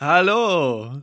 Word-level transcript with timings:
Hallo! 0.00 1.02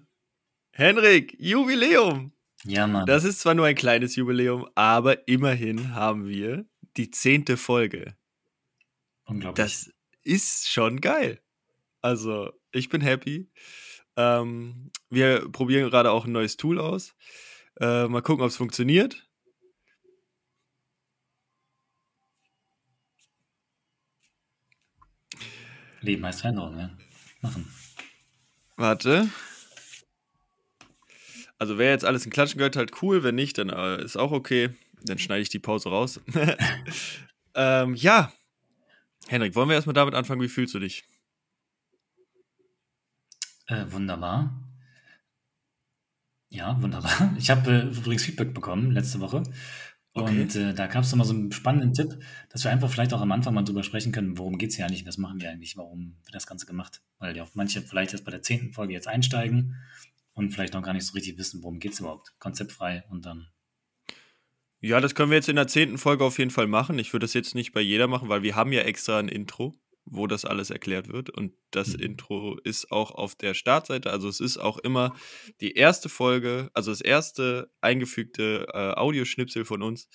Henrik, 0.72 1.36
Jubiläum! 1.38 2.32
Ja, 2.64 2.88
Mann. 2.88 3.06
Das 3.06 3.26
ist 3.26 3.42
zwar 3.42 3.54
nur 3.54 3.66
ein 3.66 3.76
kleines 3.76 4.16
Jubiläum, 4.16 4.70
aber 4.74 5.28
immerhin 5.28 5.94
haben 5.94 6.30
wir 6.30 6.66
die 6.96 7.12
zehnte 7.12 7.58
Folge. 7.58 8.16
Unglaublich. 9.26 9.66
Das 9.66 9.92
ist 10.24 10.70
schon 10.70 11.02
geil. 11.02 11.42
Also, 12.02 12.54
ich 12.72 12.88
bin 12.88 13.02
happy. 13.02 13.52
Ähm, 14.16 14.92
wir 15.10 15.50
probieren 15.52 15.90
gerade 15.90 16.12
auch 16.12 16.24
ein 16.24 16.32
neues 16.32 16.56
Tool 16.56 16.80
aus. 16.80 17.16
Äh, 17.82 18.08
mal 18.08 18.22
gucken, 18.22 18.46
ob 18.46 18.50
es 18.50 18.56
funktioniert. 18.56 19.28
Leben 26.00 26.26
heißt 26.26 26.40
Veränderung, 26.40 26.78
ja. 26.78 26.98
Machen. 27.42 27.68
Warte. 28.78 29.30
Also, 31.58 31.78
wer 31.78 31.92
jetzt 31.92 32.06
alles 32.06 32.26
in 32.26 32.32
Klatschen 32.32 32.58
gehört, 32.58 32.76
halt 32.76 33.02
cool. 33.02 33.24
Wenn 33.24 33.36
nicht, 33.36 33.58
dann 33.58 33.70
äh, 33.70 34.04
ist 34.04 34.18
auch 34.18 34.32
okay. 34.32 34.70
Dann 35.04 35.18
schneide 35.18 35.42
ich 35.42 35.50
die 35.50 35.60
Pause 35.60 35.90
raus. 35.90 36.20
ähm, 37.56 37.96
ja. 37.96 38.32
Henrik, 39.28 39.56
wollen 39.56 39.70
wir 39.70 39.76
erstmal 39.76 39.94
damit 39.94 40.14
anfangen? 40.16 40.42
Wie 40.42 40.50
fühlst 40.50 40.74
du 40.74 40.80
dich? 40.80 41.06
Äh, 43.68 43.86
wunderbar. 43.90 44.62
Ja, 46.50 46.82
wunderbar. 46.82 47.34
Ich 47.38 47.50
habe 47.50 47.72
äh, 47.72 47.98
übrigens 47.98 48.24
Feedback 48.24 48.54
bekommen 48.54 48.92
letzte 48.92 49.20
Woche. 49.20 49.44
Okay. 50.18 50.42
Und 50.42 50.56
äh, 50.56 50.74
da 50.74 50.88
gab 50.88 51.04
es 51.04 51.12
nochmal 51.12 51.28
so 51.28 51.34
einen 51.34 51.52
spannenden 51.52 51.94
Tipp, 51.94 52.18
dass 52.50 52.64
wir 52.64 52.72
einfach 52.72 52.90
vielleicht 52.90 53.14
auch 53.14 53.20
am 53.20 53.34
Anfang 53.34 53.54
mal 53.54 53.64
drüber 53.64 53.84
sprechen 53.84 54.14
können, 54.14 54.38
worum 54.38 54.58
geht 54.58 54.70
es 54.70 54.78
hier 54.78 54.86
eigentlich, 54.86 55.06
was 55.06 55.18
machen 55.18 55.42
wir 55.42 55.52
eigentlich, 55.52 55.76
warum 55.76 56.16
wird 56.24 56.34
das 56.34 56.48
Ganze 56.48 56.66
gemacht. 56.66 57.02
Weil 57.20 57.36
ja 57.36 57.44
auch 57.44 57.50
manche 57.54 57.82
vielleicht 57.82 58.14
jetzt 58.14 58.24
bei 58.24 58.32
der 58.32 58.42
zehnten 58.42 58.72
Folge 58.72 58.94
jetzt 58.94 59.10
einsteigen 59.10 59.76
und 60.34 60.52
vielleicht 60.52 60.74
noch 60.74 60.84
gar 60.84 60.94
nicht 60.94 61.06
so 61.06 61.14
richtig 61.14 61.38
wissen, 61.38 61.62
worum 61.64 61.80
geht 61.80 61.92
es 61.92 62.00
überhaupt. 62.00 62.34
Konzeptfrei 62.40 63.04
und 63.10 63.26
dann. 63.26 63.48
Ja, 64.80 65.02
das 65.02 65.16
können 65.16 65.32
wir 65.32 65.36
jetzt 65.36 65.50
in 65.50 65.58
der 65.58 65.68
zehnten 65.68 65.98
Folge 65.98 66.24
auf 66.24 66.40
jeden 66.40 66.52
Fall 66.52 66.68
machen. 66.68 66.98
Ich 66.98 67.12
würde 67.12 67.26
das 67.26 67.34
jetzt 67.34 67.54
nicht 67.54 67.74
bei 67.74 67.82
jeder 67.82 68.08
machen, 68.08 68.30
weil 68.30 68.42
wir 68.42 68.56
haben 68.56 68.72
ja 68.72 68.84
extra 68.84 69.20
ein 69.20 69.28
Intro, 69.28 69.76
wo 70.06 70.28
das 70.28 70.46
alles 70.46 70.70
erklärt 70.70 71.10
wird. 71.12 71.30
Und 71.30 71.54
das 71.72 71.94
Mhm. 71.94 72.00
Intro 72.02 72.58
ist 72.64 72.92
auch 72.92 73.12
auf 73.12 73.36
der 73.36 73.54
Startseite. 73.54 74.12
Also 74.12 74.30
es 74.30 74.40
ist 74.40 74.58
auch 74.58 74.78
immer 74.78 75.16
die 75.62 75.74
erste 75.74 76.10
Folge, 76.10 76.70
also 76.74 76.92
das 76.92 77.02
erste 77.02 77.72
eingefügte 77.82 78.68
äh, 78.74 78.94
Audioschnipsel 78.94 79.66
von 79.66 79.82
uns. 79.82 80.08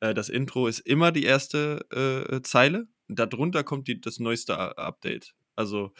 Äh, 0.00 0.14
das 0.14 0.28
Intro 0.28 0.66
ist 0.66 0.80
immer 0.80 1.12
die 1.12 1.24
erste 1.24 1.80
äh, 2.30 2.42
Zeile. 2.42 2.88
Darunter 3.08 3.64
kommt 3.64 3.88
die, 3.88 4.00
das 4.00 4.18
neueste 4.18 4.56
Update. 4.78 5.34
Also, 5.56 5.92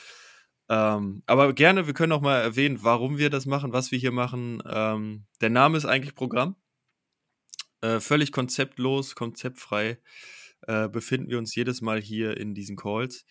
ähm, 0.69 1.23
aber 1.27 1.53
gerne, 1.55 1.87
wir 1.87 1.95
können 1.95 2.13
auch 2.13 2.21
mal 2.21 2.41
erwähnen, 2.41 2.79
warum 2.83 3.19
wir 3.19 3.31
das 3.31 3.47
machen, 3.47 3.73
was 3.73 3.91
wir 3.91 3.99
hier 3.99 4.13
machen. 4.13 4.63
Ähm, 4.67 5.27
der 5.41 5.51
Name 5.51 5.79
ist 5.79 5.87
eigentlich 5.87 6.15
Programm. 6.15 6.57
Äh, 7.81 8.01
völlig 8.01 8.33
konzeptlos, 8.33 9.15
konzeptfrei 9.15 9.99
äh, 10.69 10.89
befinden 10.89 11.31
wir 11.31 11.39
uns 11.39 11.55
jedes 11.55 11.81
Mal 11.81 12.01
hier 12.01 12.37
in 12.37 12.55
diesen 12.55 12.77
Calls. 12.77 13.25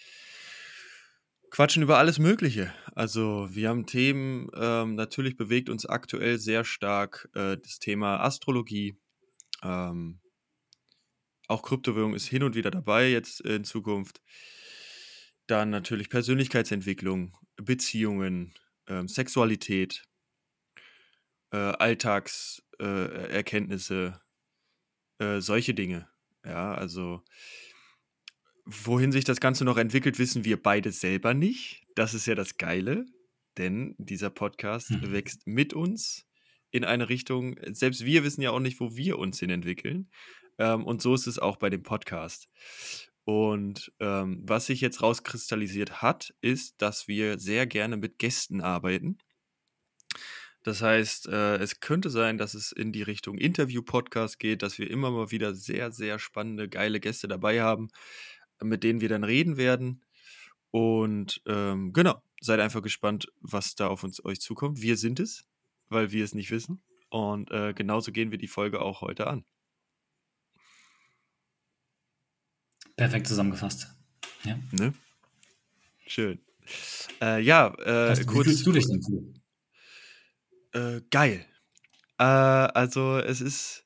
Quatschen 1.51 1.83
über 1.83 1.97
alles 1.97 2.19
Mögliche. 2.19 2.73
Also 2.93 3.47
wir 3.51 3.69
haben 3.69 3.85
Themen, 3.85 4.49
ähm, 4.55 4.95
natürlich 4.95 5.37
bewegt 5.37 5.69
uns 5.69 5.85
aktuell 5.85 6.39
sehr 6.39 6.65
stark 6.65 7.29
äh, 7.35 7.57
das 7.57 7.79
Thema 7.79 8.19
Astrologie. 8.21 8.97
Ähm, 9.63 10.19
auch 11.47 11.61
Kryptowährung 11.61 12.15
ist 12.15 12.25
hin 12.25 12.43
und 12.43 12.55
wieder 12.55 12.71
dabei 12.71 13.09
jetzt 13.09 13.41
in 13.41 13.63
Zukunft. 13.63 14.21
Dann 15.45 15.69
natürlich 15.69 16.09
Persönlichkeitsentwicklung, 16.09 17.37
Beziehungen, 17.55 18.53
ähm, 18.87 19.07
Sexualität, 19.07 20.03
äh, 21.51 21.57
Alltagserkenntnisse, 21.57 24.19
äh, 25.19 25.37
äh, 25.37 25.41
solche 25.41 25.73
Dinge. 25.73 26.09
Ja, 26.47 26.73
also 26.73 27.21
wohin 28.65 29.11
sich 29.11 29.23
das 29.25 29.39
Ganze 29.39 29.65
noch 29.65 29.77
entwickelt, 29.77 30.17
wissen 30.19 30.45
wir 30.45 30.61
beide 30.61 30.91
selber 30.91 31.33
nicht. 31.33 31.85
Das 31.95 32.13
ist 32.13 32.25
ja 32.25 32.35
das 32.35 32.57
Geile, 32.57 33.05
denn 33.57 33.95
dieser 33.97 34.29
Podcast 34.29 34.91
Mhm. 34.91 35.11
wächst 35.11 35.45
mit 35.45 35.73
uns 35.73 36.25
in 36.71 36.83
eine 36.85 37.09
Richtung. 37.09 37.57
Selbst 37.71 38.05
wir 38.05 38.23
wissen 38.23 38.41
ja 38.41 38.51
auch 38.51 38.59
nicht, 38.59 38.79
wo 38.79 38.95
wir 38.95 39.19
uns 39.19 39.39
hin 39.39 39.49
entwickeln. 39.49 40.09
Ähm, 40.57 40.85
und 40.85 41.01
so 41.01 41.13
ist 41.15 41.27
es 41.27 41.39
auch 41.39 41.57
bei 41.57 41.69
dem 41.69 41.83
Podcast. 41.83 42.49
Und 43.23 43.91
ähm, 43.99 44.41
was 44.43 44.67
sich 44.67 44.79
jetzt 44.81 45.01
rauskristallisiert 45.01 46.01
hat, 46.01 46.33
ist, 46.41 46.81
dass 46.81 47.07
wir 47.07 47.39
sehr 47.39 47.67
gerne 47.67 47.97
mit 47.97 48.19
Gästen 48.19 48.61
arbeiten. 48.61 49.17
Das 50.67 50.81
heißt, 50.81 51.29
äh, 51.29 51.55
es 51.59 51.79
könnte 51.79 52.09
sein, 52.09 52.37
dass 52.37 52.53
es 52.53 52.73
in 52.73 52.91
die 52.91 53.01
Richtung 53.01 53.37
Interview-Podcast 53.37 54.37
geht, 54.37 54.61
dass 54.61 54.77
wir 54.77 54.91
immer 54.91 55.11
mal 55.11 55.31
wieder 55.31 55.55
sehr, 55.55 55.93
sehr 55.93 56.19
spannende, 56.19 56.67
geile 56.67 56.99
Gäste 56.99 57.29
dabei 57.29 57.61
haben, 57.61 57.87
mit 58.61 58.83
denen 58.83 58.99
wir 58.99 59.07
dann 59.07 59.23
reden 59.23 59.55
werden. 59.55 60.03
Und 60.71 61.41
ähm, 61.45 61.93
genau, 61.93 62.21
seid 62.41 62.59
einfach 62.59 62.81
gespannt, 62.81 63.31
was 63.39 63.75
da 63.75 63.87
auf 63.87 64.03
uns 64.03 64.25
euch 64.25 64.41
zukommt. 64.41 64.81
Wir 64.81 64.97
sind 64.97 65.21
es, 65.21 65.45
weil 65.87 66.11
wir 66.11 66.25
es 66.25 66.35
nicht 66.35 66.51
wissen. 66.51 66.83
Und 67.07 67.49
äh, 67.49 67.73
genauso 67.73 68.11
gehen 68.11 68.31
wir 68.31 68.37
die 68.37 68.49
Folge 68.49 68.81
auch 68.81 68.99
heute 68.99 69.27
an. 69.27 69.45
Perfekt 72.97 73.27
zusammengefasst. 73.27 73.87
Ja. 74.43 74.59
Ne? 74.73 74.93
Schön. 76.05 76.41
Äh, 77.21 77.41
ja, 77.41 77.67
äh, 77.67 78.19
wie 78.19 78.25
kurz. 78.25 78.47
fühlst 78.47 78.65
du 78.65 78.73
dich 78.73 78.85
denn? 78.85 79.37
Äh, 80.77 81.01
geil. 81.09 81.45
Äh, 82.19 82.23
also 82.23 83.17
es 83.17 83.41
ist, 83.41 83.85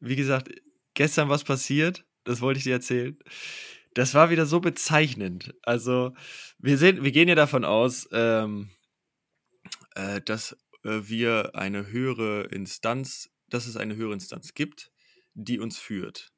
wie 0.00 0.16
gesagt, 0.16 0.50
gestern 0.94 1.28
was 1.28 1.44
passiert, 1.44 2.06
das 2.24 2.40
wollte 2.40 2.58
ich 2.58 2.64
dir 2.64 2.72
erzählen. 2.72 3.18
Das 3.94 4.14
war 4.14 4.30
wieder 4.30 4.46
so 4.46 4.60
bezeichnend. 4.60 5.54
Also 5.62 6.14
wir 6.58 6.78
sehen, 6.78 7.04
wir 7.04 7.12
gehen 7.12 7.28
ja 7.28 7.34
davon 7.34 7.64
aus, 7.64 8.08
ähm, 8.12 8.70
äh, 9.94 10.22
dass 10.22 10.56
äh, 10.84 11.00
wir 11.04 11.54
eine 11.54 11.88
höhere 11.88 12.44
Instanz, 12.44 13.30
dass 13.48 13.66
es 13.66 13.76
eine 13.76 13.96
höhere 13.96 14.14
Instanz 14.14 14.54
gibt, 14.54 14.90
die 15.34 15.58
uns 15.58 15.78
führt, 15.78 16.32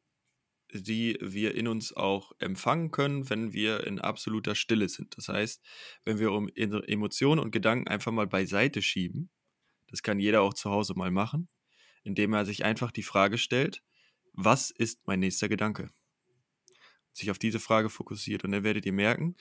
die 0.72 1.16
wir 1.20 1.54
in 1.54 1.68
uns 1.68 1.92
auch 1.92 2.32
empfangen 2.40 2.90
können, 2.90 3.30
wenn 3.30 3.52
wir 3.52 3.86
in 3.86 4.00
absoluter 4.00 4.56
Stille 4.56 4.88
sind. 4.88 5.16
Das 5.16 5.28
heißt, 5.28 5.62
wenn 6.04 6.18
wir 6.18 6.32
um 6.32 6.48
unsere 6.58 6.88
Emotionen 6.88 7.40
und 7.40 7.52
Gedanken 7.52 7.86
einfach 7.86 8.10
mal 8.10 8.26
beiseite 8.26 8.82
schieben, 8.82 9.30
das 9.94 10.02
kann 10.02 10.18
jeder 10.18 10.42
auch 10.42 10.54
zu 10.54 10.70
Hause 10.70 10.94
mal 10.96 11.12
machen, 11.12 11.48
indem 12.02 12.32
er 12.32 12.44
sich 12.44 12.64
einfach 12.64 12.90
die 12.90 13.04
Frage 13.04 13.38
stellt, 13.38 13.80
was 14.32 14.72
ist 14.72 15.06
mein 15.06 15.20
nächster 15.20 15.48
Gedanke? 15.48 15.92
Sich 17.12 17.30
auf 17.30 17.38
diese 17.38 17.60
Frage 17.60 17.88
fokussiert 17.88 18.42
und 18.42 18.50
dann 18.50 18.64
werdet 18.64 18.86
ihr 18.86 18.92
merken, 18.92 19.36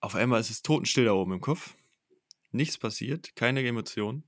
auf 0.00 0.14
einmal 0.14 0.40
ist 0.40 0.48
es 0.48 0.62
totenstill 0.62 1.04
da 1.04 1.12
oben 1.12 1.32
im 1.32 1.42
Kopf, 1.42 1.76
nichts 2.50 2.78
passiert, 2.78 3.36
keine 3.36 3.62
Emotionen. 3.62 4.24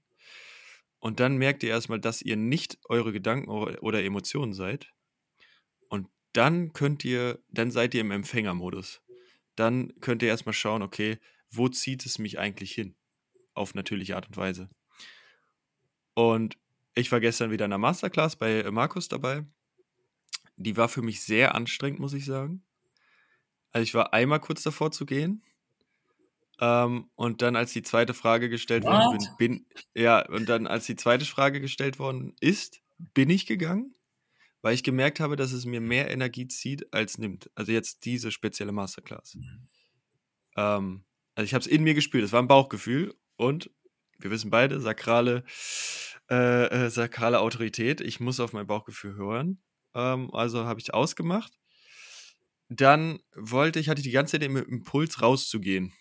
Und 0.98 1.20
dann 1.20 1.38
merkt 1.38 1.62
ihr 1.62 1.70
erstmal, 1.70 2.00
dass 2.00 2.20
ihr 2.20 2.36
nicht 2.36 2.76
eure 2.90 3.10
Gedanken 3.10 3.48
oder 3.48 4.04
Emotionen 4.04 4.52
seid. 4.52 4.92
Und 5.88 6.06
dann 6.34 6.74
könnt 6.74 7.02
ihr, 7.02 7.42
dann 7.48 7.70
seid 7.70 7.94
ihr 7.94 8.02
im 8.02 8.10
Empfängermodus. 8.10 9.00
Dann 9.56 9.98
könnt 10.02 10.20
ihr 10.20 10.28
erstmal 10.28 10.52
schauen, 10.52 10.82
okay, 10.82 11.16
wo 11.48 11.70
zieht 11.70 12.04
es 12.04 12.18
mich 12.18 12.38
eigentlich 12.38 12.72
hin? 12.72 12.94
Auf 13.54 13.72
natürliche 13.74 14.16
Art 14.16 14.26
und 14.26 14.36
Weise. 14.36 14.68
Und 16.14 16.56
ich 16.94 17.10
war 17.12 17.20
gestern 17.20 17.50
wieder 17.50 17.64
in 17.64 17.72
einer 17.72 17.78
Masterclass 17.78 18.36
bei 18.36 18.60
äh, 18.60 18.70
Markus 18.70 19.08
dabei. 19.08 19.44
Die 20.56 20.76
war 20.76 20.88
für 20.88 21.02
mich 21.02 21.22
sehr 21.22 21.54
anstrengend, 21.54 22.00
muss 22.00 22.12
ich 22.12 22.24
sagen. 22.24 22.62
Also 23.72 23.82
ich 23.82 23.94
war 23.94 24.12
einmal 24.12 24.40
kurz 24.40 24.62
davor 24.62 24.90
zu 24.90 25.06
gehen. 25.06 25.42
Ähm, 26.60 27.10
und 27.14 27.40
dann, 27.40 27.56
als 27.56 27.72
die 27.72 27.82
zweite 27.82 28.12
Frage 28.12 28.50
gestellt 28.50 28.84
worden 28.84 29.18
What? 29.18 29.38
bin, 29.38 29.64
bin, 29.64 29.66
ja, 29.94 30.26
und 30.28 30.48
dann, 30.48 30.66
als 30.66 30.86
die 30.86 30.96
zweite 30.96 31.24
Frage 31.24 31.60
gestellt 31.60 31.98
worden 31.98 32.34
ist, 32.40 32.82
bin 32.98 33.30
ich 33.30 33.46
gegangen, 33.46 33.94
weil 34.60 34.74
ich 34.74 34.82
gemerkt 34.82 35.20
habe, 35.20 35.36
dass 35.36 35.52
es 35.52 35.64
mir 35.64 35.80
mehr 35.80 36.10
Energie 36.10 36.48
zieht, 36.48 36.92
als 36.92 37.16
nimmt. 37.16 37.50
Also 37.54 37.72
jetzt 37.72 38.04
diese 38.04 38.30
spezielle 38.30 38.72
Masterclass. 38.72 39.38
Ähm, 40.56 41.04
also 41.34 41.44
ich 41.46 41.54
habe 41.54 41.62
es 41.62 41.66
in 41.66 41.82
mir 41.82 41.94
gespürt, 41.94 42.24
es 42.24 42.32
war 42.32 42.42
ein 42.42 42.48
Bauchgefühl 42.48 43.14
und 43.36 43.70
wir 44.22 44.30
wissen 44.30 44.50
beide, 44.50 44.80
sakrale, 44.80 45.44
äh, 46.30 46.86
äh, 46.86 46.90
sakrale 46.90 47.40
Autorität. 47.40 48.00
Ich 48.00 48.20
muss 48.20 48.40
auf 48.40 48.52
mein 48.52 48.66
Bauchgefühl 48.66 49.14
hören. 49.14 49.62
Ähm, 49.94 50.32
also 50.32 50.64
habe 50.64 50.80
ich 50.80 50.94
ausgemacht. 50.94 51.52
Dann 52.68 53.18
wollte 53.34 53.80
ich, 53.80 53.88
hatte 53.88 54.00
ich 54.00 54.06
die 54.06 54.12
ganze 54.12 54.32
Zeit 54.32 54.42
den 54.42 54.56
Impuls 54.56 55.20
rauszugehen. 55.22 55.92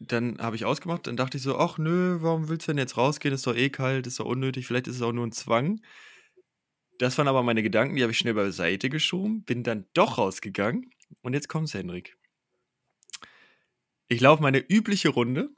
Dann 0.00 0.38
habe 0.38 0.56
ich 0.56 0.64
ausgemacht, 0.64 1.06
dann 1.06 1.16
dachte 1.16 1.36
ich 1.36 1.42
so, 1.42 1.58
ach 1.58 1.78
nö, 1.78 2.18
warum 2.20 2.48
willst 2.48 2.66
du 2.66 2.72
denn 2.72 2.78
jetzt 2.78 2.96
rausgehen? 2.96 3.34
Ist 3.34 3.46
doch 3.46 3.54
eh 3.54 3.70
kalt, 3.70 4.06
ist 4.06 4.18
doch 4.18 4.24
unnötig, 4.24 4.66
vielleicht 4.66 4.88
ist 4.88 4.96
es 4.96 5.02
auch 5.02 5.12
nur 5.12 5.26
ein 5.26 5.32
Zwang. 5.32 5.80
Das 6.98 7.18
waren 7.18 7.28
aber 7.28 7.42
meine 7.42 7.62
Gedanken, 7.62 7.96
die 7.96 8.02
habe 8.02 8.12
ich 8.12 8.18
schnell 8.18 8.34
beiseite 8.34 8.88
geschoben, 8.88 9.44
bin 9.44 9.62
dann 9.62 9.86
doch 9.94 10.18
rausgegangen 10.18 10.90
und 11.20 11.34
jetzt 11.34 11.48
kommt's, 11.48 11.74
Henrik. 11.74 12.16
Ich 14.08 14.20
laufe 14.20 14.42
meine 14.42 14.58
übliche 14.58 15.08
Runde. 15.08 15.50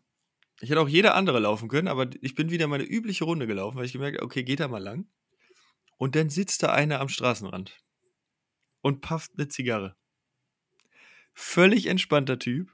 Ich 0.60 0.70
hätte 0.70 0.80
auch 0.80 0.88
jeder 0.88 1.14
andere 1.14 1.40
laufen 1.40 1.68
können, 1.68 1.88
aber 1.88 2.08
ich 2.20 2.34
bin 2.34 2.50
wieder 2.50 2.66
meine 2.66 2.84
übliche 2.84 3.24
Runde 3.24 3.46
gelaufen, 3.46 3.76
weil 3.76 3.86
ich 3.86 3.92
gemerkt 3.92 4.18
habe, 4.18 4.24
okay, 4.24 4.44
geht 4.44 4.60
da 4.60 4.68
mal 4.68 4.82
lang. 4.82 5.06
Und 5.96 6.16
dann 6.16 6.30
sitzt 6.30 6.62
da 6.62 6.72
einer 6.72 7.00
am 7.00 7.08
Straßenrand 7.08 7.76
und 8.80 9.00
pafft 9.00 9.32
eine 9.36 9.48
Zigarre. 9.48 9.96
Völlig 11.32 11.86
entspannter 11.86 12.38
Typ. 12.38 12.70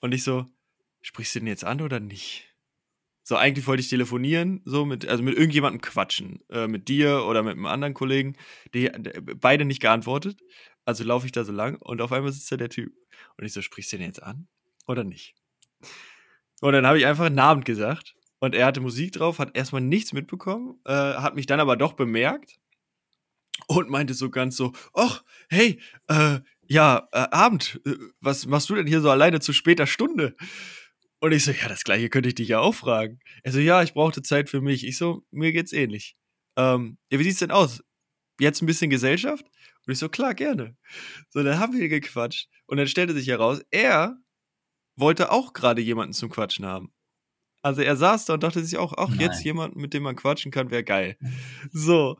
Und 0.00 0.12
ich 0.12 0.22
so, 0.22 0.46
sprichst 1.02 1.34
du 1.34 1.40
den 1.40 1.48
jetzt 1.48 1.64
an 1.64 1.80
oder 1.80 2.00
nicht? 2.00 2.46
So, 3.22 3.36
eigentlich 3.36 3.66
wollte 3.66 3.80
ich 3.80 3.88
telefonieren, 3.88 4.60
so 4.64 4.84
mit, 4.84 5.06
also 5.06 5.22
mit 5.22 5.36
irgendjemandem 5.36 5.80
quatschen. 5.80 6.40
Äh, 6.48 6.68
mit 6.68 6.88
dir 6.88 7.24
oder 7.26 7.42
mit 7.42 7.52
einem 7.52 7.66
anderen 7.66 7.94
Kollegen. 7.94 8.36
Die, 8.74 8.90
die 8.90 9.20
beide 9.20 9.64
nicht 9.64 9.80
geantwortet. 9.80 10.40
Also 10.84 11.04
laufe 11.04 11.26
ich 11.26 11.32
da 11.32 11.44
so 11.44 11.52
lang 11.52 11.76
und 11.76 12.00
auf 12.00 12.12
einmal 12.12 12.32
sitzt 12.32 12.50
da 12.50 12.56
der 12.56 12.70
Typ. 12.70 12.92
Und 13.36 13.44
ich 13.44 13.52
so, 13.52 13.62
sprichst 13.62 13.92
du 13.92 13.98
den 13.98 14.06
jetzt 14.06 14.22
an 14.22 14.48
oder 14.86 15.04
nicht? 15.04 15.34
Und 16.60 16.72
dann 16.72 16.86
habe 16.86 16.98
ich 16.98 17.06
einfach 17.06 17.26
einen 17.26 17.34
Namen 17.34 17.64
gesagt. 17.64 18.14
Und 18.38 18.54
er 18.54 18.66
hatte 18.66 18.80
Musik 18.80 19.12
drauf, 19.12 19.38
hat 19.38 19.56
erstmal 19.56 19.82
nichts 19.82 20.12
mitbekommen, 20.12 20.80
äh, 20.86 20.92
hat 20.92 21.34
mich 21.34 21.46
dann 21.46 21.60
aber 21.60 21.76
doch 21.76 21.92
bemerkt 21.92 22.58
und 23.66 23.90
meinte 23.90 24.14
so 24.14 24.30
ganz 24.30 24.56
so, 24.56 24.72
ach, 24.94 25.22
hey, 25.50 25.80
äh, 26.08 26.40
ja, 26.66 27.08
äh, 27.12 27.26
Abend, 27.30 27.80
äh, 27.84 27.96
was 28.20 28.46
machst 28.46 28.70
du 28.70 28.74
denn 28.76 28.86
hier 28.86 29.00
so 29.02 29.10
alleine 29.10 29.40
zu 29.40 29.52
später 29.52 29.86
Stunde? 29.86 30.36
Und 31.20 31.32
ich 31.32 31.44
so, 31.44 31.50
ja, 31.50 31.68
das 31.68 31.84
gleiche 31.84 32.08
könnte 32.08 32.30
ich 32.30 32.34
dich 32.34 32.48
ja 32.48 32.60
auch 32.60 32.74
fragen. 32.74 33.20
Er 33.42 33.52
so, 33.52 33.58
ja, 33.58 33.82
ich 33.82 33.92
brauchte 33.92 34.22
Zeit 34.22 34.48
für 34.48 34.62
mich. 34.62 34.86
Ich 34.86 34.96
so, 34.96 35.22
mir 35.30 35.52
geht's 35.52 35.72
ähnlich. 35.72 36.16
Ähm, 36.56 36.96
ja, 37.10 37.18
wie 37.18 37.24
sieht's 37.24 37.40
denn 37.40 37.50
aus? 37.50 37.82
Jetzt 38.40 38.62
ein 38.62 38.66
bisschen 38.66 38.88
Gesellschaft? 38.88 39.44
Und 39.86 39.92
ich 39.92 39.98
so, 39.98 40.08
klar, 40.08 40.34
gerne. 40.34 40.76
So, 41.28 41.42
dann 41.42 41.58
haben 41.58 41.78
wir 41.78 41.88
gequatscht. 41.88 42.48
Und 42.66 42.78
dann 42.78 42.86
stellte 42.86 43.12
sich 43.12 43.28
heraus, 43.28 43.60
er 43.70 44.16
wollte 45.00 45.32
auch 45.32 45.52
gerade 45.52 45.80
jemanden 45.80 46.12
zum 46.12 46.30
Quatschen 46.30 46.66
haben. 46.66 46.92
Also 47.62 47.82
er 47.82 47.96
saß 47.96 48.24
da 48.24 48.34
und 48.34 48.42
dachte 48.42 48.64
sich 48.64 48.78
auch, 48.78 48.94
ach, 48.96 49.10
Nein. 49.10 49.20
jetzt 49.20 49.44
jemand, 49.44 49.76
mit 49.76 49.92
dem 49.92 50.02
man 50.02 50.16
quatschen 50.16 50.50
kann, 50.50 50.70
wäre 50.70 50.84
geil. 50.84 51.16
So. 51.72 52.18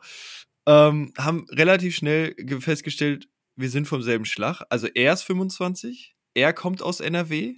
Ähm, 0.67 1.11
haben 1.17 1.47
relativ 1.49 1.95
schnell 1.95 2.35
festgestellt, 2.59 3.27
wir 3.55 3.69
sind 3.69 3.87
vom 3.87 4.03
selben 4.03 4.25
Schlag. 4.25 4.61
Also 4.69 4.87
er 4.87 5.13
ist 5.13 5.23
25, 5.23 6.15
er 6.35 6.53
kommt 6.53 6.83
aus 6.83 6.99
NRW, 6.99 7.55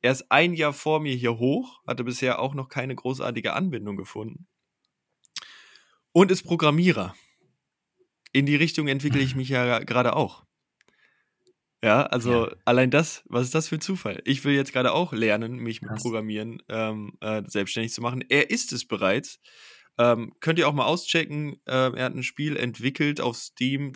er 0.00 0.12
ist 0.12 0.30
ein 0.30 0.54
Jahr 0.54 0.72
vor 0.72 1.00
mir 1.00 1.14
hier 1.14 1.38
hoch, 1.38 1.82
hatte 1.86 2.04
bisher 2.04 2.38
auch 2.38 2.54
noch 2.54 2.68
keine 2.68 2.94
großartige 2.94 3.52
Anbindung 3.52 3.96
gefunden. 3.96 4.46
Und 6.12 6.30
ist 6.30 6.44
Programmierer. 6.44 7.14
In 8.32 8.46
die 8.46 8.56
Richtung 8.56 8.88
entwickle 8.88 9.20
ich 9.20 9.34
mich 9.34 9.50
ja 9.50 9.80
gerade 9.80 10.16
auch. 10.16 10.45
Ja, 11.82 12.04
also 12.04 12.46
ja. 12.46 12.56
allein 12.64 12.90
das, 12.90 13.22
was 13.26 13.44
ist 13.44 13.54
das 13.54 13.68
für 13.68 13.76
ein 13.76 13.80
Zufall? 13.80 14.22
Ich 14.24 14.44
will 14.44 14.54
jetzt 14.54 14.72
gerade 14.72 14.92
auch 14.92 15.12
lernen, 15.12 15.56
mich 15.56 15.82
mit 15.82 15.94
Programmieren 15.96 16.62
ähm, 16.68 17.16
äh, 17.20 17.42
selbstständig 17.46 17.92
zu 17.92 18.00
machen. 18.00 18.24
Er 18.28 18.50
ist 18.50 18.72
es 18.72 18.86
bereits. 18.86 19.38
Ähm, 19.98 20.34
könnt 20.40 20.58
ihr 20.58 20.68
auch 20.68 20.72
mal 20.72 20.86
auschecken. 20.86 21.60
Ähm, 21.66 21.94
er 21.94 22.06
hat 22.06 22.14
ein 22.14 22.22
Spiel 22.22 22.56
entwickelt 22.56 23.20
auf 23.20 23.36
Steam. 23.36 23.92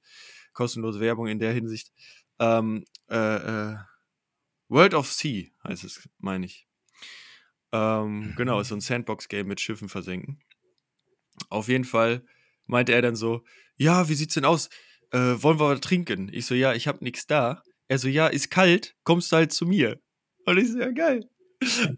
Kostenlose 0.53 1.01
Werbung 1.01 1.27
in 1.27 1.39
der 1.39 1.53
Hinsicht. 1.53 1.93
Ähm, 2.39 2.85
äh, 3.09 3.17
äh, 3.17 3.77
World 4.69 4.95
of 4.95 5.11
Sea 5.11 5.47
heißt 5.65 5.85
es, 5.85 6.09
meine 6.19 6.47
ich. 6.47 6.67
Ähm, 7.73 8.35
genau, 8.37 8.61
ist 8.61 8.69
so 8.69 8.75
ein 8.75 8.81
Sandbox-Game 8.81 9.47
mit 9.47 9.61
Schiffen 9.61 9.89
versenken. 9.89 10.41
Auf 11.49 11.69
jeden 11.69 11.85
Fall 11.85 12.25
meinte 12.67 12.93
er 12.93 13.03
dann 13.03 13.17
so: 13.17 13.45
Ja, 13.77 14.09
wie 14.09 14.15
sieht's 14.15 14.35
denn 14.35 14.45
aus? 14.45 14.69
Äh, 15.13 15.43
wollen 15.43 15.61
wir 15.61 15.69
was 15.69 15.81
trinken? 15.81 16.29
Ich 16.33 16.47
so: 16.47 16.55
Ja, 16.55 16.75
ich 16.75 16.89
hab 16.89 17.03
nichts 17.03 17.27
da. 17.27 17.63
Er 17.91 17.99
so, 17.99 18.07
ja, 18.07 18.29
ist 18.29 18.51
kalt, 18.51 18.95
kommst 19.03 19.33
du 19.33 19.37
halt 19.37 19.53
zu 19.53 19.67
mir. 19.67 20.01
Und 20.47 20.59
ich 20.59 20.71
so, 20.71 20.79
ja, 20.79 20.93
geil. 20.93 21.29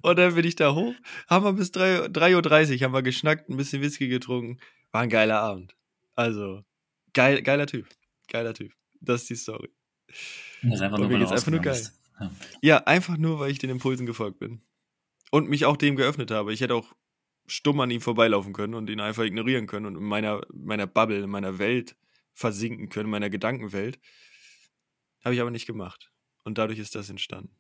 Und 0.00 0.19
dann 0.19 0.35
bin 0.35 0.47
ich 0.47 0.56
da 0.56 0.75
hoch, 0.75 0.94
haben 1.29 1.44
wir 1.44 1.53
bis 1.53 1.69
3.30 1.69 2.77
Uhr 2.77 2.81
haben 2.81 2.94
wir 2.94 3.03
geschnackt, 3.03 3.50
ein 3.50 3.59
bisschen 3.59 3.83
Whisky 3.83 4.09
getrunken. 4.09 4.59
War 4.91 5.03
ein 5.03 5.11
geiler 5.11 5.41
Abend. 5.41 5.77
Also, 6.15 6.65
geil, 7.12 7.43
geiler 7.43 7.67
Typ. 7.67 7.87
Geiler 8.29 8.55
Typ. 8.55 8.73
Das 9.03 9.21
ist 9.21 9.31
die 9.31 9.37
Story. 9.37 9.69
Das 10.62 10.77
ist 10.77 10.81
einfach 10.81 10.97
nur, 10.97 11.09
mir 11.09 11.31
einfach 11.31 11.50
nur 11.50 11.61
geil. 11.61 11.87
Ja. 12.19 12.31
ja, 12.62 12.77
einfach 12.85 13.19
nur, 13.19 13.39
weil 13.39 13.50
ich 13.50 13.59
den 13.59 13.69
Impulsen 13.69 14.06
gefolgt 14.06 14.39
bin. 14.39 14.62
Und 15.31 15.50
mich 15.50 15.67
auch 15.67 15.77
dem 15.77 15.97
geöffnet 15.97 16.31
habe. 16.31 16.55
Ich 16.55 16.62
hätte 16.62 16.75
auch 16.75 16.94
stumm 17.47 17.79
an 17.81 17.91
ihm 17.91 18.00
vorbeilaufen 18.00 18.55
können 18.55 18.75
und 18.75 18.89
ihn 18.89 19.00
einfach 19.00 19.25
ignorieren 19.25 19.67
können 19.67 19.85
und 19.85 19.97
in 19.97 20.05
meiner, 20.05 20.41
meiner 20.55 20.87
Bubble, 20.87 21.23
in 21.23 21.29
meiner 21.29 21.59
Welt 21.59 21.97
versinken 22.33 22.89
können, 22.89 23.09
in 23.09 23.11
meiner 23.11 23.29
Gedankenwelt. 23.29 24.00
Habe 25.25 25.35
ich 25.35 25.41
aber 25.41 25.51
nicht 25.51 25.67
gemacht. 25.67 26.11
Und 26.45 26.59
dadurch 26.59 26.79
ist 26.79 26.95
das 26.95 27.09
entstanden. 27.09 27.55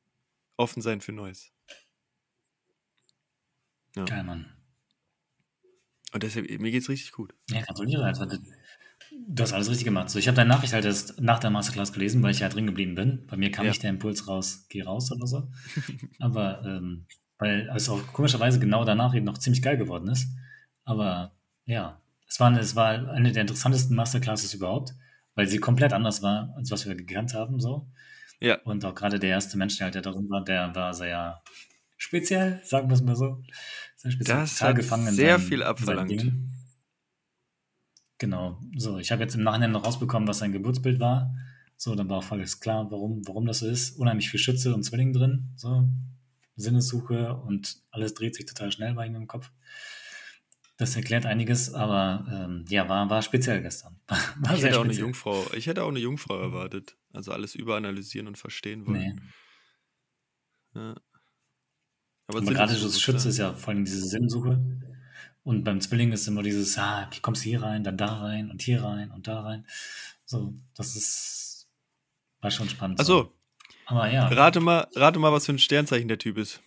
Offen 0.56 0.82
sein 0.82 1.00
für 1.00 1.12
Neues. 1.12 1.52
Ja. 3.96 4.04
Geil, 4.04 4.24
Mann. 4.24 4.46
Und 6.12 6.22
deshalb, 6.22 6.48
mir 6.60 6.70
geht's 6.70 6.88
richtig 6.88 7.12
gut. 7.12 7.34
Ja, 7.48 7.62
gratuliere. 7.62 8.04
Also, 8.04 8.26
du 8.26 9.42
hast 9.42 9.52
alles 9.52 9.70
richtig 9.70 9.84
gemacht. 9.84 10.10
So, 10.10 10.18
ich 10.18 10.28
habe 10.28 10.36
deine 10.36 10.48
Nachricht 10.48 10.72
halt 10.72 10.84
erst 10.84 11.20
nach 11.20 11.38
der 11.38 11.50
Masterclass 11.50 11.92
gelesen, 11.92 12.22
weil 12.22 12.32
ich 12.32 12.40
ja 12.40 12.48
drin 12.48 12.66
geblieben 12.66 12.94
bin. 12.94 13.26
Bei 13.26 13.36
mir 13.36 13.50
kam 13.50 13.64
ja. 13.64 13.70
nicht 13.70 13.82
der 13.82 13.90
Impuls 13.90 14.28
raus, 14.28 14.66
geh 14.68 14.82
raus 14.82 15.10
oder 15.12 15.26
so. 15.26 15.50
Aber 16.18 16.62
ähm, 16.64 17.06
weil 17.38 17.70
es 17.74 17.88
auch 17.88 18.06
komischerweise 18.12 18.60
genau 18.60 18.84
danach 18.84 19.14
eben 19.14 19.24
noch 19.24 19.38
ziemlich 19.38 19.62
geil 19.62 19.76
geworden 19.76 20.08
ist. 20.08 20.28
Aber 20.84 21.32
ja, 21.64 22.00
es 22.28 22.40
war, 22.40 22.52
es 22.58 22.76
war 22.76 23.10
eine 23.10 23.32
der 23.32 23.42
interessantesten 23.42 23.96
Masterclasses 23.96 24.54
überhaupt 24.54 24.94
weil 25.34 25.46
sie 25.46 25.58
komplett 25.58 25.92
anders 25.92 26.22
war, 26.22 26.52
als 26.56 26.70
was 26.70 26.86
wir 26.86 26.94
gekannt 26.94 27.34
haben. 27.34 27.60
So. 27.60 27.88
Ja. 28.40 28.60
Und 28.62 28.84
auch 28.84 28.94
gerade 28.94 29.18
der 29.18 29.30
erste 29.30 29.56
Mensch, 29.56 29.76
der 29.78 29.86
halt 29.86 29.94
der 29.94 30.02
darin 30.02 30.28
war, 30.28 30.44
der 30.44 30.74
war 30.74 30.94
sehr 30.94 31.42
speziell, 31.96 32.60
sagen 32.64 32.88
wir 32.88 32.94
es 32.94 33.02
mal 33.02 33.16
so. 33.16 33.42
Sehr 33.96 34.10
speziell. 34.10 34.38
Das 34.38 34.60
hat 34.60 34.76
gefangen 34.76 35.12
sehr 35.12 35.38
seinen, 35.38 35.48
viel 35.48 35.62
abverlangt. 35.62 36.32
Genau. 38.18 38.60
So, 38.76 38.98
ich 38.98 39.10
habe 39.12 39.22
jetzt 39.22 39.34
im 39.34 39.42
Nachhinein 39.42 39.72
noch 39.72 39.84
rausbekommen, 39.84 40.28
was 40.28 40.38
sein 40.38 40.52
Geburtsbild 40.52 41.00
war. 41.00 41.34
So, 41.76 41.94
dann 41.94 42.08
war 42.08 42.18
auch 42.18 42.30
alles 42.30 42.60
klar, 42.60 42.90
warum, 42.90 43.26
warum 43.26 43.46
das 43.46 43.60
so 43.60 43.68
ist. 43.68 43.98
Unheimlich 43.98 44.30
viel 44.30 44.38
Schütze 44.38 44.74
und 44.74 44.84
Zwilling 44.84 45.12
drin. 45.12 45.52
So, 45.56 45.88
Sinnessuche 46.56 47.34
und 47.34 47.80
alles 47.90 48.14
dreht 48.14 48.34
sich 48.34 48.46
total 48.46 48.70
schnell 48.70 48.94
bei 48.94 49.06
ihm 49.06 49.16
im 49.16 49.26
Kopf. 49.26 49.50
Das 50.76 50.96
erklärt 50.96 51.26
einiges, 51.26 51.74
aber 51.74 52.26
ähm, 52.30 52.64
ja, 52.68 52.88
war, 52.88 53.08
war 53.10 53.22
speziell 53.22 53.62
gestern. 53.62 54.00
War 54.08 54.54
ich 54.54 54.62
hätte 54.62 54.80
auch 54.80 54.84
eine 54.84 54.94
Jungfrau, 54.94 55.46
ich 55.54 55.66
hätte 55.66 55.84
auch 55.84 55.88
eine 55.88 55.98
Jungfrau 55.98 56.38
erwartet. 56.40 56.96
Also 57.12 57.30
alles 57.30 57.54
überanalysieren 57.54 58.26
und 58.26 58.38
verstehen 58.38 58.86
wollen. 58.86 59.20
Nee. 60.74 60.80
Ja. 60.80 60.94
Aber, 62.26 62.38
aber 62.38 62.52
gerade 62.52 62.72
das 62.72 63.00
Schütze 63.00 63.28
ist 63.28 63.38
ja 63.38 63.52
vor 63.52 63.74
allem 63.74 63.84
diese 63.84 64.06
Sinnsuche. 64.06 64.64
Und 65.44 65.64
beim 65.64 65.80
Zwilling 65.80 66.12
ist 66.12 66.26
immer 66.26 66.42
dieses, 66.42 66.78
ah, 66.78 67.08
wie 67.12 67.20
kommst 67.20 67.44
du 67.44 67.48
hier 67.50 67.62
rein, 67.62 67.84
dann 67.84 67.96
da 67.96 68.20
rein 68.20 68.50
und 68.50 68.62
hier 68.62 68.82
rein 68.82 69.10
und 69.10 69.26
da 69.26 69.40
rein. 69.40 69.66
So, 70.24 70.54
das 70.74 70.96
ist, 70.96 71.68
war 72.40 72.50
schon 72.50 72.68
spannend. 72.68 73.00
Achso. 73.00 73.22
So. 73.24 73.38
Aber 73.86 74.10
ja. 74.10 74.28
Rate 74.28 74.60
mal, 74.60 74.88
rate 74.94 75.18
mal, 75.18 75.32
was 75.32 75.46
für 75.46 75.52
ein 75.52 75.58
Sternzeichen 75.58 76.08
der 76.08 76.18
Typ 76.18 76.38
ist. 76.38 76.62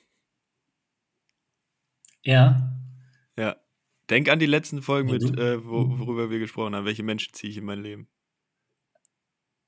Ja. 2.23 2.71
Ja. 3.37 3.55
Denk 4.09 4.29
an 4.29 4.39
die 4.39 4.45
letzten 4.45 4.81
Folgen, 4.81 5.09
mit, 5.09 5.37
äh, 5.39 5.65
wo, 5.65 5.99
worüber 5.99 6.29
wir 6.29 6.39
gesprochen 6.39 6.75
haben. 6.75 6.85
Welche 6.85 7.03
Menschen 7.03 7.33
ziehe 7.33 7.49
ich 7.51 7.57
in 7.57 7.65
mein 7.65 7.81
Leben? 7.81 8.07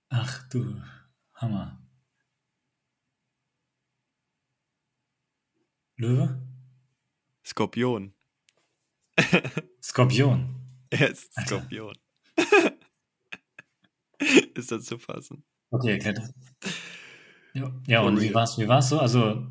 Ach 0.10 0.48
du, 0.50 0.82
Hammer. 1.34 1.82
Löwe? 5.98 6.40
Skorpion. 7.44 8.14
Skorpion. 9.82 10.56
Er 10.92 11.10
ist 11.10 11.34
Skorpion. 11.34 11.98
ist 14.54 14.72
das 14.72 14.86
zu 14.86 15.00
fassen? 15.00 15.44
Okay, 15.72 15.94
erklärt 15.94 16.20
das. 16.20 16.34
Ja, 17.54 17.72
ja 17.88 18.02
und 18.02 18.18
real. 18.18 18.30
wie 18.30 18.34
war's, 18.34 18.58
wie 18.60 18.68
war's 18.68 18.90
so? 18.90 19.00
Also, 19.00 19.48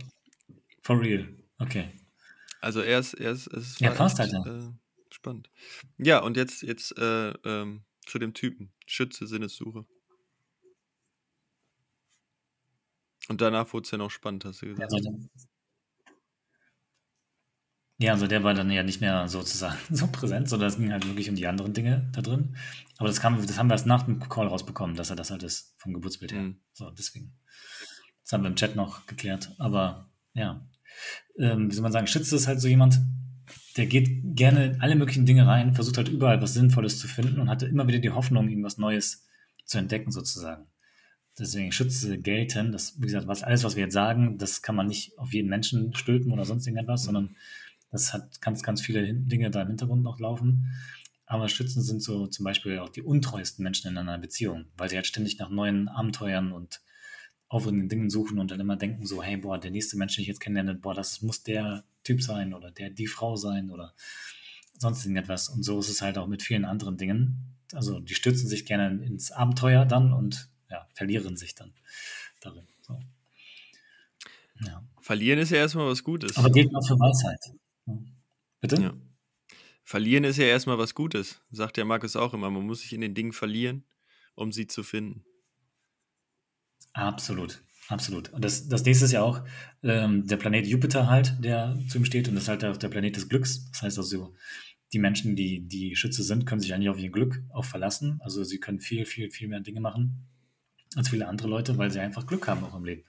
for 0.83 1.00
real. 1.00 1.26
Okay. 1.59 1.90
Also 2.61 2.81
er 2.81 2.99
ist, 2.99 3.15
er 3.15 3.33
ist, 3.33 3.47
es 3.49 3.79
ja, 3.79 3.91
passt 3.91 4.19
halt, 4.19 4.33
ja. 4.33 4.45
Äh, 4.45 4.73
spannend. 5.11 5.51
Ja, 5.99 6.21
und 6.21 6.37
jetzt, 6.37 6.63
jetzt 6.63 6.97
äh, 6.99 7.31
ähm, 7.45 7.85
zu 8.07 8.19
dem 8.19 8.35
Typen. 8.35 8.73
Schütze, 8.87 9.27
Sinnessuche. 9.27 9.85
Und 13.29 13.41
danach 13.41 13.73
wurde 13.73 13.85
es 13.85 13.91
ja 13.91 13.99
noch 13.99 14.11
spannend, 14.11 14.45
hast 14.45 14.63
du 14.63 14.67
gesagt. 14.67 14.93
Also, 14.93 15.29
ja, 17.99 18.13
also 18.13 18.27
der 18.27 18.45
war 18.45 18.53
dann 18.53 18.71
ja 18.71 18.83
nicht 18.83 19.01
mehr 19.01 19.27
sozusagen 19.27 19.79
so 19.91 20.07
präsent, 20.07 20.49
sondern 20.49 20.69
es 20.69 20.77
ging 20.77 20.93
halt 20.93 21.07
wirklich 21.07 21.29
um 21.31 21.37
die 21.37 21.47
anderen 21.47 21.73
Dinge 21.73 22.09
da 22.13 22.21
drin. 22.21 22.57
Aber 22.99 23.09
das, 23.09 23.21
kam, 23.21 23.45
das 23.45 23.59
haben 23.59 23.69
wir 23.69 23.75
erst 23.75 23.87
nach 23.87 24.05
dem 24.05 24.21
Call 24.21 24.49
rausbekommen, 24.49 24.97
dass 24.97 25.11
er 25.11 25.17
das 25.17 25.31
halt 25.31 25.43
ist, 25.43 25.75
vom 25.79 25.95
Geburtsbild 25.95 26.33
her. 26.33 26.43
Mhm. 26.43 26.61
So, 26.73 26.91
deswegen. 26.91 27.39
Das 28.23 28.33
haben 28.33 28.43
wir 28.43 28.51
im 28.51 28.57
Chat 28.57 28.77
noch 28.77 29.07
geklärt. 29.07 29.53
Aber 29.59 30.11
ja, 30.35 30.69
ähm, 31.38 31.71
wie 31.71 31.75
soll 31.75 31.83
man 31.83 31.93
sagen, 31.93 32.07
Schütze 32.07 32.37
ist 32.37 32.47
halt 32.47 32.61
so 32.61 32.69
jemand, 32.69 33.00
der 33.76 33.87
geht 33.87 34.37
gerne 34.37 34.67
in 34.67 34.81
alle 34.81 34.97
möglichen 34.97 35.26
Dinge 35.26 35.47
rein, 35.47 35.75
versucht 35.75 35.99
halt 35.99 36.09
überall 36.09 36.41
was 36.41 36.55
Sinnvolles 36.55 36.99
zu 36.99 37.09
finden 37.09 37.41
und 37.41 37.50
hatte 37.50 37.67
immer 37.67 37.87
wieder 37.87 37.99
die 37.99 38.11
Hoffnung, 38.11 38.49
irgendwas 38.49 38.79
Neues 38.79 39.26
zu 39.65 39.79
entdecken 39.79 40.11
sozusagen. 40.11 40.67
deswegen 41.38 41.73
Schütze 41.73 42.19
gelten. 42.19 42.73
Das, 42.73 42.99
wie 42.99 43.07
gesagt, 43.07 43.26
was, 43.26 43.43
alles, 43.43 43.65
was 43.65 43.76
wir 43.76 43.85
jetzt 43.85 43.93
sagen, 43.93 44.38
das 44.38 44.62
kann 44.62 44.75
man 44.75 44.87
nicht 44.87 45.19
auf 45.19 45.35
jeden 45.35 45.50
Menschen 45.50 45.95
stülpen 45.95 46.33
oder 46.33 46.45
sonst 46.47 46.67
irgendetwas, 46.67 47.05
sondern 47.05 47.37
das 47.91 48.15
hat 48.15 48.41
ganz, 48.41 48.62
ganz 48.62 48.81
viele 48.81 49.12
Dinge 49.12 49.50
da 49.50 49.62
im 49.62 49.69
Hintergrund 49.69 50.03
noch 50.03 50.19
laufen. 50.19 50.73
Aber 51.26 51.49
Schützen 51.49 51.83
sind 51.83 52.03
so 52.03 52.26
zum 52.29 52.45
Beispiel 52.45 52.79
auch 52.79 52.88
die 52.88 53.03
untreuesten 53.03 53.62
Menschen 53.62 53.91
in 53.91 53.99
einer 53.99 54.19
Beziehung, 54.19 54.67
weil 54.76 54.88
sie 54.88 54.97
halt 54.97 55.07
ständig 55.07 55.38
nach 55.38 55.50
neuen 55.50 55.88
Abenteuern 55.88 56.53
und 56.53 56.81
aufregenden 57.49 57.88
Dingen 57.88 58.11
suchen 58.11 58.38
und 58.38 58.50
dann 58.50 58.61
immer 58.61 58.76
denken 58.76 59.07
so, 59.07 59.23
hey, 59.23 59.37
boah, 59.37 59.59
der 59.59 59.71
nächste 59.71 59.97
Mensch, 59.97 60.17
den 60.17 60.23
ich 60.23 60.29
jetzt 60.29 60.41
kennenlerne, 60.41 60.75
boah, 60.75 60.95
das 60.95 61.23
muss 61.23 61.43
der 61.43 61.85
Typ 62.03 62.23
sein 62.23 62.55
oder 62.55 62.71
der 62.71 62.91
die 62.91 63.07
Frau 63.07 63.37
sein 63.37 63.71
oder 63.71 63.95
sonst 64.79 65.05
irgendetwas. 65.05 65.49
Und 65.49 65.62
so 65.62 65.79
ist 65.79 65.88
es 65.88 66.03
halt 66.03 66.19
auch 66.19 66.26
mit 66.26 66.43
vielen 66.43 66.65
anderen 66.65 66.97
Dingen. 66.97 67.57
Also 67.73 68.00
die 68.00 68.15
stürzen 68.15 68.49
sich 68.49 68.65
gerne 68.67 69.05
ins 69.05 69.33
Abenteuer 69.33 69.85
dann 69.85 70.12
und 70.12 70.49
ja, 70.71 70.87
verlieren 70.95 71.37
sich 71.37 71.55
dann 71.55 71.73
darin. 72.41 72.67
So. 72.83 72.99
Ja. 74.65 74.83
Verlieren 75.00 75.38
ist 75.38 75.50
ja 75.50 75.59
erstmal 75.59 75.88
was 75.88 76.03
Gutes. 76.03 76.37
Aber 76.37 76.50
gilt 76.50 76.75
auch 76.75 76.87
für 76.87 76.99
Weisheit. 76.99 77.41
Bitte? 78.61 78.83
Ja. 78.83 78.95
Verlieren 79.85 80.25
ist 80.25 80.38
ja 80.38 80.47
erstmal 80.47 80.79
was 80.79 80.95
Gutes, 80.95 81.41
sagt 81.53 81.76
der 81.76 81.85
Markus 81.85 82.17
auch 82.17 82.35
immer. 82.35 82.50
Man 82.50 82.67
muss 82.67 82.81
sich 82.81 82.93
in 82.93 83.00
den 83.00 83.15
Dingen 83.15 83.33
verlieren, 83.33 83.85
um 84.35 84.50
sie 84.50 84.67
zu 84.67 84.83
finden. 84.83 85.25
Absolut, 86.97 87.61
absolut. 87.88 88.33
Und 88.33 88.43
das, 88.43 88.69
das 88.69 88.85
nächste 88.85 89.05
ist 89.05 89.12
ja 89.12 89.21
auch 89.21 89.43
ähm, 89.83 90.26
der 90.26 90.38
Planet 90.38 90.67
Jupiter 90.67 91.11
halt, 91.11 91.37
der 91.45 91.79
zu 91.88 91.99
ihm 91.99 92.07
steht. 92.07 92.26
Und 92.26 92.35
das 92.35 92.45
ist 92.45 92.49
halt 92.49 92.65
auch 92.65 92.79
der 92.79 92.88
Planet 92.88 93.17
des 93.17 93.29
Glücks. 93.29 93.71
Das 93.71 93.83
heißt 93.83 93.99
also, 93.99 94.35
die 94.95 94.99
Menschen, 94.99 95.37
die, 95.37 95.61
die 95.61 95.95
Schütze 95.95 96.23
sind, 96.23 96.47
können 96.47 96.62
sich 96.62 96.73
eigentlich 96.73 96.88
auf 96.88 96.99
ihr 96.99 97.11
Glück 97.11 97.43
auch 97.53 97.67
verlassen. 97.67 98.19
Also 98.23 98.45
sie 98.45 98.59
können 98.59 98.81
viel, 98.81 99.05
viel, 99.05 99.31
viel 99.31 99.47
mehr 99.47 99.61
Dinge 99.61 99.81
machen 99.81 100.26
als 100.95 101.11
viele 101.11 101.29
andere 101.29 101.49
Leute, 101.49 101.76
weil 101.76 101.91
sie 101.91 102.00
einfach 102.00 102.26
Glück 102.26 102.49
haben 102.49 102.65
auch 102.65 102.75
im 102.75 102.87
Leben. 102.87 103.05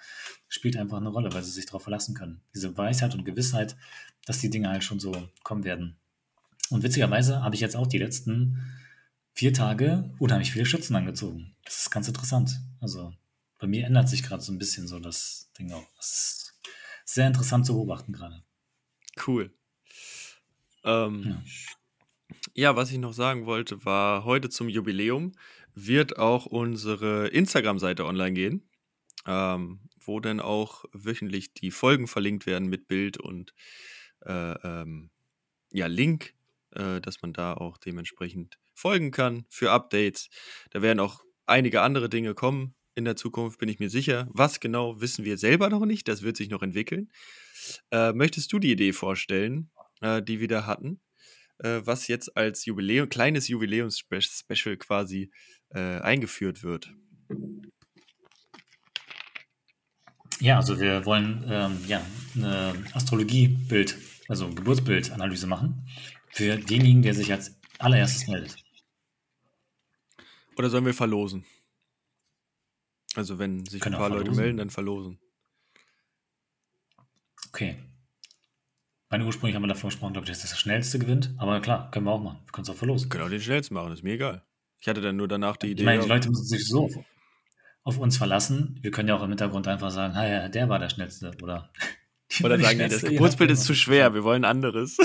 Das 0.47 0.55
spielt 0.55 0.75
einfach 0.75 0.97
eine 0.97 1.07
Rolle, 1.07 1.31
weil 1.31 1.43
sie 1.43 1.51
sich 1.51 1.67
darauf 1.67 1.83
verlassen 1.83 2.13
können. 2.13 2.41
Diese 2.53 2.75
Weisheit 2.77 3.15
und 3.15 3.23
Gewissheit, 3.23 3.77
dass 4.25 4.39
die 4.39 4.49
Dinge 4.49 4.67
halt 4.67 4.83
schon 4.83 4.99
so 4.99 5.29
kommen 5.43 5.63
werden. 5.63 5.95
Und 6.69 6.83
witzigerweise 6.83 7.41
habe 7.41 7.55
ich 7.55 7.61
jetzt 7.61 7.77
auch 7.77 7.87
die 7.87 7.99
letzten 7.99 8.61
vier 9.33 9.53
Tage 9.53 10.13
unheimlich 10.19 10.51
viele 10.51 10.65
Schützen 10.65 10.97
angezogen. 10.97 11.55
Das 11.63 11.77
ist 11.77 11.89
ganz 11.89 12.09
interessant. 12.09 12.59
Also 12.81 13.13
bei 13.57 13.67
mir 13.67 13.85
ändert 13.85 14.09
sich 14.09 14.23
gerade 14.23 14.41
so 14.41 14.51
ein 14.51 14.57
bisschen 14.57 14.87
so 14.87 14.99
das 14.99 15.51
Ding 15.57 15.71
auch. 15.71 15.87
Das 15.95 16.11
ist 16.11 16.53
sehr 17.05 17.27
interessant 17.27 17.65
zu 17.65 17.73
beobachten 17.73 18.13
gerade. 18.13 18.43
Cool. 19.25 19.53
Ähm, 20.83 21.23
ja. 21.23 21.43
ja, 22.53 22.75
was 22.75 22.91
ich 22.91 22.97
noch 22.97 23.13
sagen 23.13 23.45
wollte, 23.45 23.83
war 23.85 24.25
heute 24.25 24.49
zum 24.49 24.69
Jubiläum 24.69 25.33
wird 25.73 26.17
auch 26.17 26.47
unsere 26.47 27.27
Instagram-Seite 27.27 28.05
online 28.05 28.33
gehen, 28.33 28.69
ähm, 29.25 29.81
wo 29.99 30.19
dann 30.19 30.39
auch 30.39 30.85
wöchentlich 30.91 31.53
die 31.53 31.71
Folgen 31.71 32.07
verlinkt 32.07 32.45
werden 32.47 32.67
mit 32.67 32.87
Bild 32.87 33.17
und 33.17 33.53
äh, 34.25 34.53
ähm, 34.53 35.11
ja, 35.71 35.85
Link 35.85 36.33
äh, 36.71 37.01
dass 37.01 37.21
man 37.21 37.33
da 37.33 37.53
auch 37.53 37.77
dementsprechend 37.77 38.57
folgen 38.73 39.11
kann 39.11 39.45
für 39.49 39.71
Updates. 39.71 40.29
Da 40.71 40.81
werden 40.81 40.99
auch 40.99 41.23
einige 41.45 41.81
andere 41.81 42.09
Dinge 42.09 42.33
kommen 42.33 42.75
in 42.97 43.05
der 43.05 43.15
Zukunft, 43.15 43.59
bin 43.59 43.69
ich 43.69 43.79
mir 43.79 43.89
sicher. 43.89 44.27
Was 44.31 44.59
genau, 44.59 44.99
wissen 44.99 45.23
wir 45.23 45.37
selber 45.37 45.69
noch 45.69 45.85
nicht. 45.85 46.07
Das 46.07 46.23
wird 46.23 46.35
sich 46.35 46.49
noch 46.49 46.63
entwickeln. 46.63 47.09
Äh, 47.91 48.11
möchtest 48.13 48.51
du 48.51 48.59
die 48.59 48.71
Idee 48.71 48.91
vorstellen, 48.91 49.69
äh, 50.01 50.21
die 50.21 50.39
wir 50.39 50.47
da 50.47 50.65
hatten? 50.65 50.99
Äh, 51.59 51.81
was 51.83 52.07
jetzt 52.07 52.35
als 52.35 52.65
Jubiläum, 52.65 53.07
kleines 53.07 53.47
Jubiläums-Special 53.47 54.77
quasi 54.77 55.31
äh, 55.69 55.99
eingeführt 55.99 56.63
wird? 56.63 56.91
Ja, 60.39 60.57
also 60.57 60.79
wir 60.79 61.05
wollen 61.05 61.45
ähm, 61.47 61.79
ja, 61.87 62.03
eine 62.35 62.73
Astrologiebild, 62.93 63.95
also 64.27 64.49
Geburtsbildanalyse 64.49 65.45
machen 65.45 65.87
für 66.31 66.57
denjenigen, 66.57 67.03
der 67.03 67.13
sich 67.13 67.31
als 67.31 67.59
allererstes 67.77 68.27
meldet. 68.27 68.55
Oder 70.55 70.69
sollen 70.69 70.85
wir 70.85 70.93
verlosen? 70.93 71.45
Also 73.17 73.39
wenn 73.39 73.65
sich 73.65 73.81
Können 73.81 73.95
ein 73.95 73.99
paar 73.99 74.11
Leute 74.11 74.31
melden, 74.31 74.57
dann 74.57 74.69
verlosen. 74.69 75.17
Okay. 77.49 77.77
Meine 79.09 79.25
ursprünglich 79.25 79.55
haben 79.55 79.63
wir 79.63 79.67
davor 79.67 79.89
gesprochen, 79.89 80.13
glaube 80.13 80.25
ich, 80.25 80.29
dass 80.29 80.41
das, 80.41 80.51
das 80.51 80.59
schnellste 80.59 80.99
gewinnt. 80.99 81.33
Aber 81.37 81.59
klar, 81.59 81.89
können 81.89 82.05
wir 82.05 82.11
auch 82.11 82.21
machen. 82.21 82.37
Wir 82.45 82.51
können 82.51 82.63
es 82.63 82.69
auch 82.69 82.75
verlosen. 82.75 83.05
Wir 83.05 83.09
können 83.09 83.23
auch 83.23 83.29
den 83.29 83.41
schnellsten 83.41 83.73
machen, 83.73 83.91
ist 83.91 84.03
mir 84.03 84.13
egal. 84.13 84.43
Ich 84.79 84.87
hatte 84.87 85.01
dann 85.01 85.15
nur 85.15 85.27
danach 85.27 85.57
die 85.57 85.71
Idee. 85.71 85.81
Ich 85.81 85.85
meine, 85.85 86.03
die 86.03 86.07
Leute 86.07 86.29
müssen 86.29 86.45
sich 86.45 86.67
so 86.67 86.91
auf 87.83 87.97
uns 87.97 88.17
verlassen. 88.17 88.77
Wir 88.83 88.91
können 88.91 89.09
ja 89.09 89.15
auch 89.15 89.23
im 89.23 89.29
Hintergrund 89.29 89.67
einfach 89.67 89.89
sagen, 89.89 90.13
ja, 90.13 90.47
der 90.49 90.69
war 90.69 90.77
der 90.77 90.89
Schnellste. 90.89 91.31
Oder, 91.41 91.71
oder 92.43 92.59
sagen, 92.59 92.77
nee, 92.77 92.87
das 92.87 93.01
Geburtsbild 93.01 93.49
ist 93.49 93.63
zu 93.63 93.73
schwer, 93.73 94.13
wir 94.13 94.23
wollen 94.23 94.45
anderes. 94.45 94.97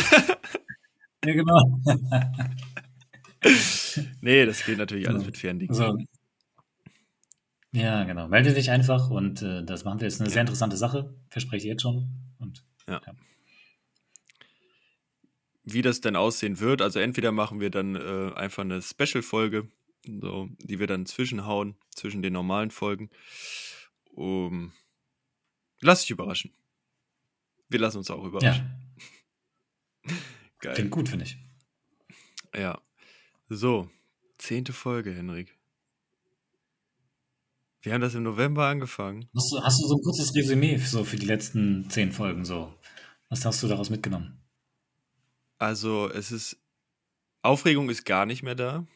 Ja, 1.24 1.32
genau. 1.32 1.80
nee, 4.20 4.44
das 4.44 4.66
geht 4.66 4.76
natürlich 4.76 5.08
alles 5.08 5.24
mit 5.24 5.38
fairen 5.38 5.60
Dingen. 5.60 5.72
So. 5.72 5.96
Ja, 7.72 8.04
genau. 8.04 8.28
Melde 8.28 8.52
dich 8.52 8.70
einfach 8.70 9.08
und 9.10 9.40
äh, 9.40 9.64
das 9.64 9.84
machen 9.84 10.00
wir. 10.00 10.06
Ist 10.06 10.20
eine 10.20 10.28
ja. 10.28 10.34
sehr 10.34 10.42
interessante 10.42 10.76
Sache, 10.76 11.14
verspreche 11.28 11.66
ich 11.66 11.70
jetzt 11.70 11.82
schon. 11.82 12.08
Und, 12.38 12.64
ja. 12.86 13.00
ja. 13.04 13.14
Wie 15.64 15.80
das 15.80 16.00
denn 16.00 16.16
aussehen 16.16 16.60
wird, 16.60 16.82
also 16.82 16.98
entweder 16.98 17.32
machen 17.32 17.60
wir 17.60 17.70
dann 17.70 17.94
äh, 17.94 18.32
einfach 18.34 18.62
eine 18.62 18.82
Special-Folge, 18.82 19.68
so, 20.04 20.50
die 20.58 20.80
wir 20.80 20.86
dann 20.86 21.06
zwischenhauen, 21.06 21.76
zwischen 21.90 22.20
den 22.20 22.34
normalen 22.34 22.70
Folgen. 22.70 23.10
Um, 24.10 24.72
lass 25.80 26.02
dich 26.02 26.10
überraschen. 26.10 26.52
Wir 27.70 27.80
lassen 27.80 27.98
uns 27.98 28.10
auch 28.10 28.24
überraschen. 28.24 28.70
Ja. 30.04 30.14
Geil. 30.58 30.74
Klingt 30.74 30.90
gut, 30.90 31.08
finde 31.08 31.24
ich. 31.24 31.38
Ja. 32.54 32.82
So, 33.48 33.88
zehnte 34.36 34.74
Folge, 34.74 35.12
Henrik. 35.14 35.56
Wir 37.82 37.92
haben 37.92 38.00
das 38.00 38.14
im 38.14 38.22
November 38.22 38.68
angefangen. 38.68 39.28
Hast 39.34 39.52
du, 39.52 39.60
hast 39.60 39.82
du 39.82 39.88
so 39.88 39.96
ein 39.96 40.02
kurzes 40.02 40.34
Resümee 40.34 40.76
so 40.76 41.04
für 41.04 41.16
die 41.16 41.26
letzten 41.26 41.90
zehn 41.90 42.12
Folgen 42.12 42.44
so? 42.44 42.72
Was 43.28 43.44
hast 43.44 43.60
du 43.62 43.66
daraus 43.66 43.90
mitgenommen? 43.90 44.40
Also, 45.58 46.08
es 46.08 46.30
ist. 46.30 46.58
Aufregung 47.42 47.90
ist 47.90 48.04
gar 48.04 48.24
nicht 48.24 48.44
mehr 48.44 48.54
da. 48.54 48.86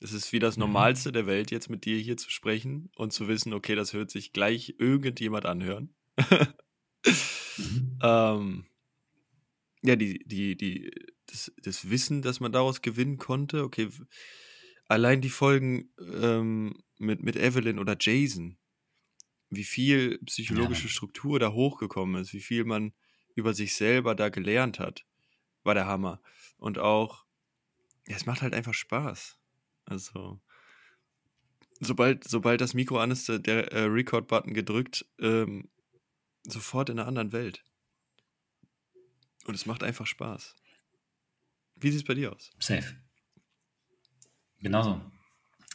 Es 0.00 0.12
ist 0.12 0.32
wie 0.32 0.40
das 0.40 0.56
mhm. 0.56 0.62
Normalste 0.62 1.12
der 1.12 1.26
Welt, 1.26 1.52
jetzt 1.52 1.70
mit 1.70 1.84
dir 1.84 1.98
hier 1.98 2.16
zu 2.16 2.30
sprechen 2.30 2.90
und 2.96 3.12
zu 3.12 3.28
wissen, 3.28 3.52
okay, 3.52 3.76
das 3.76 3.92
hört 3.92 4.10
sich 4.10 4.32
gleich 4.32 4.74
irgendjemand 4.78 5.46
anhören. 5.46 5.94
mhm. 6.26 7.98
ähm, 8.02 8.66
ja, 9.82 9.94
die, 9.94 10.24
die, 10.26 10.56
die, 10.56 10.90
das, 11.26 11.52
das 11.62 11.88
Wissen, 11.90 12.22
das 12.22 12.40
man 12.40 12.50
daraus 12.50 12.82
gewinnen 12.82 13.18
konnte, 13.18 13.62
okay, 13.62 13.88
allein 14.88 15.20
die 15.20 15.30
Folgen 15.30 15.92
ähm, 16.20 16.82
mit, 16.98 17.22
mit 17.22 17.36
Evelyn 17.36 17.78
oder 17.78 17.96
Jason, 17.98 18.56
wie 19.50 19.64
viel 19.64 20.18
psychologische 20.24 20.84
ja. 20.84 20.88
Struktur 20.90 21.38
da 21.38 21.52
hochgekommen 21.52 22.20
ist, 22.20 22.32
wie 22.32 22.40
viel 22.40 22.64
man 22.64 22.92
über 23.34 23.54
sich 23.54 23.74
selber 23.74 24.14
da 24.14 24.28
gelernt 24.28 24.78
hat, 24.78 25.06
war 25.62 25.74
der 25.74 25.86
Hammer. 25.86 26.20
Und 26.58 26.78
auch, 26.78 27.24
ja, 28.06 28.16
es 28.16 28.26
macht 28.26 28.42
halt 28.42 28.54
einfach 28.54 28.74
Spaß. 28.74 29.38
Also, 29.84 30.40
sobald, 31.80 32.24
sobald 32.24 32.60
das 32.60 32.74
Mikro 32.74 32.98
an 32.98 33.10
ist, 33.10 33.28
der 33.28 33.72
äh, 33.72 33.84
Record-Button 33.84 34.54
gedrückt, 34.54 35.06
ähm, 35.18 35.68
sofort 36.42 36.90
in 36.90 36.98
einer 36.98 37.08
anderen 37.08 37.32
Welt. 37.32 37.64
Und 39.46 39.54
es 39.54 39.66
macht 39.66 39.82
einfach 39.82 40.06
Spaß. 40.06 40.56
Wie 41.76 41.90
sieht 41.90 42.00
es 42.00 42.06
bei 42.06 42.14
dir 42.14 42.34
aus? 42.34 42.50
Safe. 42.58 42.96
Genauso. 44.60 45.00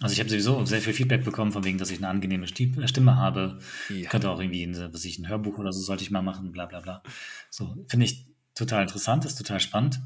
Also 0.02 0.14
ich 0.14 0.20
habe 0.20 0.30
sowieso 0.30 0.66
sehr 0.66 0.82
viel 0.82 0.94
Feedback 0.94 1.24
bekommen, 1.24 1.52
von 1.52 1.64
wegen, 1.64 1.78
dass 1.78 1.92
ich 1.92 2.00
eine 2.00 2.08
angenehme 2.08 2.46
äh, 2.46 2.88
Stimme 2.88 3.16
habe. 3.16 3.60
Ja. 3.90 4.10
Könnte 4.10 4.30
auch 4.30 4.40
irgendwie, 4.40 4.64
ein, 4.64 4.94
was 4.94 5.06
ich, 5.06 5.20
ein 5.20 5.28
Hörbuch 5.28 5.60
oder 5.60 5.72
so 5.72 5.82
sollte 5.82 6.04
ich 6.04 6.12
mal 6.12 6.24
machen, 6.24 6.52
bla 6.52 6.66
bla 6.66 6.80
bla. 6.80 7.04
So, 7.50 7.86
finde 7.88 8.06
ich 8.06 8.26
total 8.56 8.84
interessant, 8.84 9.26
ist 9.26 9.38
total 9.38 9.60
spannend. 9.60 10.00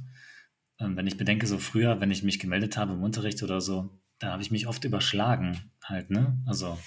Ähm, 0.79 0.97
wenn 0.97 1.07
ich 1.07 1.17
bedenke, 1.17 1.47
so 1.47 1.57
früher, 1.57 2.01
wenn 2.01 2.11
ich 2.11 2.23
mich 2.23 2.39
gemeldet 2.39 2.77
habe 2.77 2.93
im 2.93 3.03
Unterricht 3.03 3.41
oder 3.43 3.61
so, 3.61 3.97
da 4.19 4.31
habe 4.31 4.41
ich 4.41 4.51
mich 4.51 4.67
oft 4.67 4.83
überschlagen 4.83 5.71
halt, 5.81 6.09
ne? 6.09 6.41
Also 6.45 6.77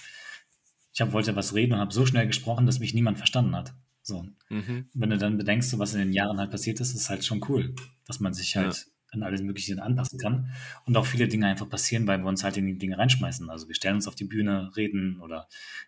ich 0.93 1.01
hab, 1.01 1.13
wollte 1.13 1.35
was 1.35 1.55
reden 1.55 1.73
und 1.73 1.79
habe 1.79 1.93
so 1.93 2.05
schnell 2.05 2.27
gesprochen, 2.27 2.65
dass 2.65 2.79
mich 2.79 2.93
niemand 2.93 3.17
verstanden 3.17 3.55
hat. 3.55 3.73
So. 4.03 4.27
Mhm. 4.49 4.89
Wenn 4.93 5.09
du 5.09 5.17
dann 5.17 5.37
bedenkst, 5.37 5.69
so 5.69 5.79
was 5.79 5.93
in 5.93 5.99
den 5.99 6.13
Jahren 6.13 6.39
halt 6.39 6.51
passiert 6.51 6.79
ist, 6.79 6.93
ist 6.93 7.09
halt 7.09 7.23
schon 7.23 7.43
cool, 7.49 7.73
dass 8.05 8.19
man 8.19 8.33
sich 8.33 8.57
halt 8.57 8.75
ja. 8.75 8.83
An 9.11 9.23
alles 9.23 9.41
Mögliche 9.41 9.81
anpassen 9.81 10.19
kann. 10.19 10.51
Und 10.85 10.95
auch 10.97 11.05
viele 11.05 11.27
Dinge 11.27 11.47
einfach 11.47 11.69
passieren, 11.69 12.07
weil 12.07 12.19
wir 12.19 12.27
uns 12.27 12.43
halt 12.43 12.57
in 12.57 12.65
die 12.65 12.77
Dinge 12.77 12.97
reinschmeißen. 12.97 13.49
Also 13.49 13.67
wir 13.67 13.75
stellen 13.75 13.95
uns 13.95 14.07
auf 14.07 14.15
die 14.15 14.25
Bühne, 14.25 14.71
reden 14.75 15.19
oder 15.19 15.47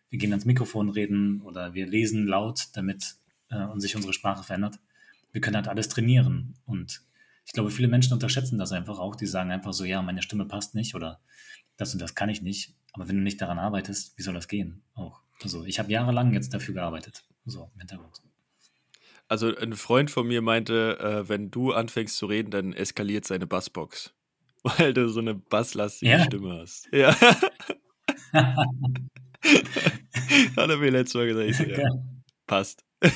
wir 0.09 0.19
gehen 0.19 0.31
ans 0.31 0.45
Mikrofon 0.45 0.89
reden 0.89 1.41
oder 1.41 1.73
wir 1.73 1.87
lesen 1.87 2.27
laut, 2.27 2.67
damit 2.73 3.15
äh, 3.49 3.67
sich 3.77 3.95
unsere 3.95 4.13
Sprache 4.13 4.43
verändert. 4.43 4.79
Wir 5.31 5.41
können 5.41 5.55
halt 5.55 5.67
alles 5.67 5.89
trainieren. 5.89 6.55
Und 6.65 7.01
ich 7.45 7.53
glaube, 7.53 7.71
viele 7.71 7.87
Menschen 7.87 8.13
unterschätzen 8.13 8.57
das 8.57 8.71
einfach 8.71 8.99
auch. 8.99 9.15
Die 9.15 9.25
sagen 9.25 9.51
einfach 9.51 9.73
so, 9.73 9.85
ja, 9.85 10.01
meine 10.01 10.21
Stimme 10.21 10.45
passt 10.45 10.75
nicht 10.75 10.95
oder 10.95 11.19
das 11.77 11.93
und 11.93 12.01
das 12.01 12.15
kann 12.15 12.29
ich 12.29 12.41
nicht. 12.41 12.75
Aber 12.93 13.07
wenn 13.07 13.17
du 13.17 13.23
nicht 13.23 13.41
daran 13.41 13.57
arbeitest, 13.57 14.17
wie 14.17 14.21
soll 14.21 14.33
das 14.35 14.47
gehen? 14.47 14.83
Auch. 14.93 15.21
Also 15.41 15.65
ich 15.65 15.79
habe 15.79 15.91
jahrelang 15.91 16.33
jetzt 16.33 16.53
dafür 16.53 16.75
gearbeitet. 16.75 17.23
So 17.45 17.69
im 17.73 17.79
Hintergrund. 17.79 18.21
Also 19.33 19.55
ein 19.57 19.73
Freund 19.73 20.11
von 20.11 20.27
mir 20.27 20.43
meinte, 20.43 20.99
äh, 20.99 21.27
wenn 21.27 21.49
du 21.49 21.71
anfängst 21.71 22.17
zu 22.17 22.27
reden, 22.27 22.51
dann 22.51 22.71
eskaliert 22.71 23.25
seine 23.25 23.47
Bassbox. 23.47 24.13
Weil 24.63 24.93
du 24.93 25.09
so 25.09 25.21
eine 25.21 25.33
basslastige 25.33 26.11
Ja. 26.11 26.23
Stimme 26.23 26.59
hast. 26.59 26.87
Ja. 26.91 27.19
Hat 30.55 30.69
er 30.69 30.77
mir 30.77 30.91
letztes 30.91 31.15
Mal 31.15 31.25
gesagt. 31.25 31.49
Ich 31.49 31.57
so, 31.57 31.63
ja, 31.63 31.89
passt. 32.45 32.85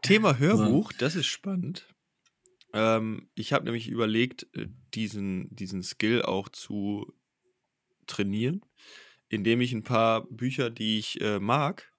Thema 0.00 0.38
Hörbuch, 0.38 0.94
das 0.94 1.16
ist 1.16 1.26
spannend. 1.26 1.94
Ähm, 2.72 3.28
ich 3.34 3.52
habe 3.52 3.66
nämlich 3.66 3.88
überlegt, 3.88 4.46
äh, 4.56 4.68
diesen, 4.94 5.54
diesen 5.54 5.82
Skill 5.82 6.22
auch 6.22 6.48
zu 6.48 7.12
trainieren, 8.06 8.62
indem 9.28 9.60
ich 9.60 9.74
ein 9.74 9.82
paar 9.82 10.24
Bücher, 10.30 10.70
die 10.70 10.98
ich 10.98 11.20
äh, 11.20 11.38
mag, 11.38 11.89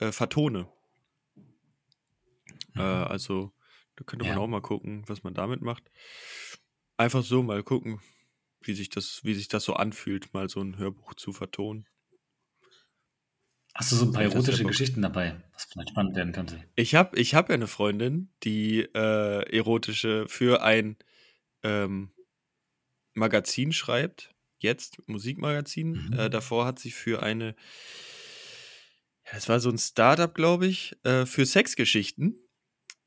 äh, 0.00 0.12
vertone. 0.12 0.68
Äh, 2.76 2.82
also, 2.82 3.52
da 3.96 4.04
könnte 4.04 4.24
man 4.24 4.36
Ja. 4.36 4.40
auch 4.42 4.46
mal 4.46 4.62
gucken, 4.62 5.04
was 5.08 5.22
man 5.22 5.34
damit 5.34 5.60
macht. 5.62 5.90
Einfach 6.96 7.24
so 7.24 7.42
mal 7.42 7.62
gucken, 7.62 8.00
wie 8.60 8.74
sich 8.74 8.90
das, 8.90 9.24
wie 9.24 9.34
sich 9.34 9.48
das 9.48 9.64
so 9.64 9.74
anfühlt, 9.74 10.32
mal 10.34 10.48
so 10.48 10.60
ein 10.60 10.76
Hörbuch 10.78 11.14
zu 11.14 11.32
vertonen. 11.32 11.86
Hast 13.74 13.92
du 13.92 13.96
so 13.96 14.04
ein 14.06 14.12
paar 14.12 14.22
Vielleicht 14.22 14.34
erotische. 14.34 14.64
Geschichten 14.64 15.02
dabei, 15.02 15.42
was 15.52 15.64
vielleicht 15.64 15.90
spannend 15.90 16.16
werden 16.16 16.32
könnte? 16.32 16.64
Ich 16.74 16.94
habe 16.94 17.16
ich 17.18 17.34
hab 17.34 17.48
ja 17.48 17.54
eine 17.54 17.68
Freundin, 17.68 18.30
die 18.42 18.80
äh, 18.80 19.56
erotische 19.56 20.26
für 20.28 20.62
ein 20.62 20.96
ähm, 21.62 22.10
Magazin 23.14 23.72
schreibt. 23.72 24.34
Jetzt, 24.58 25.06
Musikmagazin. 25.08 25.92
Mhm. 26.08 26.12
Äh, 26.12 26.30
davor 26.30 26.66
hat 26.66 26.78
sie 26.78 26.90
für 26.90 27.22
eine, 27.22 27.54
das 29.32 29.48
war 29.48 29.60
so 29.60 29.70
ein 29.70 29.78
Startup, 29.78 30.34
glaube 30.34 30.66
ich, 30.66 30.96
äh, 31.04 31.26
für 31.26 31.46
Sexgeschichten, 31.46 32.36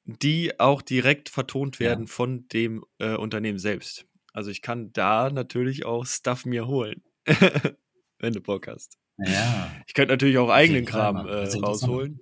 die 0.06 0.60
auch 0.60 0.82
direkt 0.82 1.30
vertont 1.30 1.80
Ja. 1.80 1.88
werden 1.90 2.08
von 2.08 2.48
dem 2.50 2.84
äh, 3.00 3.16
Unternehmen 3.16 3.60
selbst. 3.60 4.06
Also 4.34 4.50
ich 4.52 4.62
kann 4.62 4.92
da 4.94 5.30
natürlich 5.30 5.86
auch 5.86 6.06
Stuff 6.06 6.46
mir 6.46 6.68
holen, 6.68 7.04
wenn 8.20 8.34
du 8.34 8.42
Bock 8.42 8.68
hast. 8.68 8.98
Ja, 9.18 9.72
Ich 9.88 9.94
könnte 9.94 10.14
natürlich 10.14 10.38
auch 10.40 10.50
eigenen 10.50 10.86
Kram 10.86 11.18
äh, 11.18 11.22
interessant. 11.30 11.64
rausholen. 11.66 12.20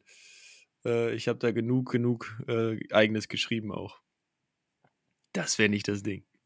Äh, 0.85 1.13
ich 1.15 1.27
habe 1.29 1.39
da 1.39 1.51
genug, 1.51 1.91
genug 1.91 2.41
äh, 2.47 2.77
eigenes 2.91 3.27
geschrieben 3.29 3.71
auch. 3.71 4.01
Das 5.33 5.57
wäre 5.57 5.69
nicht 5.69 5.87
das 5.87 6.03
Ding. 6.03 6.25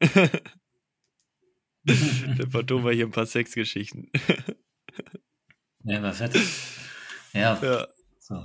Dann 1.84 2.50
vertonen 2.50 2.84
wir 2.84 2.92
hier 2.92 3.06
ein 3.06 3.10
paar 3.12 3.26
Sexgeschichten. 3.26 4.10
ja, 5.84 6.02
war 6.02 6.12
fett. 6.12 6.36
Ja, 7.36 7.60
ja. 7.62 7.86
so. 8.18 8.44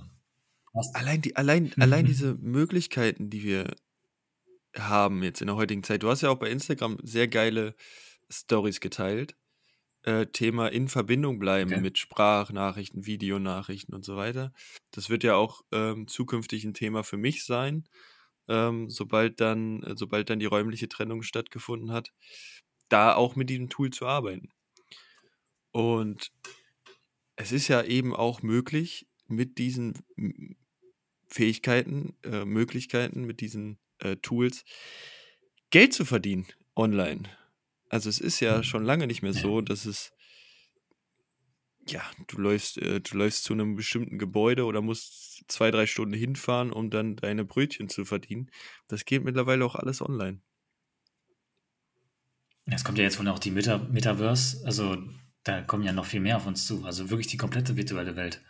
Allein, 0.93 1.21
die, 1.21 1.36
allein, 1.36 1.74
allein 1.79 2.05
diese 2.05 2.36
Möglichkeiten, 2.36 3.29
die 3.29 3.43
wir 3.43 3.75
haben 4.77 5.21
jetzt 5.24 5.41
in 5.41 5.48
der 5.48 5.57
heutigen 5.57 5.83
Zeit. 5.83 6.03
Du 6.03 6.10
hast 6.10 6.21
ja 6.21 6.29
auch 6.29 6.39
bei 6.39 6.50
Instagram 6.50 6.98
sehr 7.03 7.27
geile 7.27 7.75
Stories 8.29 8.79
geteilt. 8.79 9.36
Äh, 10.03 10.27
Thema 10.27 10.69
in 10.69 10.88
Verbindung 10.88 11.39
bleiben 11.39 11.74
Okay. 11.74 11.81
mit 11.81 11.98
Sprachnachrichten, 11.98 13.05
Videonachrichten 13.05 13.93
und 13.93 14.03
so 14.03 14.15
weiter. 14.15 14.53
Das 14.91 15.10
wird 15.10 15.24
ja 15.24 15.36
auch 15.36 15.62
ähm, 15.71 16.07
zukünftig 16.07 16.63
ein 16.63 16.74
Thema 16.74 17.03
für 17.03 17.17
mich 17.17 17.43
sein, 17.43 17.88
ähm, 18.48 18.89
sobald, 18.89 19.39
dann, 19.41 19.83
äh, 19.83 19.95
sobald 19.95 20.29
dann 20.29 20.39
die 20.39 20.48
räumliche 20.48 20.89
Trennung 20.89 21.21
stattgefunden 21.21 21.91
hat, 21.91 22.12
da 22.89 23.13
auch 23.13 23.36
mit 23.36 23.50
diesem 23.50 23.69
Tool 23.69 23.91
zu 23.91 24.07
arbeiten. 24.07 24.50
Und 25.71 26.31
es 27.41 27.51
ist 27.51 27.67
ja 27.67 27.83
eben 27.83 28.15
auch 28.15 28.43
möglich, 28.43 29.07
mit 29.27 29.57
diesen 29.57 29.93
Fähigkeiten, 31.27 32.15
äh, 32.24 32.45
Möglichkeiten, 32.45 33.25
mit 33.25 33.41
diesen 33.41 33.80
äh, 33.99 34.17
Tools 34.17 34.63
Geld 35.71 35.93
zu 35.93 36.06
verdienen 36.06 36.45
online. 36.75 37.23
Also 37.89 38.10
es 38.10 38.19
ist 38.19 38.39
ja 38.41 38.62
schon 38.63 38.84
lange 38.84 39.08
nicht 39.08 39.21
mehr 39.21 39.34
so, 39.34 39.62
dass 39.62 39.86
es 39.86 40.12
ja, 41.88 42.04
du 42.27 42.38
läufst, 42.38 42.77
äh, 42.77 43.01
du 43.01 43.17
läufst 43.17 43.43
zu 43.43 43.54
einem 43.54 43.75
bestimmten 43.75 44.19
Gebäude 44.19 44.65
oder 44.65 44.82
musst 44.82 45.43
zwei, 45.47 45.71
drei 45.71 45.88
Stunden 45.88 46.13
hinfahren, 46.13 46.71
um 46.71 46.89
dann 46.91 47.15
deine 47.15 47.43
Brötchen 47.43 47.89
zu 47.89 48.06
verdienen. 48.06 48.51
Das 48.88 49.04
geht 49.06 49.23
mittlerweile 49.23 49.65
auch 49.65 49.75
alles 49.75 50.01
online. 50.01 50.41
Es 52.65 52.84
kommt 52.84 52.99
ja 52.99 53.04
jetzt 53.04 53.17
wohl 53.19 53.27
auch 53.27 53.39
die 53.39 53.51
Meta 53.51 53.80
Metaverse, 53.80 54.63
also 54.65 54.97
da 55.43 55.62
kommen 55.62 55.84
ja 55.84 55.91
noch 55.91 56.06
viel 56.06 56.19
mehr 56.19 56.38
auf 56.38 56.45
uns 56.47 56.65
zu. 56.67 56.86
Also 56.86 57.10
wirklich 57.10 57.27
die 57.27 57.38
komplette 57.38 57.75
virtuelle 57.77 58.15
Welt. 58.15 58.41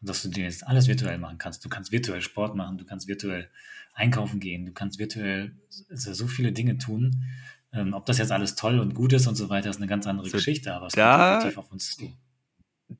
Dass 0.00 0.22
du 0.22 0.28
dir 0.28 0.44
jetzt 0.44 0.64
alles 0.66 0.86
virtuell 0.86 1.18
machen 1.18 1.38
kannst. 1.38 1.64
Du 1.64 1.68
kannst 1.68 1.90
virtuell 1.90 2.20
Sport 2.22 2.54
machen, 2.54 2.78
du 2.78 2.84
kannst 2.84 3.08
virtuell 3.08 3.50
einkaufen 3.94 4.38
gehen, 4.38 4.64
du 4.66 4.72
kannst 4.72 4.98
virtuell 5.00 5.56
so 5.70 6.28
viele 6.28 6.52
Dinge 6.52 6.78
tun. 6.78 7.24
Ähm, 7.72 7.92
ob 7.94 8.06
das 8.06 8.18
jetzt 8.18 8.30
alles 8.32 8.54
toll 8.54 8.78
und 8.78 8.94
gut 8.94 9.12
ist 9.12 9.26
und 9.26 9.34
so 9.34 9.48
weiter, 9.48 9.68
ist 9.70 9.76
eine 9.78 9.88
ganz 9.88 10.06
andere 10.06 10.26
So, 10.28 10.36
Geschichte, 10.38 10.72
aber 10.72 10.86
es 10.86 10.92
da- 10.94 11.16
kommt 11.16 11.42
definitiv 11.42 11.58
auf 11.58 11.72
uns 11.72 11.96
zu. 11.96 12.16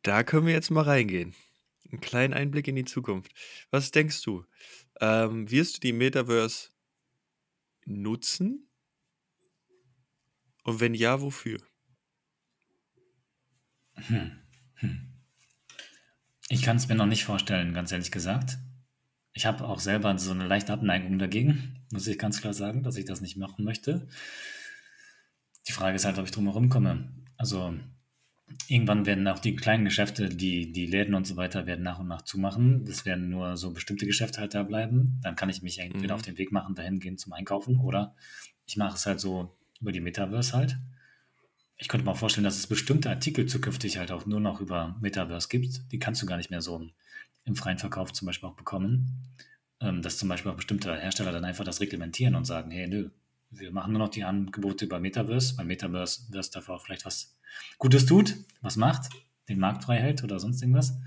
Da 0.02 0.22
können 0.24 0.46
wir 0.46 0.52
jetzt 0.52 0.70
mal 0.70 0.82
reingehen. 0.82 1.34
Einen 1.90 2.00
kleinen 2.00 2.34
Einblick 2.34 2.68
in 2.68 2.76
die 2.76 2.84
Zukunft. 2.84 3.32
Was 3.70 3.90
denkst 3.92 4.20
du? 4.22 4.44
Ähm, 5.00 5.50
wirst 5.50 5.76
du 5.76 5.80
die 5.80 5.92
Metaverse 5.94 6.68
nutzen? 7.86 8.68
Und 10.64 10.80
wenn 10.80 10.92
ja, 10.94 11.22
wofür? 11.22 11.58
Hm. 14.08 14.32
Hm. 14.76 15.00
Ich 16.48 16.62
kann 16.62 16.76
es 16.76 16.88
mir 16.88 16.94
noch 16.94 17.06
nicht 17.06 17.24
vorstellen, 17.24 17.74
ganz 17.74 17.92
ehrlich 17.92 18.10
gesagt. 18.10 18.58
Ich 19.34 19.46
habe 19.46 19.66
auch 19.66 19.80
selber 19.80 20.16
so 20.18 20.30
eine 20.32 20.46
leichte 20.46 20.72
Abneigung 20.72 21.18
dagegen, 21.18 21.84
muss 21.92 22.06
ich 22.06 22.18
ganz 22.18 22.40
klar 22.40 22.54
sagen, 22.54 22.82
dass 22.82 22.96
ich 22.96 23.04
das 23.04 23.20
nicht 23.20 23.36
machen 23.36 23.64
möchte. 23.64 24.08
Die 25.68 25.72
Frage 25.72 25.96
ist 25.96 26.04
halt, 26.04 26.18
ob 26.18 26.24
ich 26.24 26.30
drum 26.30 26.46
herum 26.46 26.70
komme. 26.70 27.12
Also 27.36 27.74
irgendwann 28.66 29.04
werden 29.04 29.28
auch 29.28 29.38
die 29.38 29.54
kleinen 29.54 29.84
Geschäfte, 29.84 30.30
die, 30.30 30.72
die 30.72 30.86
Läden 30.86 31.14
und 31.14 31.26
so 31.26 31.36
weiter, 31.36 31.66
werden 31.66 31.82
nach 31.84 31.98
und 31.98 32.08
nach 32.08 32.22
zumachen. 32.22 32.86
Es 32.88 33.04
werden 33.04 33.28
nur 33.28 33.56
so 33.58 33.72
bestimmte 33.72 34.06
Geschäfte 34.06 34.40
halt 34.40 34.54
da 34.54 34.62
bleiben. 34.62 35.20
Dann 35.22 35.36
kann 35.36 35.50
ich 35.50 35.62
mich 35.62 35.78
entweder 35.78 36.14
Mhm. 36.14 36.18
auf 36.18 36.22
den 36.22 36.38
Weg 36.38 36.50
machen, 36.50 36.74
dahin 36.74 36.98
gehen 36.98 37.18
zum 37.18 37.34
Einkaufen 37.34 37.78
oder 37.78 38.16
ich 38.66 38.76
mache 38.76 38.96
es 38.96 39.04
halt 39.06 39.20
so 39.20 39.56
über 39.80 39.92
die 39.92 40.00
Metaverse 40.00 40.56
halt. 40.56 40.78
Ich 41.78 41.88
könnte 41.88 42.04
mir 42.04 42.10
auch 42.10 42.18
vorstellen, 42.18 42.44
dass 42.44 42.58
es 42.58 42.66
bestimmte 42.66 43.08
Artikel 43.08 43.46
zukünftig 43.46 43.98
halt 43.98 44.10
auch 44.10 44.26
nur 44.26 44.40
noch 44.40 44.60
über 44.60 44.96
Metaverse 45.00 45.48
gibt. 45.48 45.92
Die 45.92 45.98
kannst 45.98 46.20
du 46.20 46.26
gar 46.26 46.36
nicht 46.36 46.50
mehr 46.50 46.60
so 46.60 46.84
im 47.44 47.56
freien 47.56 47.78
Verkauf 47.78 48.12
zum 48.12 48.26
Beispiel 48.26 48.48
auch 48.48 48.56
bekommen. 48.56 49.24
Ähm, 49.80 50.02
dass 50.02 50.18
zum 50.18 50.28
Beispiel 50.28 50.50
auch 50.50 50.56
bestimmte 50.56 50.94
Hersteller 50.96 51.30
dann 51.30 51.44
einfach 51.44 51.64
das 51.64 51.80
reglementieren 51.80 52.34
und 52.34 52.44
sagen, 52.44 52.72
hey, 52.72 52.88
nö, 52.88 53.10
wir 53.50 53.70
machen 53.70 53.92
nur 53.92 54.00
noch 54.00 54.08
die 54.08 54.24
Angebote 54.24 54.86
über 54.86 54.98
Metaverse, 54.98 55.56
weil 55.56 55.66
Metaverse 55.66 56.22
das 56.32 56.50
davor 56.50 56.80
vielleicht 56.80 57.06
was 57.06 57.38
Gutes 57.78 58.04
tut, 58.04 58.34
was 58.60 58.76
macht, 58.76 59.08
den 59.48 59.60
Markt 59.60 59.84
frei 59.84 59.98
hält 59.98 60.24
oder 60.24 60.40
sonst 60.40 60.62
irgendwas. 60.62 60.98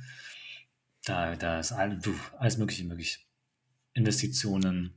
Da, 1.04 1.36
da 1.36 1.60
ist 1.60 1.74
all, 1.74 1.98
puh, 1.98 2.14
alles 2.40 2.58
Mögliche 2.58 2.86
möglich. 2.86 3.28
Investitionen, 3.94 4.94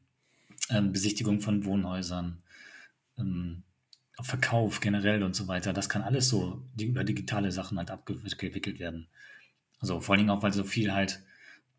ähm, 0.71 0.93
Besichtigung 0.93 1.41
von 1.41 1.65
Wohnhäusern, 1.65 2.43
ähm, 3.19 3.64
Verkauf 4.23 4.81
generell 4.81 5.23
und 5.23 5.35
so 5.35 5.49
weiter. 5.49 5.73
Das 5.73 5.89
kann 5.89 6.03
alles 6.03 6.29
so 6.29 6.63
über 6.81 7.05
digitale 7.05 7.51
Sachen 7.53 7.79
halt 7.79 7.91
abgewickelt 7.91 8.79
werden. 8.79 9.09
Also 9.81 10.01
vor 10.01 10.15
allen 10.15 10.21
Dingen 10.27 10.31
auch, 10.31 10.43
weil 10.43 10.53
so 10.53 10.65
viel 10.65 10.93
halt, 10.93 11.23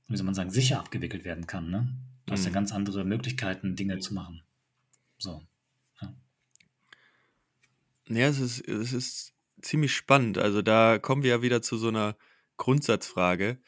wie 0.08 0.18
soll 0.18 0.26
man 0.26 0.36
sagen, 0.36 0.50
sicher 0.52 0.80
abgewickelt 0.80 1.24
werden 1.24 1.48
kann. 1.48 1.70
Ne? 1.70 1.88
Du 2.26 2.34
hast 2.34 2.44
ja 2.44 2.50
Mhm. 2.50 2.56
ganz 2.56 2.72
andere 2.74 3.06
Möglichkeiten, 3.06 3.76
Dinge 3.76 4.00
zu 4.00 4.14
machen. 4.14 4.44
So. 5.18 5.42
Ja, 8.08 8.28
es 8.28 8.40
ist, 8.40 8.68
es 8.68 8.94
ist 8.94 9.34
ziemlich 9.62 9.94
spannend. 9.96 10.38
Also 10.38 10.62
da 10.62 11.00
kommen 11.00 11.24
wir 11.24 11.32
ja 11.32 11.42
wieder 11.42 11.62
zu 11.62 11.78
so 11.78 11.88
einer 11.88 12.16
Grundsatzfrage, 12.58 13.60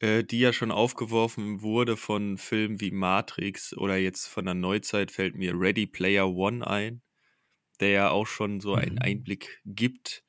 äh, 0.00 0.22
die 0.24 0.38
ja 0.38 0.52
schon 0.52 0.70
aufgeworfen 0.70 1.62
wurde 1.62 1.96
von 1.96 2.38
Filmen 2.38 2.80
wie 2.80 2.92
Matrix 2.92 3.76
oder 3.76 3.96
jetzt 3.96 4.26
von 4.26 4.44
der 4.44 4.54
Neuzeit 4.54 5.10
fällt 5.10 5.34
mir 5.34 5.58
Ready 5.58 5.86
Player 5.86 6.28
One 6.28 6.66
ein, 6.66 7.02
der 7.80 7.90
ja 7.90 8.10
auch 8.10 8.26
schon 8.26 8.60
so 8.60 8.74
einen 8.74 8.96
Mhm. 8.96 9.02
Einblick 9.02 9.60
gibt. 9.64 10.24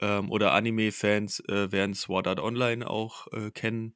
Ähm, 0.00 0.30
oder 0.30 0.52
Anime-Fans 0.52 1.40
äh, 1.48 1.72
werden 1.72 1.94
Sword 1.94 2.26
Art 2.28 2.40
Online 2.40 2.88
auch 2.88 3.26
äh, 3.32 3.50
kennen. 3.50 3.94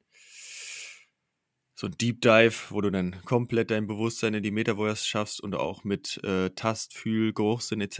So 1.75 1.87
ein 1.87 1.95
Deep 1.99 2.21
Dive, 2.21 2.53
wo 2.69 2.81
du 2.81 2.91
dann 2.91 3.23
komplett 3.25 3.71
dein 3.71 3.87
Bewusstsein 3.87 4.35
in 4.35 4.43
die 4.43 4.51
Metaverse 4.51 5.05
schaffst 5.05 5.41
und 5.41 5.55
auch 5.55 5.83
mit 5.83 6.23
äh, 6.23 6.51
Tast, 6.51 6.93
Fühl, 6.93 7.33
Geruchssinn 7.33 7.81
etc. 7.81 7.99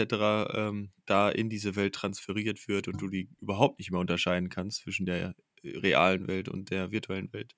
Ähm, 0.54 0.91
da 1.06 1.30
in 1.30 1.50
diese 1.50 1.76
Welt 1.76 1.96
transferiert 1.96 2.67
wird 2.67 2.88
und 2.88 3.02
du 3.02 3.08
die 3.08 3.30
überhaupt 3.39 3.80
nicht 3.80 3.89
mehr 3.91 4.00
unterscheiden 4.00 4.50
kannst 4.50 4.82
zwischen 4.84 5.06
der 5.08 5.36
äh, 5.63 5.78
realen 5.78 6.28
Welt 6.28 6.48
und 6.50 6.70
der 6.70 6.91
virtuellen 6.91 7.32
Welt. 7.34 7.56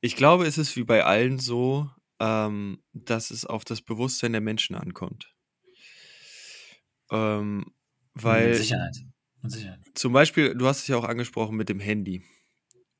Ich 0.00 0.16
glaube, 0.16 0.46
es 0.46 0.58
ist 0.58 0.76
wie 0.76 0.84
bei 0.84 1.04
allen 1.04 1.38
so, 1.38 1.90
ähm, 2.20 2.82
dass 2.92 3.30
es 3.30 3.44
auf 3.44 3.64
das 3.64 3.82
Bewusstsein 3.82 4.32
der 4.32 4.40
Menschen 4.40 4.74
ankommt. 4.74 5.32
Ähm, 7.10 7.66
weil. 8.14 8.50
Mit 8.50 8.58
Sicherheit. 8.58 8.96
Mit 9.42 9.52
Sicherheit. 9.52 9.80
Zum 9.94 10.12
Beispiel, 10.12 10.54
du 10.54 10.66
hast 10.66 10.82
es 10.82 10.88
ja 10.88 10.96
auch 10.96 11.04
angesprochen 11.04 11.56
mit 11.56 11.68
dem 11.68 11.80
Handy. 11.80 12.22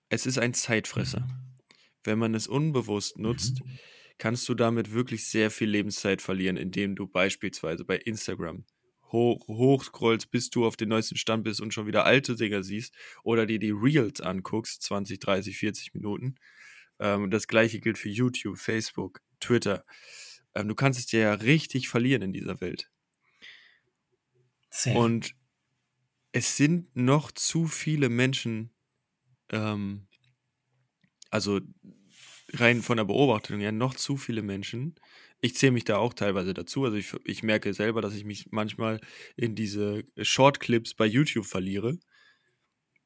Es 0.08 0.26
ist 0.26 0.38
ein 0.38 0.54
Zeitfresser. 0.54 1.20
Mhm. 1.20 1.32
Wenn 2.02 2.18
man 2.18 2.34
es 2.34 2.46
unbewusst 2.46 3.18
nutzt, 3.18 3.64
mhm. 3.64 3.78
kannst 4.18 4.48
du 4.48 4.54
damit 4.54 4.92
wirklich 4.92 5.26
sehr 5.26 5.50
viel 5.50 5.68
Lebenszeit 5.68 6.22
verlieren, 6.22 6.56
indem 6.56 6.96
du 6.96 7.06
beispielsweise 7.06 7.84
bei 7.84 7.96
Instagram 7.96 8.64
hoch, 9.12 9.46
hochscrollst, 9.48 10.30
bis 10.30 10.50
du 10.50 10.66
auf 10.66 10.76
den 10.76 10.88
neuesten 10.88 11.16
Stand 11.16 11.44
bist 11.44 11.60
und 11.60 11.74
schon 11.74 11.86
wieder 11.86 12.04
alte 12.04 12.36
Dinger 12.36 12.62
siehst 12.62 12.94
oder 13.22 13.46
dir 13.46 13.58
die 13.58 13.70
Reels 13.70 14.20
anguckst, 14.20 14.82
20, 14.82 15.18
30, 15.18 15.56
40 15.56 15.94
Minuten. 15.94 16.36
Ähm, 16.98 17.30
das 17.30 17.46
gleiche 17.46 17.80
gilt 17.80 17.98
für 17.98 18.08
YouTube, 18.08 18.58
Facebook, 18.58 19.20
Twitter. 19.40 19.84
Ähm, 20.54 20.68
du 20.68 20.74
kannst 20.74 20.98
es 20.98 21.06
dir 21.06 21.20
ja 21.20 21.34
richtig 21.34 21.88
verlieren 21.88 22.22
in 22.22 22.32
dieser 22.32 22.60
Welt. 22.60 22.90
Safe. 24.70 24.96
Und 24.96 25.34
es 26.32 26.56
sind 26.56 26.94
noch 26.96 27.32
zu 27.32 27.66
viele 27.66 28.08
Menschen, 28.08 28.70
ähm, 29.50 30.06
also 31.30 31.60
rein 32.52 32.82
von 32.82 32.96
der 32.96 33.04
Beobachtung 33.04 33.60
her, 33.60 33.72
noch 33.72 33.94
zu 33.94 34.16
viele 34.16 34.42
Menschen. 34.42 34.94
Ich 35.40 35.54
zähle 35.56 35.72
mich 35.72 35.84
da 35.84 35.96
auch 35.96 36.14
teilweise 36.14 36.54
dazu. 36.54 36.84
Also 36.84 36.96
ich, 36.96 37.12
ich 37.24 37.42
merke 37.42 37.72
selber, 37.74 38.02
dass 38.02 38.14
ich 38.14 38.24
mich 38.24 38.48
manchmal 38.50 39.00
in 39.36 39.54
diese 39.54 40.04
Shortclips 40.20 40.94
bei 40.94 41.06
YouTube 41.06 41.46
verliere, 41.46 41.98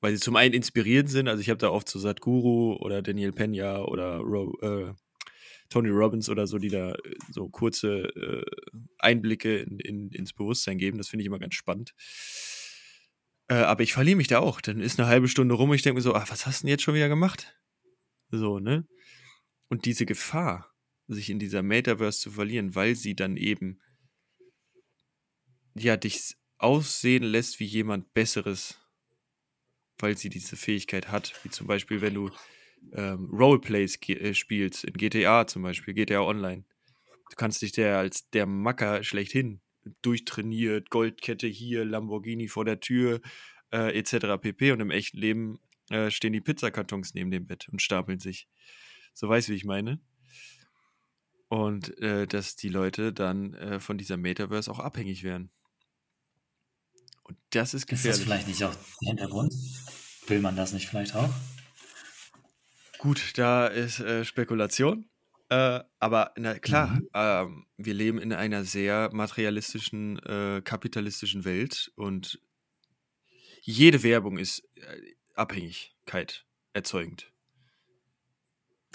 weil 0.01 0.15
sie 0.15 0.21
zum 0.21 0.37
einen 0.37 0.55
inspirierend 0.55 1.11
sind. 1.11 1.29
Also 1.29 1.41
ich 1.41 1.51
habe 1.51 1.59
da 1.59 1.71
oft 1.71 1.89
so 1.89 1.99
Sadhguru 1.99 2.77
oder 2.77 3.03
Daniel 3.03 3.33
Pena 3.33 3.83
oder 3.85 4.19
Ro 4.19 4.53
äh, 4.61 4.95
Tony 5.71 5.89
Robbins 5.89 6.29
oder 6.29 6.47
so, 6.47 6.59
die 6.59 6.69
da 6.69 6.93
äh, 6.93 7.17
so 7.31 7.49
kurze 7.49 8.03
äh, 8.17 8.45
Einblicke 8.99 9.59
in, 9.59 9.79
in, 9.79 10.11
ins 10.11 10.33
Bewusstsein 10.33 10.79
geben. 10.79 10.99
Das 10.99 11.09
finde 11.09 11.23
ich 11.23 11.27
immer 11.27 11.39
ganz 11.39 11.55
spannend. 11.55 11.95
Äh, 13.49 13.55
aber 13.55 13.83
ich 13.83 13.93
verliere 13.93 14.17
mich 14.17 14.29
da 14.29 14.39
auch. 14.39 14.61
Dann 14.61 14.81
ist 14.81 14.99
eine 14.99 15.09
halbe 15.09 15.29
Stunde 15.29 15.55
rum 15.55 15.71
und 15.71 15.77
ich 15.77 15.83
denke 15.83 15.97
mir 15.97 16.03
so, 16.03 16.15
ach, 16.15 16.31
was 16.31 16.47
hast 16.47 16.63
du 16.63 16.67
denn 16.67 16.71
jetzt 16.71 16.83
schon 16.83 16.95
wieder 16.95 17.09
gemacht? 17.09 17.59
So, 18.31 18.59
ne? 18.59 18.87
Und 19.69 19.85
diese 19.85 20.07
Gefahr, 20.07 20.75
sich 21.07 21.31
in 21.31 21.39
dieser 21.39 21.63
Metaverse 21.63 22.21
zu 22.21 22.31
verlieren, 22.31 22.75
weil 22.75 22.95
sie 22.95 23.15
dann 23.15 23.37
eben 23.37 23.81
ja 25.75 25.97
dich 25.97 26.37
aussehen 26.59 27.25
lässt 27.25 27.61
wie 27.61 27.67
jemand 27.67 28.15
Besseres, 28.15 28.81
weil 29.99 30.17
sie 30.17 30.31
diese 30.31 30.57
Fähigkeit 30.57 31.09
hat. 31.11 31.35
Wie 31.43 31.51
zum 31.51 31.67
Beispiel, 31.67 32.01
wenn 32.01 32.15
du 32.15 32.31
ähm, 32.93 33.31
Roleplays 33.33 33.99
äh, 34.09 34.35
spielst, 34.35 34.85
in 34.85 34.95
GTA 34.95 35.47
zum 35.47 35.63
Beispiel, 35.63 35.95
GTA 35.95 36.21
Online. 36.21 36.65
Du 37.31 37.37
kannst 37.37 37.63
dich 37.63 37.73
der 37.73 37.99
als 37.99 38.29
der 38.31 38.47
Macker 38.47 39.03
schlechthin 39.03 39.61
durchtrainiert, 40.03 40.91
Goldkette 40.91 41.47
hier, 41.47 41.85
Lamborghini 41.85 42.49
vor 42.49 42.65
der 42.65 42.81
Tür, 42.81 43.21
äh, 43.73 43.99
etc. 43.99 44.41
pp. 44.41 44.73
Und 44.73 44.81
im 44.81 44.91
echten 44.91 45.19
Leben 45.19 45.59
äh, 45.91 46.11
stehen 46.11 46.33
die 46.33 46.41
Pizzakartons 46.41 47.15
neben 47.15 47.31
dem 47.31 47.47
Bett 47.47 47.69
und 47.69 47.83
stapeln 47.83 48.21
sich. 48.21 48.49
So 49.13 49.29
weißt 49.29 49.49
du, 49.49 49.53
wie 49.53 49.57
ich 49.57 49.65
meine? 49.65 50.01
Und 51.49 51.97
äh, 51.99 52.27
dass 52.27 52.57
die 52.57 52.69
Leute 52.69 53.13
dann 53.13 53.55
äh, 53.55 53.81
von 53.81 53.99
dieser 53.99 54.17
Metaverse 54.17 54.71
auch 54.71 54.81
abhängig 54.81 55.23
werden. 55.23 55.51
Und 57.23 57.39
das 57.51 57.75
ist 57.75 57.87
gefährlich. 57.87 58.13
Ist 58.13 58.19
das 58.21 58.25
vielleicht 58.25 58.49
nicht 58.49 58.65
auch 58.65 58.75
der 59.03 59.09
Hintergrund? 59.09 59.53
Will 60.27 60.41
man 60.41 60.57
das 60.57 60.73
nicht 60.73 60.89
vielleicht 60.89 61.15
auch? 61.15 61.31
Gut, 63.05 63.37
da 63.37 63.67
ist 63.67 64.01
äh, 64.01 64.25
Spekulation. 64.25 65.05
Äh, 65.51 65.81
aber 66.01 66.33
na 66.39 66.59
klar, 66.59 66.87
mhm. 66.87 67.09
ähm, 67.13 67.67
wir 67.77 67.93
leben 67.93 68.19
in 68.19 68.33
einer 68.33 68.65
sehr 68.65 69.11
materialistischen, 69.13 70.19
äh, 70.21 70.63
kapitalistischen 70.65 71.45
Welt 71.45 71.93
und 71.97 72.41
jede 73.61 74.03
Werbung 74.03 74.39
ist 74.39 74.61
äh, 74.77 74.81
Abhängigkeit 75.35 76.47
erzeugend. 76.73 77.31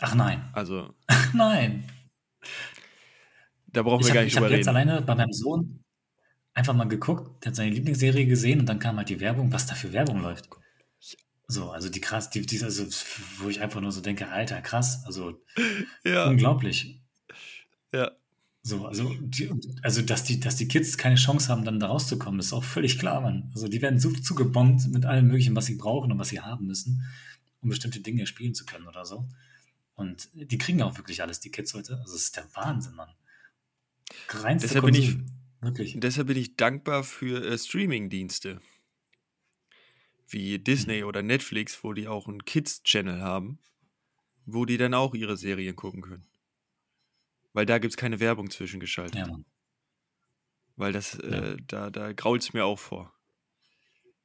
Ach 0.02 0.16
nein. 0.16 0.50
Also. 0.54 0.92
Ach 1.06 1.34
nein. 1.36 1.84
Da 3.68 3.84
brauchen 3.84 4.06
wir 4.06 4.10
hab, 4.10 4.16
gar 4.16 4.24
nicht 4.24 4.36
drüber 4.36 4.50
reden. 4.50 4.62
Ich 4.62 4.68
habe 4.68 4.80
jetzt 4.80 4.88
alleine 4.88 5.06
bei 5.06 5.14
meinem 5.14 5.34
Sohn 5.34 5.84
einfach 6.56 6.74
mal 6.74 6.88
geguckt, 6.88 7.44
der 7.44 7.52
hat 7.52 7.58
seine 7.58 7.70
Lieblingsserie 7.70 8.26
gesehen 8.26 8.62
und 8.62 8.66
dann 8.66 8.80
kam 8.80 8.98
halt 8.98 9.10
die 9.10 9.20
Werbung, 9.20 9.54
was 9.54 9.68
da 9.68 9.76
für 9.76 9.94
Werbung 9.94 10.20
läuft. 10.24 10.50
So, 11.52 11.72
also 11.72 11.90
die 11.90 12.00
krass, 12.00 12.30
die, 12.30 12.46
die, 12.46 12.64
also, 12.64 12.86
wo 13.40 13.50
ich 13.50 13.60
einfach 13.60 13.82
nur 13.82 13.92
so 13.92 14.02
denke, 14.02 14.28
Alter, 14.30 14.62
krass, 14.62 15.04
also 15.06 15.42
ja. 16.04 16.30
unglaublich. 16.30 17.02
Ja. 17.92 18.12
So, 18.62 18.86
also, 18.86 19.12
die, 19.20 19.50
also 19.82 20.04
dass, 20.04 20.24
die, 20.24 20.40
dass 20.40 20.58
die 20.58 20.68
Kids 20.68 20.96
keine 21.00 21.16
Chance 21.16 21.50
haben, 21.50 21.66
dann 21.66 21.80
da 21.80 21.88
rauszukommen, 21.88 22.40
ist 22.40 22.54
auch 22.54 22.64
völlig 22.64 23.00
klar, 23.00 23.20
Mann. 23.22 23.50
Also 23.56 23.68
die 23.68 23.82
werden 23.82 24.00
so 24.00 24.12
zugebombt 24.12 24.88
mit 24.90 25.06
allem 25.06 25.26
Möglichen, 25.26 25.56
was 25.56 25.66
sie 25.66 25.76
brauchen 25.76 26.12
und 26.12 26.20
was 26.20 26.30
sie 26.30 26.40
haben 26.40 26.68
müssen, 26.68 27.04
um 27.62 27.70
bestimmte 27.70 28.00
Dinge 28.00 28.28
spielen 28.28 28.54
zu 28.54 28.68
können 28.68 28.88
oder 28.88 29.04
so. 29.04 29.28
Und 29.96 30.30
die 30.34 30.60
kriegen 30.60 30.84
auch 30.84 31.00
wirklich 31.00 31.24
alles, 31.24 31.40
die 31.40 31.50
Kids 31.50 31.74
heute. 31.74 31.98
Also 31.98 32.14
das 32.14 32.22
ist 32.22 32.38
der 32.38 32.46
Wahnsinn, 32.54 32.94
Mann. 32.94 33.10
Reinste 34.28 34.68
deshalb 34.68 34.86
bin 34.86 34.94
ich 34.94 35.18
wirklich. 35.62 35.96
Deshalb 35.98 36.28
bin 36.28 36.38
ich 36.38 36.58
dankbar 36.58 37.04
für 37.04 37.44
äh, 37.44 37.58
Streaming-Dienste 37.58 38.62
wie 40.30 40.60
Disney 40.60 41.02
mhm. 41.02 41.08
oder 41.08 41.22
Netflix, 41.22 41.84
wo 41.84 41.94
die 41.94 42.08
auch 42.08 42.28
einen 42.28 42.46
Kids-Channel 42.46 43.22
haben, 43.22 43.60
wo 44.46 44.66
die 44.66 44.78
dann 44.78 44.94
auch 44.94 45.14
ihre 45.14 45.38
Serien 45.38 45.76
gucken 45.76 46.02
können. 46.02 46.26
Weil 47.54 47.66
da 47.66 47.80
gibt 47.80 47.94
es 47.94 47.98
keine 47.98 48.20
Werbung 48.20 48.50
zwischengeschaltet. 48.50 49.28
Ja. 49.28 49.40
Weil 50.76 50.94
das, 50.94 51.18
ja. 51.22 51.30
äh, 51.30 51.58
da, 51.68 51.90
da 51.90 52.14
grault 52.14 52.42
es 52.42 52.54
mir 52.54 52.66
auch 52.66 52.80
vor. 52.80 53.14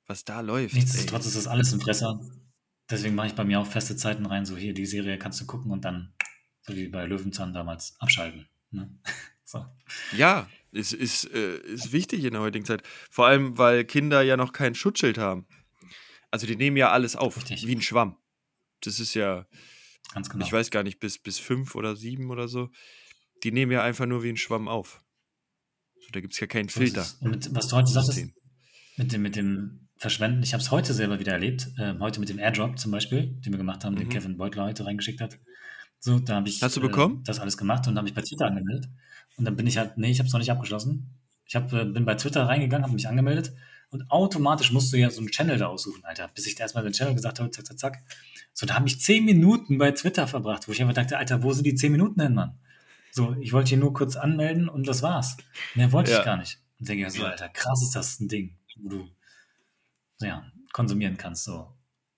Was 0.07 0.25
da 0.25 0.41
läuft. 0.41 0.75
Nichtsdestotrotz 0.75 1.27
ist 1.27 1.37
das 1.37 1.47
alles 1.47 1.73
im 1.73 1.81
Fresser. 1.81 2.21
Deswegen 2.91 3.15
mache 3.15 3.29
ich 3.29 3.35
bei 3.35 3.45
mir 3.45 3.61
auch 3.61 3.67
feste 3.67 3.97
Zeiten 3.97 4.27
rein, 4.27 4.45
so 4.45 4.57
hier, 4.57 4.75
die 4.75 4.85
Serie 4.85 5.19
kannst 5.19 5.41
du 5.41 5.47
gucken 5.47 5.73
und 5.73 5.87
dann, 5.87 6.13
so 6.61 6.77
wie 6.77 6.89
bei 6.89 7.07
Löwenzahn 7.07 7.55
damals, 7.55 7.99
abschalten. 7.99 8.47
Ne? 8.71 8.91
so. 9.45 9.65
Ja, 10.13 10.49
ist, 10.71 10.93
ist, 10.93 11.33
äh, 11.33 11.57
ist 11.57 11.93
wichtig 11.93 12.25
in 12.25 12.33
der 12.33 12.43
heutigen 12.43 12.67
Zeit. 12.67 12.83
Vor 13.11 13.27
allem, 13.27 13.57
weil 13.57 13.85
Kinder 13.85 14.21
ja 14.21 14.37
noch 14.37 14.53
kein 14.53 14.75
Schutzschild 14.75 15.17
haben. 15.17 15.47
Also 16.35 16.49
die 16.49 16.57
nehmen 16.57 16.77
ja 16.77 16.91
alles 16.91 17.15
auf, 17.15 17.37
Richtig. 17.37 17.65
wie 17.65 17.77
ein 17.77 17.81
Schwamm. 17.81 18.17
Das 18.81 18.99
ist 18.99 19.15
ja, 19.15 19.47
Ganz 20.15 20.29
genau. 20.29 20.45
ich 20.45 20.53
weiß 20.53 20.73
gar 20.73 20.83
nicht, 20.83 20.99
bis, 20.99 21.17
bis 21.21 21.39
fünf 21.39 21.77
oder 21.77 21.95
sieben 21.95 22.29
oder 22.29 22.49
so. 22.49 22.71
Die 23.45 23.53
nehmen 23.53 23.71
ja 23.71 23.85
einfach 23.85 24.05
nur 24.07 24.25
wie 24.25 24.31
ein 24.31 24.37
Schwamm 24.37 24.67
auf. 24.67 25.01
So, 26.01 26.09
da 26.11 26.21
gibt 26.21 26.33
es 26.33 26.41
ja 26.41 26.49
keinen 26.49 26.71
Filter. 26.71 27.07
Mit, 27.21 27.55
was 27.55 27.69
du 27.69 27.77
heute 27.77 27.89
sagst, 27.89 28.21
mit 28.97 29.13
dem, 29.13 29.23
mit 29.23 29.37
dem 29.37 29.87
Verschwenden, 29.97 30.43
ich 30.43 30.55
habe 30.55 30.61
es 30.61 30.73
heute 30.73 30.93
selber 30.93 31.21
wieder 31.21 31.31
erlebt. 31.31 31.69
Äh, 31.79 31.95
heute 32.01 32.19
mit 32.19 32.29
dem 32.29 32.41
Airdrop 32.41 32.81
zum 32.81 32.91
Beispiel, 32.91 33.29
den 33.29 33.53
wir 33.53 33.59
gemacht 33.59 33.85
haben, 33.85 33.95
mhm. 33.95 34.01
den 34.01 34.09
Kevin 34.09 34.37
Beutler 34.37 34.65
heute 34.65 34.85
reingeschickt 34.85 35.21
hat. 35.21 35.39
So, 36.01 36.19
da 36.19 36.35
habe 36.35 36.49
ich 36.49 36.61
Hast 36.61 36.77
du 36.77 36.81
bekommen? 36.81 37.21
Äh, 37.21 37.27
das 37.27 37.39
alles 37.39 37.57
gemacht 37.57 37.87
und 37.87 37.97
habe 37.97 38.07
mich 38.07 38.15
bei 38.15 38.23
Twitter 38.23 38.47
angemeldet. 38.47 38.91
Und 39.37 39.45
dann 39.45 39.55
bin 39.55 39.69
ich 39.69 39.79
halt, 39.79 39.99
nee, 39.99 40.11
ich 40.11 40.19
habe 40.19 40.27
es 40.27 40.33
noch 40.33 40.41
nicht 40.41 40.51
abgeschlossen. 40.51 41.15
Ich 41.47 41.55
hab, 41.55 41.73
äh, 41.73 41.85
bin 41.85 42.05
bei 42.05 42.17
Twitter 42.17 42.49
reingegangen, 42.49 42.83
habe 42.83 42.93
mich 42.93 43.07
angemeldet 43.07 43.53
und 43.95 44.11
automatisch 44.11 44.73
musst 44.73 44.93
du 44.93 44.97
ja 44.97 45.09
so 45.09 45.21
einen 45.21 45.31
Channel 45.31 45.57
da 45.57 45.69
aussuchen, 45.69 46.05
Alter. 46.05 46.29
Bis 46.35 46.49
ich 46.49 46.57
da 46.57 46.65
erstmal 46.65 46.83
den 46.83 46.93
Channel 46.93 47.15
gesagt 47.15 47.39
habe, 47.39 47.49
zack, 47.53 47.65
zack, 47.67 47.79
zack. 47.79 48.03
So, 48.53 48.67
da 48.67 48.75
habe 48.75 48.89
ich 48.89 49.01
zehn 49.01 49.25
Minuten 49.25 49.79
bei 49.79 49.93
Twitter 49.93 50.27
verbracht, 50.27 50.67
wo 50.67 50.73
ich 50.73 50.83
einfach 50.83 50.95
dachte, 50.95 51.17
Alter, 51.17 51.45
wo 51.45 51.53
sind 51.53 51.65
die 51.65 51.77
zehn 51.77 51.93
Minuten 51.93 52.21
hin, 52.21 52.35
Mann? 52.35 52.59
So, 53.13 53.37
ich 53.41 53.53
wollte 53.53 53.69
hier 53.69 53.79
nur 53.79 53.95
kurz 53.95 54.17
anmelden 54.17 54.69
und 54.69 54.89
das 54.89 55.03
war's. 55.03 55.37
Mehr 55.77 55.93
wollte 55.93 56.11
ja. 56.11 56.19
ich 56.19 56.25
gar 56.25 56.37
nicht. 56.37 56.59
Und 56.81 56.89
denke 56.89 57.07
ich 57.07 57.13
so, 57.13 57.25
Alter, 57.25 57.49
krass 57.49 57.83
ist 57.83 57.95
das 57.95 58.19
ein 58.19 58.27
Ding, 58.27 58.59
wo 58.81 58.89
du 58.89 59.09
ja, 60.19 60.45
konsumieren 60.73 61.17
kannst, 61.17 61.45
so. 61.45 61.73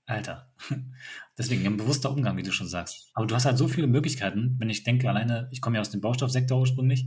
Alter. 0.06 0.50
Deswegen 1.36 1.66
ein 1.66 1.76
bewusster 1.76 2.10
Umgang, 2.10 2.38
wie 2.38 2.42
du 2.42 2.52
schon 2.52 2.68
sagst. 2.68 3.10
Aber 3.12 3.26
du 3.26 3.34
hast 3.34 3.44
halt 3.44 3.58
so 3.58 3.68
viele 3.68 3.86
Möglichkeiten, 3.86 4.56
wenn 4.58 4.70
ich 4.70 4.82
denke, 4.82 5.10
alleine, 5.10 5.48
ich 5.52 5.60
komme 5.60 5.76
ja 5.76 5.82
aus 5.82 5.90
dem 5.90 6.00
Baustoffsektor 6.00 6.58
ursprünglich 6.58 7.06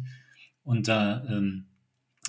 und 0.61 0.87
da 0.87 1.25
ähm, 1.25 1.68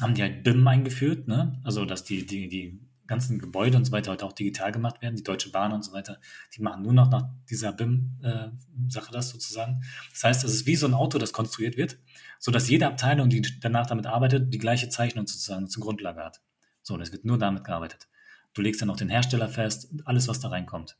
haben 0.00 0.14
die 0.14 0.22
halt 0.22 0.42
BIM 0.42 0.66
eingeführt, 0.66 1.28
ne? 1.28 1.60
Also, 1.64 1.84
dass 1.84 2.04
die, 2.04 2.26
die, 2.26 2.48
die 2.48 2.80
ganzen 3.10 3.40
Gebäude 3.40 3.76
und 3.76 3.84
so 3.84 3.92
weiter 3.92 4.12
heute 4.12 4.24
auch 4.24 4.32
digital 4.32 4.70
gemacht 4.70 5.02
werden, 5.02 5.16
die 5.16 5.24
Deutsche 5.24 5.50
Bahn 5.50 5.72
und 5.72 5.84
so 5.84 5.92
weiter, 5.92 6.20
die 6.56 6.62
machen 6.62 6.82
nur 6.82 6.92
noch 6.92 7.10
nach 7.10 7.28
dieser 7.50 7.72
BIM-Sache 7.72 9.08
äh, 9.08 9.12
das 9.12 9.30
sozusagen. 9.30 9.82
Das 10.12 10.22
heißt, 10.22 10.44
es 10.44 10.54
ist 10.54 10.66
wie 10.66 10.76
so 10.76 10.86
ein 10.86 10.94
Auto, 10.94 11.18
das 11.18 11.32
konstruiert 11.32 11.76
wird, 11.76 11.98
sodass 12.38 12.68
jede 12.68 12.86
Abteilung, 12.86 13.28
die 13.28 13.42
danach 13.60 13.86
damit 13.86 14.06
arbeitet, 14.06 14.54
die 14.54 14.58
gleiche 14.58 14.88
Zeichnung 14.88 15.26
sozusagen 15.26 15.68
zur 15.68 15.82
Grundlage 15.82 16.22
hat. 16.22 16.40
So, 16.82 16.96
das 16.96 17.10
wird 17.10 17.24
nur 17.24 17.36
damit 17.36 17.64
gearbeitet. 17.64 18.08
Du 18.54 18.62
legst 18.62 18.80
dann 18.80 18.90
auch 18.90 18.96
den 18.96 19.08
Hersteller 19.10 19.48
fest, 19.48 19.92
alles, 20.04 20.28
was 20.28 20.38
da 20.38 20.48
reinkommt. 20.48 20.96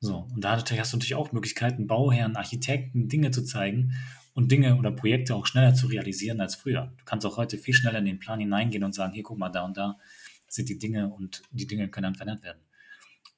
So, 0.00 0.28
und 0.34 0.42
da 0.42 0.56
hast 0.56 0.68
du 0.68 0.74
natürlich 0.74 1.14
auch 1.14 1.30
Möglichkeiten, 1.30 1.86
Bauherren, 1.86 2.36
Architekten, 2.36 3.08
Dinge 3.08 3.30
zu 3.30 3.44
zeigen 3.44 3.92
und 4.36 4.52
Dinge 4.52 4.76
oder 4.76 4.92
Projekte 4.92 5.34
auch 5.34 5.46
schneller 5.46 5.72
zu 5.72 5.86
realisieren 5.86 6.42
als 6.42 6.56
früher. 6.56 6.92
Du 6.98 7.04
kannst 7.06 7.24
auch 7.24 7.38
heute 7.38 7.56
viel 7.56 7.72
schneller 7.72 8.00
in 8.00 8.04
den 8.04 8.18
Plan 8.18 8.38
hineingehen 8.38 8.84
und 8.84 8.94
sagen, 8.94 9.14
hier 9.14 9.22
guck 9.22 9.38
mal, 9.38 9.48
da 9.48 9.64
und 9.64 9.78
da 9.78 9.98
sind 10.46 10.68
die 10.68 10.78
Dinge 10.78 11.08
und 11.08 11.42
die 11.52 11.66
Dinge 11.66 11.88
können 11.88 12.04
dann 12.04 12.14
verändert 12.14 12.44
werden. 12.44 12.60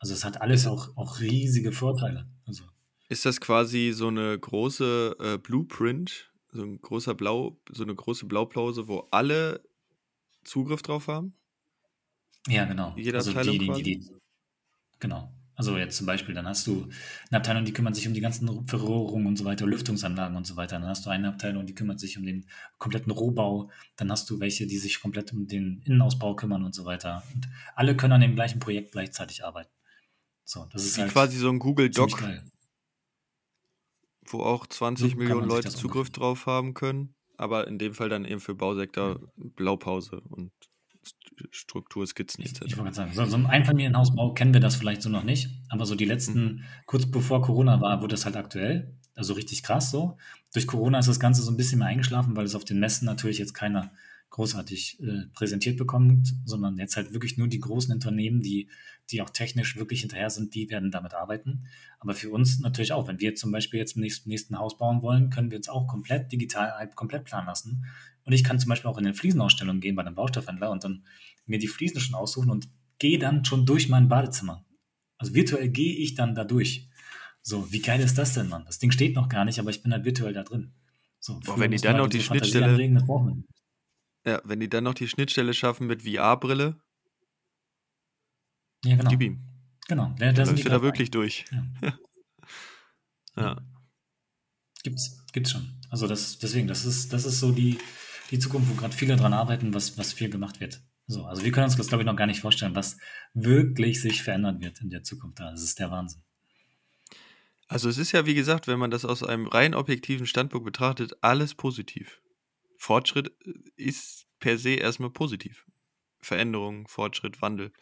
Also 0.01 0.13
es 0.13 0.25
hat 0.25 0.43
alles 0.43 0.67
auch, 0.67 0.97
auch 0.97 1.21
riesige 1.21 1.71
Vorteile. 1.71 2.27
Also. 2.47 2.65
Ist 3.09 3.25
das 3.25 3.41
quasi 3.41 3.93
so 3.95 4.09
eine 4.09 4.37
große 4.37 5.17
äh, 5.21 5.39
Blueprint, 5.39 6.33
so 6.51 6.63
ein 6.63 6.81
großer 6.81 7.15
Blau, 7.15 7.57
so 7.71 7.85
eine 7.85 7.95
große 7.95 8.27
Blaupause, 8.27 8.89
wo 8.89 9.07
alle 9.13 9.63
Zugriff 10.43 10.83
drauf 10.83 11.07
haben? 11.07 11.33
Ja, 12.49 12.65
genau. 12.65 12.95
Jede 12.97 13.19
Also 13.19 13.31
Abteilung 13.31 13.57
die, 13.57 13.69
die, 13.69 13.83
die, 13.83 13.99
die, 14.01 14.11
genau. 14.99 15.33
Also 15.59 15.77
jetzt 15.77 15.97
zum 15.97 16.07
Beispiel, 16.07 16.37
dann 16.37 16.47
hast 16.47 16.69
du 16.69 16.89
eine 17.31 17.39
Abteilung, 17.39 17.65
die 17.65 17.73
kümmert 17.73 17.97
sich 17.97 18.07
um 18.07 18.15
die 18.15 18.21
ganzen 18.21 18.69
Verrohrungen 18.69 19.27
und 19.27 19.37
so 19.37 19.45
weiter, 19.45 19.67
Lüftungsanlagen 19.67 20.37
und 20.37 20.47
so 20.47 20.55
weiter. 20.55 20.79
Dann 20.79 20.89
hast 20.89 21.05
du 21.05 21.11
eine 21.11 21.27
Abteilung, 21.27 21.67
die 21.67 21.75
kümmert 21.75 21.99
sich 21.99 22.17
um 22.17 22.25
den 22.25 22.47
kompletten 22.79 23.11
Rohbau. 23.11 23.69
Dann 23.97 24.09
hast 24.13 24.31
du 24.31 24.39
welche, 24.39 24.69
die 24.69 24.79
sich 24.79 25.01
komplett 25.01 25.33
um 25.33 25.49
den 25.49 25.83
Innenausbau 25.85 26.37
kümmern 26.37 26.63
und 26.63 26.77
so 26.77 26.85
weiter. 26.85 27.25
Und 27.35 27.49
alle 27.75 27.97
können 27.97 28.13
an 28.13 28.21
dem 28.21 28.37
gleichen 28.37 28.61
Projekt 28.61 28.93
gleichzeitig 28.93 29.45
arbeiten. 29.45 29.73
So, 30.45 30.65
das 30.71 30.85
ist 30.85 30.97
Wie 30.97 31.01
halt 31.01 31.11
quasi 31.11 31.39
so 31.39 31.49
ein 31.49 31.59
Google 31.59 31.91
Doc, 31.91 32.23
wo 34.29 34.43
auch 34.43 34.65
So 34.67 34.77
20 34.77 35.11
kann 35.11 35.19
Millionen 35.19 35.49
Leute 35.49 35.71
Zugriff 35.71 36.11
drauf 36.11 36.47
haben 36.47 36.73
können. 36.75 37.17
Aber 37.37 37.67
in 37.67 37.81
dem 37.81 37.95
Fall 37.95 38.09
dann 38.09 38.25
eben 38.25 38.41
für 38.41 38.55
Bausektor 38.55 39.19
Blaupause 39.35 40.21
und 40.21 40.53
Strukturskizzen 41.51 42.45
Ich, 42.45 42.51
etc. 42.51 42.63
ich 42.67 42.77
wollte 42.77 42.93
gerade 42.93 42.97
sagen, 42.97 43.13
so, 43.15 43.25
so 43.25 43.37
im 43.37 43.47
Einfamilienhausbau 43.47 44.35
kennen 44.35 44.53
wir 44.53 44.61
das 44.61 44.77
vielleicht 44.77 45.03
so 45.03 45.09
noch 45.09 45.25
nicht, 45.25 45.51
aber 45.69 45.87
so 45.87 45.95
die 45.95 46.05
Mhm. 46.05 46.11
letzten, 46.11 46.65
kurz 46.87 47.07
bevor 47.07 47.43
Corona 47.43 47.81
war, 47.81 48.01
wurde 48.03 48.15
das 48.15 48.25
halt 48.25 48.37
aktuell. 48.37 48.95
Also 49.15 49.35
richtig 49.35 49.63
krass 49.63 49.91
so. 49.91 50.17
Durch 50.53 50.67
Corona 50.67 50.99
ist 50.99 51.09
das 51.09 51.21
Ganze 51.21 51.43
so 51.43 51.51
ein 51.51 51.57
bisschen 51.57 51.81
mehr 51.81 51.89
eingeschlafen, 51.89 52.37
weil 52.37 52.45
es 52.45 52.55
auf 52.55 52.65
den 52.65 52.79
Messen 52.81 53.05
natürlich 53.07 53.39
jetzt 53.39 53.53
keiner 53.55 53.93
großartig 54.31 55.01
äh, 55.01 55.27
präsentiert 55.33 55.79
bekommt, 55.79 56.35
sondern 56.45 56.77
jetzt 56.77 56.97
halt 56.97 57.13
wirklich 57.13 57.39
nur 57.39 57.49
die 57.49 57.61
großen 57.61 57.93
Unternehmen, 57.95 58.43
die, 58.43 58.69
die 59.11 59.23
auch 59.23 59.31
technisch 59.31 59.77
wirklich 59.77 60.01
hinterher 60.03 60.29
sind, 60.29 60.55
die 60.55 60.69
werden 60.69 60.91
damit 60.91 61.15
arbeiten. 61.15 61.65
Aber 61.99 62.15
für 62.15 62.31
uns 62.31 62.61
natürlich 62.61 62.93
auch, 62.93 63.09
wenn 63.09 63.21
wir 63.21 63.35
zum 63.35 63.51
Beispiel 63.53 63.81
jetzt 63.81 63.97
im 63.97 64.03
nächsten, 64.03 64.29
nächsten 64.29 64.59
Haus 64.59 64.77
bauen 64.77 65.03
wollen, 65.03 65.31
können 65.31 65.51
wir 65.51 65.57
uns 65.57 65.69
auch 65.69 65.87
komplett 65.87 66.31
digital 66.31 66.91
komplett 66.95 67.25
planen 67.25 67.47
lassen. 67.47 67.85
Und 68.29 68.35
ich 68.35 68.45
kann 68.45 68.59
zum 68.59 68.69
Beispiel 68.69 68.91
auch 68.91 68.99
in 68.99 69.07
eine 69.07 69.15
Fliesenausstellung 69.15 69.81
gehen 69.81 69.97
bei 69.97 70.03
einem 70.03 70.15
Baustoffhändler 70.15 70.71
und 70.71 70.85
dann 70.85 71.03
mir 71.47 71.59
die 71.59 71.67
Fliesen 71.67 71.99
schon 71.99 72.15
aussuchen 72.15 72.51
und 72.51 72.69
gehe 72.99 73.19
dann 73.19 73.47
schon 73.47 73.65
durch 73.65 73.89
mein 73.89 74.11
Badezimmer. 74.11 74.67
Also 75.17 75.35
virtuell 75.35 75.71
gehe 75.71 75.97
ich 75.97 76.15
dann 76.15 76.35
da 76.35 76.45
durch. 76.45 76.91
So, 77.41 77.73
wie 77.73 77.81
geil 77.81 78.01
ist 78.01 78.19
das 78.19 78.35
denn, 78.35 78.51
Mann? 78.51 78.67
Das 78.67 78.79
Ding 78.79 78.91
steht 78.91 79.15
noch 79.15 79.31
gar 79.31 79.47
nicht, 79.47 79.59
aber 79.59 79.71
ich 79.71 79.83
bin 79.83 79.95
halt 79.95 80.05
virtuell 80.05 80.35
da 80.35 80.43
drin. 80.43 80.75
So, 81.19 81.41
Boah, 81.41 81.59
wenn 81.59 81.71
die 81.71 81.79
dann 81.79 81.97
noch 81.97 82.09
die 82.09 82.19
Fantasie 82.21 82.51
Schnittstelle, 82.51 82.67
anregen, 82.67 83.45
ja, 84.27 84.43
wenn 84.45 84.61
die 84.61 84.69
dann 84.69 84.85
noch 84.85 84.93
die 84.93 85.09
Schnittstelle 85.09 85.55
schaffen 85.55 85.87
mit 85.87 86.03
VR-Brille, 86.03 86.79
Ja, 88.85 88.97
genau. 88.97 89.09
gib 89.09 89.23
ihm. 89.23 89.41
Genau, 89.89 90.15
da, 90.19 90.27
Dann 90.27 90.35
da 90.35 90.45
sind 90.45 90.59
die 90.59 90.65
da 90.65 90.83
wirklich 90.83 91.11
durch. 91.11 91.47
Ja. 91.51 91.99
Ja. 93.37 93.57
Gibt's, 94.83 95.25
gibt's 95.33 95.53
schon. 95.53 95.79
Also 95.91 96.09
das, 96.09 96.39
deswegen, 96.41 96.67
das 96.67 96.85
ist, 96.85 97.13
das 97.13 97.25
ist 97.25 97.39
so 97.39 97.53
die, 97.53 97.79
die 98.31 98.39
Zukunft, 98.39 98.71
wo 98.71 98.75
gerade 98.75 98.95
viele 98.95 99.17
dran 99.17 99.33
arbeiten, 99.33 99.75
was, 99.75 99.99
was 99.99 100.13
viel 100.13 100.31
gemacht 100.31 100.61
wird. 100.61 100.83
So, 101.07 101.25
also 101.25 101.43
wir 101.43 101.53
können 101.53 101.65
uns 101.65 101.77
das, 101.77 101.89
glaube 101.89 102.03
ich, 102.03 102.07
noch 102.07 102.17
gar 102.17 102.27
nicht 102.27 102.41
vorstellen, 102.41 102.75
was 102.75 102.99
wirklich 103.33 104.03
sich 104.03 104.23
verändern 104.23 104.61
wird 104.61 104.81
in 104.83 104.91
der 104.91 105.03
Zukunft. 105.03 105.41
Das 105.41 105.63
ist 105.63 105.79
der 105.79 105.91
Wahnsinn. 105.91 106.23
Also 107.67 107.89
es 107.89 107.99
ist 107.99 108.13
ja, 108.13 108.27
wie 108.27 108.35
gesagt, 108.35 108.67
wenn 108.67 108.79
man 108.79 108.91
das 108.91 109.05
aus 109.05 109.23
einem 109.23 109.47
rein 109.47 109.75
objektiven 109.75 110.27
Standpunkt 110.27 110.65
betrachtet, 110.65 111.13
alles 111.23 111.55
positiv. 111.55 112.21
Fortschritt 112.77 113.33
äh, 113.45 113.53
ist 113.77 114.27
per 114.39 114.59
se 114.59 114.75
erstmal 114.75 115.11
positiv. 115.11 115.67
Veränderung, 116.21 116.89
Fortschritt, 116.89 117.41
Wandel. 117.41 117.73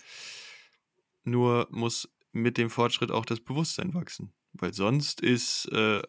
Nur 1.24 1.66
muss 1.70 2.08
mit 2.32 2.58
dem 2.58 2.70
Fortschritt 2.70 3.10
auch 3.10 3.24
das 3.24 3.40
Bewusstsein 3.40 3.94
wachsen. 3.94 4.32
Weil 4.52 4.72
sonst 4.72 5.20
ist 5.20 5.66
äh, 5.72 6.02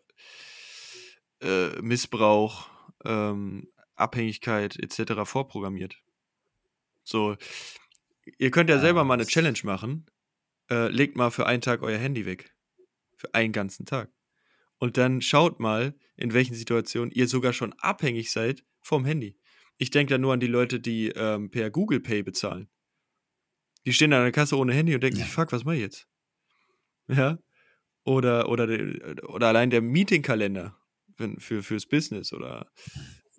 äh, 1.41 1.81
Missbrauch, 1.81 2.69
ähm, 3.05 3.67
Abhängigkeit 3.97 4.77
etc. 4.77 5.13
vorprogrammiert. 5.23 6.01
So, 7.03 7.35
ihr 8.37 8.51
könnt 8.51 8.69
ja 8.69 8.79
selber 8.79 8.99
Ja, 9.01 9.03
mal 9.05 9.13
eine 9.15 9.25
Challenge 9.25 9.59
machen. 9.63 10.05
Äh, 10.69 10.89
legt 10.89 11.15
mal 11.15 11.31
für 11.31 11.45
einen 11.45 11.61
Tag 11.61 11.81
euer 11.81 11.97
Handy 11.97 12.25
weg. 12.25 12.53
Für 13.15 13.33
einen 13.33 13.53
ganzen 13.53 13.85
Tag. 13.85 14.11
Und 14.79 14.97
dann 14.97 15.21
schaut 15.21 15.59
mal, 15.59 15.95
in 16.17 16.33
welchen 16.33 16.53
Situationen 16.53 17.11
ihr 17.11 17.27
sogar 17.27 17.53
schon 17.53 17.73
abhängig 17.73 18.31
seid 18.31 18.63
vom 18.81 19.05
Handy. 19.05 19.37
Ich 19.77 19.89
denke 19.91 20.11
da 20.13 20.17
nur 20.17 20.33
an 20.33 20.39
die 20.39 20.47
Leute, 20.47 20.79
die 20.79 21.09
ähm, 21.09 21.49
per 21.49 21.69
Google 21.71 21.99
Pay 21.99 22.23
bezahlen. 22.23 22.67
Die 23.85 23.93
stehen 23.93 24.11
an 24.13 24.23
der 24.23 24.31
Kasse 24.31 24.57
ohne 24.57 24.73
Handy 24.73 24.93
und 24.93 25.01
denken 25.01 25.19
ja. 25.19 25.25
sich, 25.25 25.33
fuck, 25.33 25.51
was 25.51 25.63
mache 25.63 25.75
ich 25.75 25.81
jetzt? 25.81 26.07
Ja? 27.07 27.39
Oder, 28.03 28.49
oder, 28.49 28.67
de- 28.67 29.21
oder 29.23 29.47
allein 29.47 29.69
der 29.69 29.81
Meetingkalender 29.81 30.77
wenn- 31.17 31.39
für, 31.39 31.63
fürs 31.63 31.85
Business 31.85 32.33
oder 32.33 32.71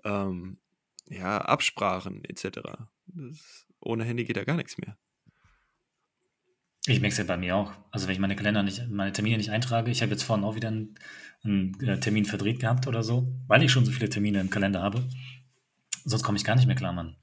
ähm, 0.04 0.58
ja, 1.06 1.38
Absprachen 1.38 2.24
etc. 2.24 2.60
Das, 3.06 3.66
ohne 3.80 4.04
Handy 4.04 4.24
geht 4.24 4.36
da 4.36 4.44
gar 4.44 4.56
nichts 4.56 4.78
mehr. 4.78 4.96
Ich 6.86 7.00
merke 7.00 7.12
es 7.12 7.18
ja 7.18 7.24
bei 7.24 7.36
mir 7.36 7.54
auch. 7.56 7.72
Also 7.90 8.06
wenn 8.06 8.14
ich 8.14 8.18
meine 8.18 8.36
Kalender 8.36 8.62
nicht, 8.62 8.88
meine 8.88 9.12
Termine 9.12 9.36
nicht 9.36 9.50
eintrage, 9.50 9.90
ich 9.90 10.00
habe 10.00 10.12
jetzt 10.12 10.22
vorhin 10.22 10.44
auch 10.44 10.56
wieder 10.56 10.68
einen, 10.68 10.94
einen 11.44 11.78
äh, 11.80 12.00
Termin 12.00 12.24
verdreht 12.24 12.60
gehabt 12.60 12.86
oder 12.86 13.02
so, 13.02 13.30
weil 13.46 13.62
ich 13.62 13.70
schon 13.70 13.84
so 13.84 13.92
viele 13.92 14.08
Termine 14.08 14.40
im 14.40 14.50
Kalender 14.50 14.82
habe. 14.82 15.06
Sonst 16.04 16.22
komme 16.22 16.38
ich 16.38 16.44
gar 16.44 16.56
nicht 16.56 16.66
mehr 16.66 16.76
klar, 16.76 16.92
Mann. 16.92 17.16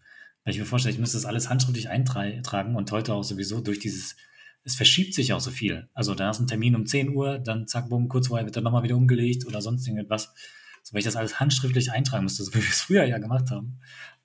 Weil 0.43 0.53
ich 0.53 0.59
mir 0.59 0.65
vorstelle, 0.65 0.93
ich 0.93 0.99
müsste 0.99 1.17
das 1.17 1.25
alles 1.25 1.49
handschriftlich 1.49 1.89
eintragen 1.89 2.75
und 2.75 2.91
heute 2.91 3.13
auch 3.13 3.23
sowieso 3.23 3.61
durch 3.61 3.79
dieses, 3.79 4.15
es 4.63 4.75
verschiebt 4.75 5.15
sich 5.15 5.33
auch 5.33 5.39
so 5.39 5.49
viel. 5.49 5.89
Also 5.93 6.13
da 6.13 6.29
ist 6.29 6.39
ein 6.39 6.47
Termin 6.47 6.75
um 6.75 6.85
10 6.85 7.09
Uhr, 7.09 7.39
dann 7.39 7.67
zack, 7.67 7.89
bumm, 7.89 8.07
kurz 8.07 8.27
vorher 8.27 8.45
wird 8.45 8.55
dann 8.55 8.63
nochmal 8.63 8.83
wieder 8.83 8.95
umgelegt 8.95 9.47
oder 9.47 9.61
sonst 9.61 9.88
irgendetwas. 9.88 10.31
So, 10.85 10.93
wenn 10.93 10.99
ich 10.99 11.05
das 11.05 11.15
alles 11.15 11.39
handschriftlich 11.39 11.91
eintragen 11.91 12.23
müsste, 12.23 12.43
so 12.43 12.53
wie 12.53 12.61
wir 12.61 12.69
es 12.69 12.81
früher 12.81 13.05
ja 13.05 13.17
gemacht 13.17 13.49
haben, 13.49 13.79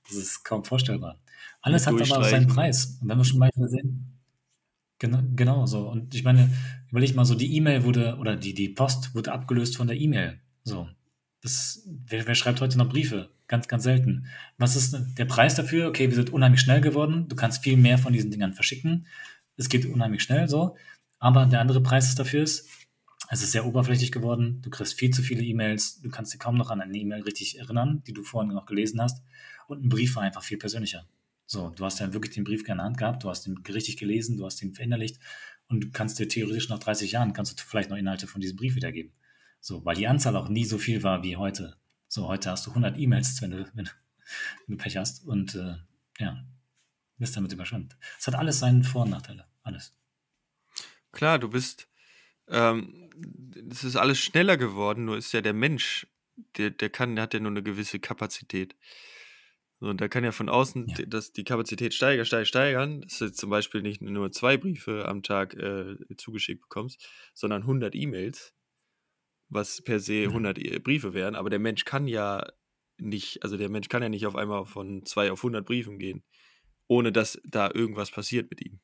das 0.07 0.17
ist 0.19 0.45
kaum 0.45 0.63
vorstellbar. 0.63 1.19
Alles 1.63 1.87
hat 1.87 1.95
aber 1.95 2.19
auch 2.19 2.25
seinen. 2.25 2.49
Preis. 2.49 2.99
Und 3.01 3.09
wenn 3.09 3.17
wir 3.17 3.25
schon 3.25 3.39
mal 3.39 3.51
sehen, 3.55 4.21
Genau, 5.01 5.23
genau 5.35 5.65
so. 5.65 5.89
Und 5.89 6.15
ich 6.15 6.25
meine, 6.25 6.51
überleg 6.91 7.17
mal 7.17 7.25
so, 7.25 7.35
die 7.35 7.57
E-Mail 7.57 7.85
wurde, 7.85 8.19
oder 8.19 8.37
die, 8.37 8.53
die 8.53 8.69
Post 8.69 9.15
wurde 9.15 9.33
abgelöst 9.33 9.79
von 9.79 9.87
der 9.87 9.97
E-Mail. 9.97 10.39
So. 10.63 10.89
Das, 11.41 11.89
wer, 12.07 12.27
wer 12.27 12.35
schreibt 12.35 12.61
heute 12.61 12.77
noch 12.77 12.91
Briefe? 12.91 13.31
Ganz, 13.49 13.67
ganz 13.67 13.83
selten. 13.85 14.27
Was 14.59 14.77
ist 14.77 14.95
der 15.17 15.25
Preis 15.25 15.55
dafür? 15.55 15.89
Okay, 15.89 16.09
wir 16.09 16.15
sind 16.15 16.31
unheimlich 16.31 16.61
schnell 16.61 16.83
geworden. 16.83 17.29
Du 17.29 17.35
kannst 17.35 17.65
viel 17.65 17.79
mehr 17.79 17.97
von 17.97 18.13
diesen 18.13 18.31
Dingern 18.31 18.53
verschicken. 18.53 19.07
Es 19.57 19.71
geht 19.71 19.87
unheimlich 19.87 20.23
schnell 20.23 20.49
so. 20.49 20.77
Aber 21.19 21.47
der 21.47 21.61
andere 21.61 21.83
Preis 21.83 22.15
dafür 22.15 22.43
ist, 22.43 22.69
es 23.33 23.43
ist 23.43 23.53
sehr 23.53 23.65
oberflächlich 23.65 24.13
geworden. 24.13 24.61
Du 24.63 24.71
kriegst 24.71 24.95
viel 24.95 25.11
zu 25.11 25.23
viele 25.23 25.43
E-Mails. 25.43 26.01
Du 26.03 26.11
kannst 26.11 26.35
dir 26.35 26.39
kaum 26.39 26.57
noch 26.57 26.71
an 26.71 26.81
eine 26.81 26.97
E-Mail 26.99 27.23
richtig 27.23 27.59
erinnern, 27.59 28.03
die 28.07 28.13
du 28.13 28.23
vorhin 28.23 28.53
noch 28.53 28.67
gelesen 28.67 29.01
hast. 29.01 29.23
Und 29.69 29.85
ein 29.85 29.89
Brief 29.89 30.17
war 30.17 30.23
einfach 30.25 30.43
viel 30.43 30.59
persönlicher. 30.59 31.07
So, 31.47 31.71
du 31.71 31.85
hast 31.85 31.99
ja 32.01 32.13
wirklich 32.13 32.35
den 32.35 32.45
Brief 32.45 32.65
gerne 32.65 32.75
in 32.75 32.79
der 32.79 32.87
Hand 32.87 32.99
gehabt, 32.99 33.25
du 33.25 33.29
hast 33.31 33.47
ihn 33.47 33.57
richtig 33.69 33.97
gelesen, 33.97 34.37
du 34.37 34.45
hast 34.45 34.63
ihn 34.63 34.73
verinnerlicht 34.75 35.19
und 35.69 35.81
du 35.85 35.91
kannst 35.91 36.19
dir 36.19 36.29
theoretisch 36.29 36.69
nach 36.69 36.79
30 36.79 37.13
Jahren, 37.13 37.33
kannst 37.33 37.59
du 37.59 37.65
vielleicht 37.65 37.91
noch 37.91 37.97
Inhalte 37.97 38.27
von 38.29 38.41
diesem 38.41 38.57
Brief 38.57 38.77
wiedergeben. 38.77 39.13
So, 39.61 39.85
weil 39.85 39.97
die 39.97 40.07
Anzahl 40.07 40.37
auch 40.37 40.49
nie 40.49 40.65
so 40.65 40.79
viel 40.79 41.03
war 41.03 41.23
wie 41.25 41.37
heute. 41.37 41.77
So, 42.07 42.29
heute 42.29 42.51
hast 42.51 42.67
du 42.67 42.71
100 42.71 42.99
E-Mails, 42.99 43.41
wenn 43.43 43.51
du, 43.53 43.71
wenn, 43.75 43.85
du- 44.69 44.77
Pech 44.77 44.97
hast 44.97 45.25
und 45.25 45.55
äh, 45.57 45.75
ja, 46.21 46.45
bist 47.19 47.37
damit 47.37 47.53
überschwemmt. 47.53 47.97
Es 48.19 48.27
hat 48.29 48.37
alles 48.37 48.61
seine 48.61 48.85
Vor- 48.85 49.03
und 49.03 49.11
Nachteile. 49.11 49.47
Alles. 49.63 49.93
Klar, 51.13 51.39
du 51.41 51.49
bist, 51.49 51.89
ähm, 52.51 53.11
es 53.71 53.85
ist 53.85 53.97
alles 53.97 54.19
schneller 54.21 54.57
geworden, 54.57 55.05
nur 55.07 55.17
ist 55.17 55.33
ja 55.33 55.41
der 55.41 55.53
Mensch, 55.53 56.07
der, 56.57 56.71
der 56.71 56.91
kann, 56.91 57.15
der 57.17 57.25
hat 57.25 57.35
ja 57.35 57.41
nur 57.41 57.51
eine 57.51 57.63
gewisse 57.63 58.01
Kapazität. 58.01 58.75
So, 59.81 59.87
und 59.89 60.01
da 60.01 60.09
kann 60.09 60.25
ja 60.25 60.33
von 60.33 60.49
außen 60.49 60.89
Ja. 60.89 60.95
die- 60.97 61.09
das, 61.09 61.33
die 61.33 61.45
Kapazität 61.45 61.95
steigern, 61.95 62.27
steigern, 62.27 62.47
steigern, 62.47 63.01
dass 63.03 63.19
du 63.19 63.33
zum 63.33 63.51
Beispiel 63.51 63.83
nicht 63.83 64.03
nur 64.03 64.31
zwei 64.33 64.57
Briefe 64.59 65.07
am 65.09 65.23
Tag 65.23 65.55
äh, 65.55 65.97
zugeschickt 66.17 66.61
bekommst, 66.63 67.09
sondern 67.35 67.65
100 67.67 67.95
E-Mails, 67.95 68.55
was 69.49 69.83
per 69.83 69.99
se 70.01 70.15
Ja. 70.25 70.31
100 70.31 70.59
E- 70.59 70.79
Briefe 70.79 71.15
wären. 71.15 71.35
Aber 71.35 71.51
der 71.51 71.59
Mensch 71.59 71.85
kann 71.85 72.07
ja 72.07 72.47
nicht, 72.99 73.43
also 73.43 73.57
der 73.57 73.71
Mensch 73.71 73.89
kann 73.89 74.03
ja 74.03 74.09
nicht 74.11 74.27
auf 74.27 74.37
einmal 74.37 74.67
von 74.67 75.05
zwei 75.07 75.33
auf 75.33 75.43
100 75.43 75.65
Briefen 75.67 75.99
gehen, 75.99 76.23
ohne 76.87 77.11
dass 77.13 77.41
da 77.45 77.71
irgendwas 77.73 78.11
passiert 78.11 78.51
mit 78.51 78.65
ihm. 78.65 78.81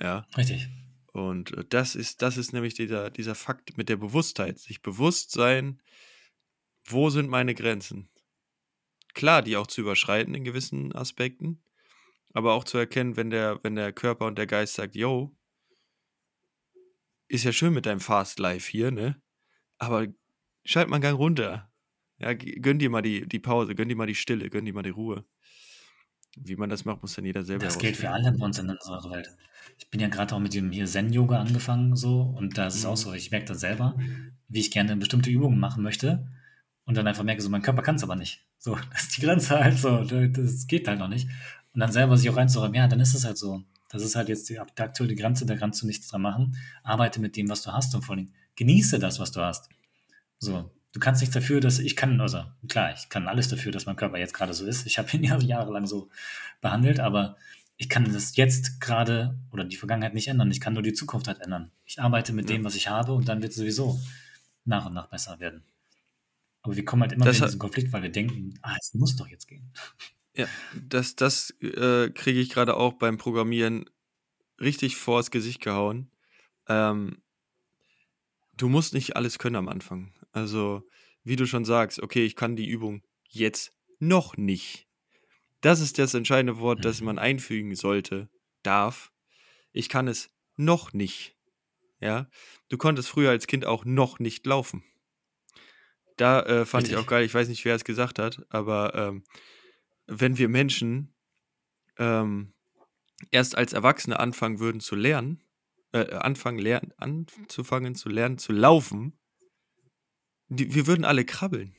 Ja. 0.00 0.26
Richtig. 0.36 0.68
Und 1.14 1.52
äh, 1.56 1.64
das 1.68 1.94
ist, 1.94 2.22
das 2.22 2.36
ist 2.36 2.52
nämlich 2.52 2.74
dieser, 2.74 3.08
dieser 3.08 3.36
Fakt 3.36 3.78
mit 3.78 3.88
der 3.88 3.96
Bewusstheit. 3.96 4.58
Sich 4.58 4.82
bewusst 4.82 5.30
sein, 5.30 5.80
wo 6.84 7.08
sind 7.08 7.30
meine 7.30 7.54
Grenzen? 7.54 8.10
Klar, 9.14 9.42
die 9.42 9.56
auch 9.56 9.68
zu 9.68 9.80
überschreiten 9.80 10.34
in 10.34 10.42
gewissen 10.42 10.92
Aspekten, 10.92 11.62
aber 12.32 12.52
auch 12.54 12.64
zu 12.64 12.78
erkennen, 12.78 13.16
wenn 13.16 13.30
der, 13.30 13.62
wenn 13.62 13.76
der 13.76 13.92
Körper 13.92 14.26
und 14.26 14.36
der 14.36 14.48
Geist 14.48 14.74
sagt, 14.74 14.96
yo, 14.96 15.36
ist 17.28 17.44
ja 17.44 17.52
schön 17.52 17.72
mit 17.72 17.86
deinem 17.86 18.00
Fast 18.00 18.40
Life 18.40 18.68
hier, 18.68 18.90
ne? 18.90 19.22
Aber 19.78 20.08
schalt 20.64 20.88
mal 20.88 20.96
einen 20.96 21.02
Gang 21.02 21.18
runter. 21.18 21.72
Ja, 22.18 22.34
gönn 22.34 22.80
dir 22.80 22.90
mal 22.90 23.02
die, 23.02 23.26
die 23.26 23.38
Pause, 23.38 23.76
gönn 23.76 23.88
dir 23.88 23.96
mal 23.96 24.08
die 24.08 24.16
Stille, 24.16 24.50
gönn 24.50 24.64
dir 24.64 24.74
mal 24.74 24.82
die 24.82 24.90
Ruhe. 24.90 25.24
Wie 26.36 26.56
man 26.56 26.68
das 26.70 26.84
macht, 26.84 27.02
muss 27.02 27.14
dann 27.14 27.24
jeder 27.24 27.44
selber 27.44 27.64
Das 27.64 27.78
gilt 27.78 27.96
für 27.96 28.10
alle 28.10 28.32
bei 28.32 28.44
uns 28.44 28.58
in 28.58 28.68
unserer 28.70 29.10
Welt. 29.10 29.30
Ich 29.78 29.88
bin 29.90 30.00
ja 30.00 30.08
gerade 30.08 30.34
auch 30.34 30.40
mit 30.40 30.54
dem 30.54 30.70
hier 30.72 30.86
Zen-Yoga 30.86 31.40
angefangen 31.40 31.96
so 31.96 32.22
und 32.22 32.58
da 32.58 32.66
ist 32.66 32.74
es 32.76 32.84
auch 32.86 32.92
Mhm. 32.92 32.96
so, 32.96 33.12
ich 33.12 33.30
merke 33.30 33.46
das 33.46 33.60
selber, 33.60 33.96
wie 34.48 34.60
ich 34.60 34.70
gerne 34.70 34.96
bestimmte 34.96 35.30
Übungen 35.30 35.58
machen 35.58 35.82
möchte 35.82 36.26
und 36.84 36.96
dann 36.96 37.06
einfach 37.06 37.24
merke, 37.24 37.42
so 37.42 37.48
mein 37.50 37.62
Körper 37.62 37.82
kann 37.82 37.96
es 37.96 38.02
aber 38.02 38.16
nicht. 38.16 38.44
So, 38.58 38.76
das 38.92 39.02
ist 39.04 39.16
die 39.16 39.22
Grenze 39.22 39.58
halt 39.58 39.78
so. 39.78 40.04
Das 40.04 40.66
geht 40.66 40.86
halt 40.88 40.98
noch 40.98 41.08
nicht. 41.08 41.28
Und 41.72 41.80
dann 41.80 41.92
selber 41.92 42.16
sich 42.16 42.30
auch 42.30 42.36
reinzuräumen, 42.36 42.74
ja, 42.74 42.86
dann 42.88 43.00
ist 43.00 43.14
es 43.14 43.24
halt 43.24 43.36
so. 43.38 43.62
Das 43.90 44.02
ist 44.02 44.16
halt 44.16 44.28
jetzt 44.28 44.48
die, 44.48 44.54
die 44.54 44.82
aktuelle 44.82 45.14
Grenze, 45.14 45.46
da 45.46 45.56
kannst 45.56 45.82
du 45.82 45.86
nichts 45.86 46.08
dran 46.08 46.22
machen. 46.22 46.56
Arbeite 46.82 47.20
mit 47.20 47.36
dem, 47.36 47.48
was 47.48 47.62
du 47.62 47.72
hast 47.72 47.94
und 47.94 48.02
vor 48.02 48.16
allem 48.16 48.32
genieße 48.56 48.98
das, 48.98 49.18
was 49.20 49.32
du 49.32 49.40
hast. 49.40 49.68
So, 50.38 50.70
du 50.94 51.00
kannst 51.00 51.20
nichts 51.20 51.34
dafür, 51.34 51.60
dass 51.60 51.78
ich 51.78 51.96
kann, 51.96 52.20
also 52.20 52.44
klar, 52.68 52.94
ich 52.94 53.08
kann 53.10 53.28
alles 53.28 53.48
dafür, 53.48 53.72
dass 53.72 53.84
mein 53.84 53.96
Körper 53.96 54.16
jetzt 54.16 54.32
gerade 54.32 54.54
so 54.54 54.64
ist. 54.64 54.86
Ich 54.86 54.98
habe 54.98 55.14
ihn 55.14 55.24
ja 55.24 55.38
jahrelang 55.38 55.86
so 55.86 56.08
behandelt, 56.62 57.00
aber 57.00 57.36
ich 57.76 57.88
kann 57.88 58.10
das 58.10 58.36
jetzt 58.36 58.80
gerade 58.80 59.38
oder 59.50 59.64
die 59.64 59.76
Vergangenheit 59.76 60.14
nicht 60.14 60.28
ändern. 60.28 60.50
Ich 60.50 60.60
kann 60.60 60.72
nur 60.72 60.82
die 60.82 60.92
Zukunft 60.92 61.28
halt 61.28 61.40
ändern. 61.40 61.72
Ich 61.84 62.00
arbeite 62.00 62.32
mit 62.32 62.48
ja. 62.48 62.56
dem, 62.56 62.64
was 62.64 62.76
ich 62.76 62.88
habe 62.88 63.12
und 63.12 63.28
dann 63.28 63.42
wird 63.42 63.50
es 63.50 63.58
sowieso 63.58 64.00
nach 64.64 64.86
und 64.86 64.94
nach 64.94 65.08
besser 65.08 65.38
werden. 65.40 65.64
Aber 66.62 66.76
wir 66.76 66.84
kommen 66.84 67.02
halt 67.02 67.12
immer 67.12 67.26
das 67.26 67.38
in 67.38 67.44
diesen 67.44 67.58
Konflikt, 67.58 67.92
weil 67.92 68.02
wir 68.02 68.12
denken, 68.12 68.58
ah, 68.62 68.76
es 68.80 68.94
muss 68.94 69.16
doch 69.16 69.28
jetzt 69.28 69.48
gehen. 69.48 69.70
Ja, 70.36 70.46
das, 70.88 71.14
das 71.14 71.50
äh, 71.60 72.10
kriege 72.10 72.40
ich 72.40 72.50
gerade 72.50 72.76
auch 72.76 72.94
beim 72.94 73.18
Programmieren 73.18 73.84
richtig 74.60 74.96
vors 74.96 75.30
Gesicht 75.30 75.60
gehauen. 75.60 76.10
Ähm, 76.68 77.18
du 78.56 78.68
musst 78.68 78.94
nicht 78.94 79.16
alles 79.16 79.38
können 79.38 79.56
am 79.56 79.68
Anfang. 79.68 80.12
Also, 80.34 80.82
wie 81.22 81.36
du 81.36 81.46
schon 81.46 81.64
sagst, 81.64 82.02
okay, 82.02 82.24
ich 82.24 82.34
kann 82.34 82.56
die 82.56 82.68
Übung 82.68 83.02
jetzt 83.28 83.72
noch 84.00 84.36
nicht. 84.36 84.88
Das 85.60 85.80
ist 85.80 85.98
das 85.98 86.12
entscheidende 86.12 86.58
Wort, 86.58 86.84
das 86.84 87.00
mhm. 87.00 87.06
man 87.06 87.18
einfügen 87.18 87.74
sollte, 87.76 88.28
darf. 88.64 89.12
Ich 89.72 89.88
kann 89.88 90.08
es 90.08 90.30
noch 90.56 90.92
nicht. 90.92 91.36
Ja, 92.00 92.28
du 92.68 92.76
konntest 92.76 93.08
früher 93.08 93.30
als 93.30 93.46
Kind 93.46 93.64
auch 93.64 93.84
noch 93.84 94.18
nicht 94.18 94.44
laufen. 94.44 94.82
Da 96.16 96.40
äh, 96.42 96.66
fand 96.66 96.82
Richtig. 96.82 96.98
ich 96.98 97.04
auch 97.04 97.08
geil, 97.08 97.24
ich 97.24 97.32
weiß 97.32 97.48
nicht, 97.48 97.64
wer 97.64 97.76
es 97.76 97.84
gesagt 97.84 98.18
hat, 98.18 98.44
aber 98.48 98.94
ähm, 98.94 99.24
wenn 100.06 100.36
wir 100.36 100.48
Menschen 100.48 101.14
ähm, 101.96 102.52
erst 103.30 103.56
als 103.56 103.72
Erwachsene 103.72 104.18
anfangen 104.18 104.58
würden 104.58 104.80
zu 104.80 104.96
lernen, 104.96 105.42
äh, 105.92 106.12
anfangen, 106.12 106.58
lernen, 106.58 106.92
anzufangen 106.96 107.94
zu 107.94 108.08
lernen 108.08 108.38
zu 108.38 108.52
laufen, 108.52 109.18
die, 110.48 110.74
wir 110.74 110.86
würden 110.86 111.04
alle 111.04 111.24
krabbeln. 111.24 111.74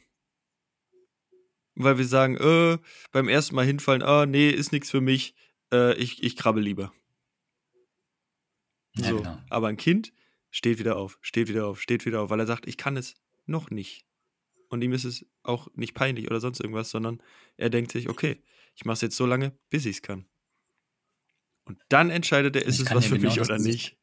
Weil 1.75 1.97
wir 1.97 2.05
sagen, 2.05 2.37
äh, 2.37 2.77
beim 3.11 3.27
ersten 3.27 3.55
Mal 3.55 3.65
hinfallen, 3.65 4.01
ah, 4.01 4.25
nee, 4.25 4.49
ist 4.49 4.71
nichts 4.71 4.89
für 4.89 5.01
mich, 5.01 5.35
äh, 5.73 5.93
ich, 5.95 6.23
ich 6.23 6.37
krabbel 6.37 6.63
lieber. 6.63 6.93
Ja, 8.95 9.09
so. 9.09 9.17
Genau. 9.17 9.37
Aber 9.49 9.67
ein 9.67 9.77
Kind 9.77 10.13
steht 10.51 10.79
wieder 10.79 10.95
auf, 10.95 11.17
steht 11.21 11.49
wieder 11.49 11.67
auf, 11.67 11.81
steht 11.81 12.05
wieder 12.05 12.21
auf, 12.21 12.29
weil 12.29 12.39
er 12.39 12.47
sagt, 12.47 12.67
ich 12.67 12.77
kann 12.77 12.95
es 12.95 13.15
noch 13.45 13.69
nicht. 13.69 14.05
Und 14.69 14.81
ihm 14.81 14.93
ist 14.93 15.03
es 15.03 15.25
auch 15.43 15.67
nicht 15.75 15.93
peinlich 15.93 16.27
oder 16.27 16.39
sonst 16.39 16.59
irgendwas, 16.59 16.89
sondern 16.89 17.21
er 17.57 17.69
denkt 17.69 17.91
sich, 17.91 18.09
okay, 18.09 18.41
ich 18.75 18.85
mache 18.85 18.95
es 18.95 19.01
jetzt 19.01 19.17
so 19.17 19.25
lange, 19.25 19.57
bis 19.69 19.85
ich 19.85 19.97
es 19.97 20.01
kann. 20.01 20.25
Und 21.65 21.79
dann 21.89 22.09
entscheidet 22.09 22.55
er, 22.55 22.65
ist 22.65 22.79
es 22.79 22.93
was 22.93 23.05
für 23.05 23.17
genau 23.17 23.29
mich 23.29 23.41
oder 23.41 23.57
nicht. 23.57 23.97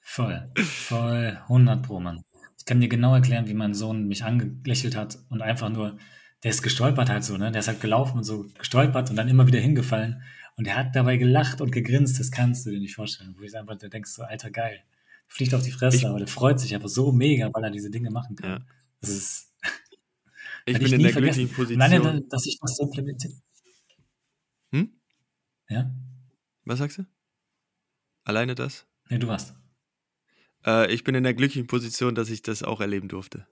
Voll, 0.00 0.52
voll, 0.56 1.40
100 1.48 1.82
pro, 1.82 1.98
Mann. 1.98 2.24
Ich 2.64 2.66
kann 2.66 2.80
dir 2.80 2.88
genau 2.88 3.14
erklären, 3.14 3.46
wie 3.46 3.52
mein 3.52 3.74
Sohn 3.74 4.08
mich 4.08 4.24
angelächelt 4.24 4.96
hat 4.96 5.18
und 5.28 5.42
einfach 5.42 5.68
nur, 5.68 5.98
der 6.42 6.50
ist 6.50 6.62
gestolpert 6.62 7.10
halt 7.10 7.22
so, 7.22 7.36
ne? 7.36 7.52
Der 7.52 7.60
ist 7.60 7.68
halt 7.68 7.82
gelaufen 7.82 8.16
und 8.16 8.24
so 8.24 8.46
gestolpert 8.58 9.10
und 9.10 9.16
dann 9.16 9.28
immer 9.28 9.46
wieder 9.46 9.60
hingefallen. 9.60 10.22
Und 10.56 10.66
er 10.66 10.76
hat 10.76 10.96
dabei 10.96 11.18
gelacht 11.18 11.60
und 11.60 11.72
gegrinst, 11.72 12.18
das 12.18 12.30
kannst 12.30 12.64
du 12.64 12.70
dir 12.70 12.80
nicht 12.80 12.94
vorstellen. 12.94 13.34
Wo 13.36 13.42
ich 13.42 13.54
einfach, 13.54 13.76
der 13.76 13.90
denkst 13.90 14.12
so, 14.12 14.22
alter 14.22 14.50
geil. 14.50 14.82
Fliegt 15.28 15.52
auf 15.52 15.62
die 15.62 15.72
Fresse, 15.72 15.98
ich, 15.98 16.06
aber 16.06 16.16
der 16.16 16.26
freut 16.26 16.58
sich 16.58 16.74
einfach 16.74 16.88
so 16.88 17.12
mega, 17.12 17.50
weil 17.52 17.64
er 17.64 17.70
diese 17.70 17.90
Dinge 17.90 18.10
machen 18.10 18.34
kann. 18.34 18.50
Ja. 18.50 18.58
Das 19.02 19.10
ist. 19.10 19.52
Ich 20.64 20.72
bin 20.78 20.86
ich 20.86 20.92
in 20.94 21.02
der 21.02 21.12
glücklichen 21.12 21.50
Position. 21.50 21.78
Nein, 21.78 22.24
dass 22.30 22.46
ich 22.46 22.58
das 22.62 22.76
so 22.76 22.84
implementiere. 22.84 23.34
Hm? 24.72 24.90
Ja? 25.68 25.94
Was 26.64 26.78
sagst 26.78 26.96
du? 26.96 27.06
Alleine 28.24 28.54
das? 28.54 28.86
Nee, 29.10 29.18
du 29.18 29.28
warst. 29.28 29.54
Äh, 30.64 30.92
ich 30.92 31.04
bin 31.04 31.14
in 31.14 31.24
der 31.24 31.34
glücklichen 31.34 31.66
Position, 31.66 32.14
dass 32.14 32.30
ich 32.30 32.42
das 32.42 32.62
auch 32.62 32.80
erleben 32.80 33.08
durfte. 33.08 33.46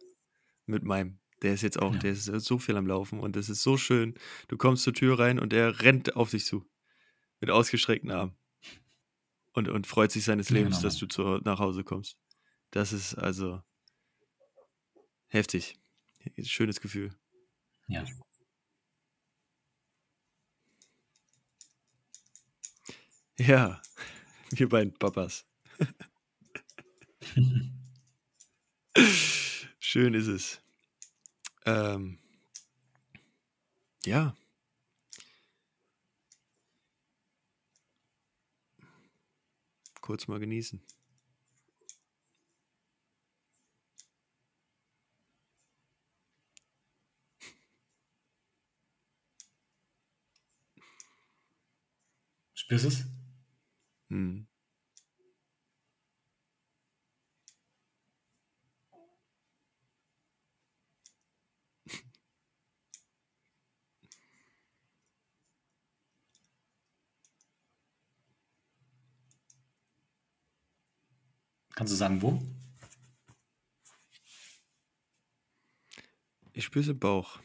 Mit 0.67 0.85
meinem. 0.85 1.19
Der 1.43 1.55
ist 1.55 1.63
jetzt 1.63 1.81
auch, 1.81 1.95
ja. 1.95 1.99
der 1.99 2.13
ist 2.13 2.27
so 2.27 2.59
viel 2.59 2.77
am 2.77 2.87
Laufen 2.87 3.19
und 3.19 3.37
es 3.37 3.49
ist 3.49 3.63
so 3.63 3.77
schön. 3.77 4.15
Du 4.49 4.57
kommst 4.57 4.85
zur 4.85 4.95
Tür 4.95 5.19
rein 5.19 5.41
und 5.41 5.53
er 5.53 5.81
rennt 5.83 6.15
auf 6.15 6.31
dich 6.31 6.45
zu. 6.45 6.65
Mit 7.41 7.51
ausgestreckten 7.51 8.13
Armen. 8.13 8.37
Und, 9.53 9.69
und 9.69 9.87
freut 9.87 10.13
sich 10.13 10.25
seines 10.25 10.51
Lebens, 10.51 10.77
genau. 10.77 10.85
dass 10.85 10.97
du 10.99 11.07
zu, 11.07 11.39
nach 11.45 11.59
Hause 11.59 11.85
kommst. 11.85 12.17
Das 12.71 12.93
ist 12.93 13.15
also 13.15 13.61
heftig. 15.27 15.77
Schönes 16.43 16.81
Gefühl. 16.81 17.11
Ja. 17.89 18.05
Ja, 23.37 23.83
wir 24.51 24.69
beiden 24.69 24.95
Papas. 24.95 25.45
Schön 29.79 30.15
ist 30.15 30.27
es. 30.27 30.61
Ähm, 31.67 32.19
ja. 34.05 34.35
Kurz 40.01 40.29
mal 40.29 40.41
genießen. 40.41 40.83
Spürst 52.55 52.85
du 52.85 52.89
es? 52.89 53.05
Hm. 54.11 54.47
Kannst 71.75 71.93
du 71.93 71.97
sagen, 71.97 72.21
wo? 72.23 72.41
Ich 76.53 76.65
spüre 76.65 76.83
es 76.83 76.89
im 76.89 76.99
Bauch. 76.99 77.41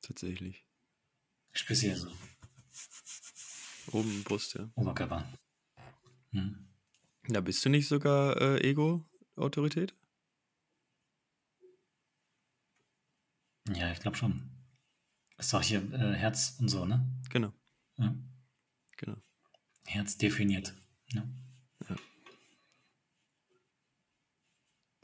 Tatsächlich. 0.00 0.66
Ich 1.52 1.60
spüre 1.60 1.74
es 1.74 1.80
hier 1.80 1.96
so. 1.96 2.10
Oben 3.92 4.24
Brust, 4.24 4.54
ja. 4.54 4.70
Oberkörper. 4.74 5.30
Hm. 6.30 6.68
Da 7.28 7.40
bist 7.40 7.64
du 7.64 7.68
nicht 7.68 7.88
sogar 7.88 8.40
äh, 8.40 8.68
Ego-Autorität? 8.68 9.94
Ja, 13.68 13.92
ich 13.92 14.00
glaube 14.00 14.16
schon. 14.16 14.50
Ist 15.38 15.52
doch 15.52 15.62
hier 15.62 15.80
äh, 15.92 16.14
Herz 16.14 16.56
und 16.58 16.68
so, 16.68 16.84
ne? 16.84 17.06
Genau. 17.30 17.52
Ja. 17.98 18.14
Genau. 18.96 19.16
Herz 19.86 20.16
definiert. 20.16 20.74
Ja. 21.08 21.28
ja. 21.88 21.96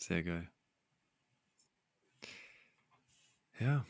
Sehr 0.09 0.23
geil. 0.23 0.51
Ja. 3.61 3.87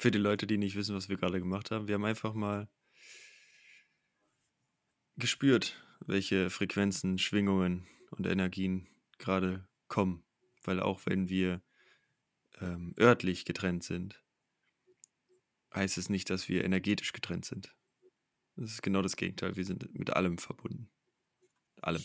Für 0.00 0.10
die 0.10 0.18
Leute, 0.18 0.48
die 0.48 0.58
nicht 0.58 0.74
wissen, 0.74 0.96
was 0.96 1.08
wir 1.08 1.18
gerade 1.18 1.38
gemacht 1.38 1.70
haben, 1.70 1.86
wir 1.86 1.94
haben 1.94 2.04
einfach 2.04 2.34
mal 2.34 2.68
gespürt, 5.16 5.80
welche 6.00 6.50
Frequenzen, 6.50 7.18
Schwingungen 7.18 7.86
und 8.10 8.26
Energien 8.26 8.88
gerade 9.18 9.68
kommen. 9.86 10.24
Weil 10.64 10.80
auch 10.80 11.06
wenn 11.06 11.28
wir 11.28 11.62
ähm, 12.60 12.94
örtlich 12.98 13.44
getrennt 13.44 13.84
sind, 13.84 14.24
heißt 15.72 15.96
es 15.96 16.08
nicht, 16.08 16.28
dass 16.28 16.48
wir 16.48 16.64
energetisch 16.64 17.12
getrennt 17.12 17.44
sind. 17.44 17.76
Das 18.56 18.72
ist 18.72 18.82
genau 18.82 19.00
das 19.00 19.14
Gegenteil. 19.14 19.54
Wir 19.54 19.64
sind 19.64 19.96
mit 19.96 20.10
allem 20.10 20.38
verbunden. 20.38 20.90
Allem. 21.82 22.02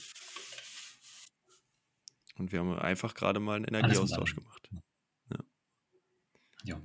Und 2.38 2.52
wir 2.52 2.60
haben 2.60 2.78
einfach 2.78 3.14
gerade 3.14 3.40
mal 3.40 3.56
einen 3.56 3.66
Energieaustausch 3.66 4.36
gemacht. 4.36 4.70
Ja. 5.32 5.40
ja. 6.64 6.82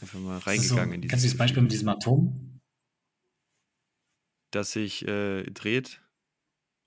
Einfach 0.00 0.18
mal 0.18 0.38
reingegangen 0.38 0.88
so, 0.88 0.94
in 0.94 1.00
dieses. 1.02 1.10
Kennst 1.10 1.24
du 1.24 1.28
das 1.30 1.38
Beispiel 1.38 1.62
mit 1.62 1.72
diesem 1.72 1.88
Atom? 1.88 2.60
Das 4.50 4.72
sich 4.72 5.06
äh, 5.06 5.44
dreht 5.44 6.02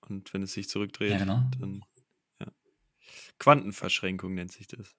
und 0.08 0.32
wenn 0.32 0.42
es 0.42 0.52
sich 0.52 0.68
zurückdreht, 0.68 1.12
ja, 1.12 1.18
genau. 1.18 1.48
dann. 1.58 1.84
Ja. 2.40 2.46
Quantenverschränkung 3.38 4.34
nennt 4.34 4.52
sich 4.52 4.66
das. 4.66 4.96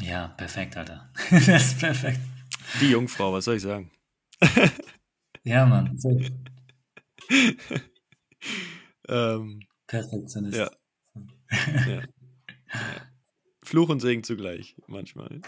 Ja, 0.00 0.28
perfekt, 0.28 0.76
Alter. 0.76 1.12
das 1.30 1.48
ist 1.48 1.78
perfekt. 1.80 2.20
Die 2.80 2.90
Jungfrau, 2.90 3.32
was 3.32 3.44
soll 3.44 3.56
ich 3.56 3.62
sagen? 3.62 3.90
ja, 5.44 5.66
Mann. 5.66 5.98
Ähm, 9.08 9.65
Perfektionist. 9.86 10.58
Ja. 10.58 10.70
ja. 11.86 11.86
ja. 11.86 12.02
Fluch 13.62 13.88
und 13.88 14.00
Segen 14.00 14.22
zugleich, 14.22 14.76
manchmal. 14.86 15.40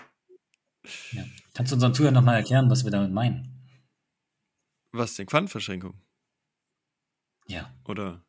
Ja. 1.12 1.24
Kannst 1.54 1.72
du 1.72 1.76
unseren 1.76 1.94
Zuhörern 1.94 2.14
nochmal 2.14 2.36
erklären, 2.36 2.70
was 2.70 2.84
wir 2.84 2.90
damit 2.90 3.12
meinen? 3.12 3.54
Was 4.92 5.14
denn? 5.14 5.26
Quantenverschränkung? 5.26 6.00
Ja. 7.46 7.72
Oder? 7.84 8.24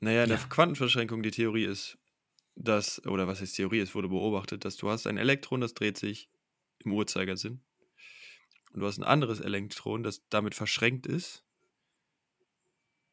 Naja, 0.00 0.24
in 0.24 0.30
Ja. 0.30 0.36
der 0.36 0.48
Quantenverschränkung 0.48 1.22
die 1.22 1.30
Theorie 1.30 1.64
ist, 1.64 1.98
dass, 2.54 3.04
oder 3.06 3.26
was 3.26 3.40
heißt 3.40 3.56
Theorie, 3.56 3.80
es 3.80 3.94
wurde 3.94 4.08
beobachtet, 4.08 4.64
dass 4.64 4.76
du 4.76 4.90
hast 4.90 5.06
ein 5.06 5.18
Elektron, 5.18 5.60
das 5.60 5.74
dreht 5.74 5.98
sich 5.98 6.30
im 6.78 6.92
Uhrzeigersinn. 6.92 7.60
Und 8.72 8.80
du 8.80 8.86
hast 8.86 8.98
ein 8.98 9.04
anderes 9.04 9.40
Elektron, 9.40 10.02
das 10.02 10.22
damit 10.28 10.54
verschränkt 10.54 11.06
ist. 11.06 11.44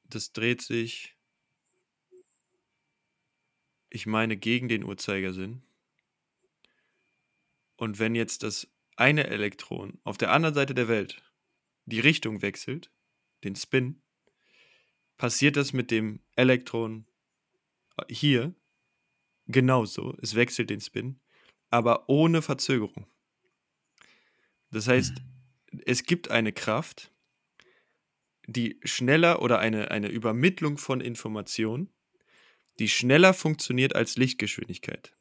Das 0.04 0.34
dreht 0.34 0.62
sich, 0.62 1.16
ich 3.94 4.08
meine, 4.08 4.36
gegen 4.38 4.68
den 4.68 4.84
Uhrzeigersinn. 4.84 5.62
Und 7.78 8.00
wenn 8.00 8.16
jetzt 8.16 8.42
das 8.42 8.68
eine 8.96 9.28
Elektron 9.28 10.00
auf 10.04 10.18
der 10.18 10.32
anderen 10.32 10.56
Seite 10.56 10.74
der 10.74 10.88
Welt 10.88 11.22
die 11.86 12.00
Richtung 12.00 12.42
wechselt, 12.42 12.92
den 13.44 13.56
Spin, 13.56 14.02
passiert 15.18 15.58
das 15.58 15.74
mit 15.74 15.92
dem 15.92 16.22
Elektron 16.36 17.06
hier 18.10 18.56
genauso. 19.46 20.18
Es 20.22 20.34
wechselt 20.34 20.72
den 20.72 20.82
Spin, 20.82 21.20
aber 21.70 22.10
ohne 22.10 22.42
Verzögerung. 22.42 23.06
Das 24.72 24.88
heißt, 24.88 25.22
es 25.86 26.04
gibt 26.04 26.32
eine 26.32 26.52
Kraft, 26.52 27.12
die 28.48 28.80
schneller 28.84 29.44
oder 29.44 29.60
eine, 29.60 29.92
eine 29.92 30.08
Übermittlung 30.08 30.80
von 30.80 31.00
Informationen, 31.00 31.93
die 32.80 32.90
schneller 32.90 33.34
funktioniert 33.34 33.96
als 33.96 34.18
Lichtgeschwindigkeit. 34.18 35.16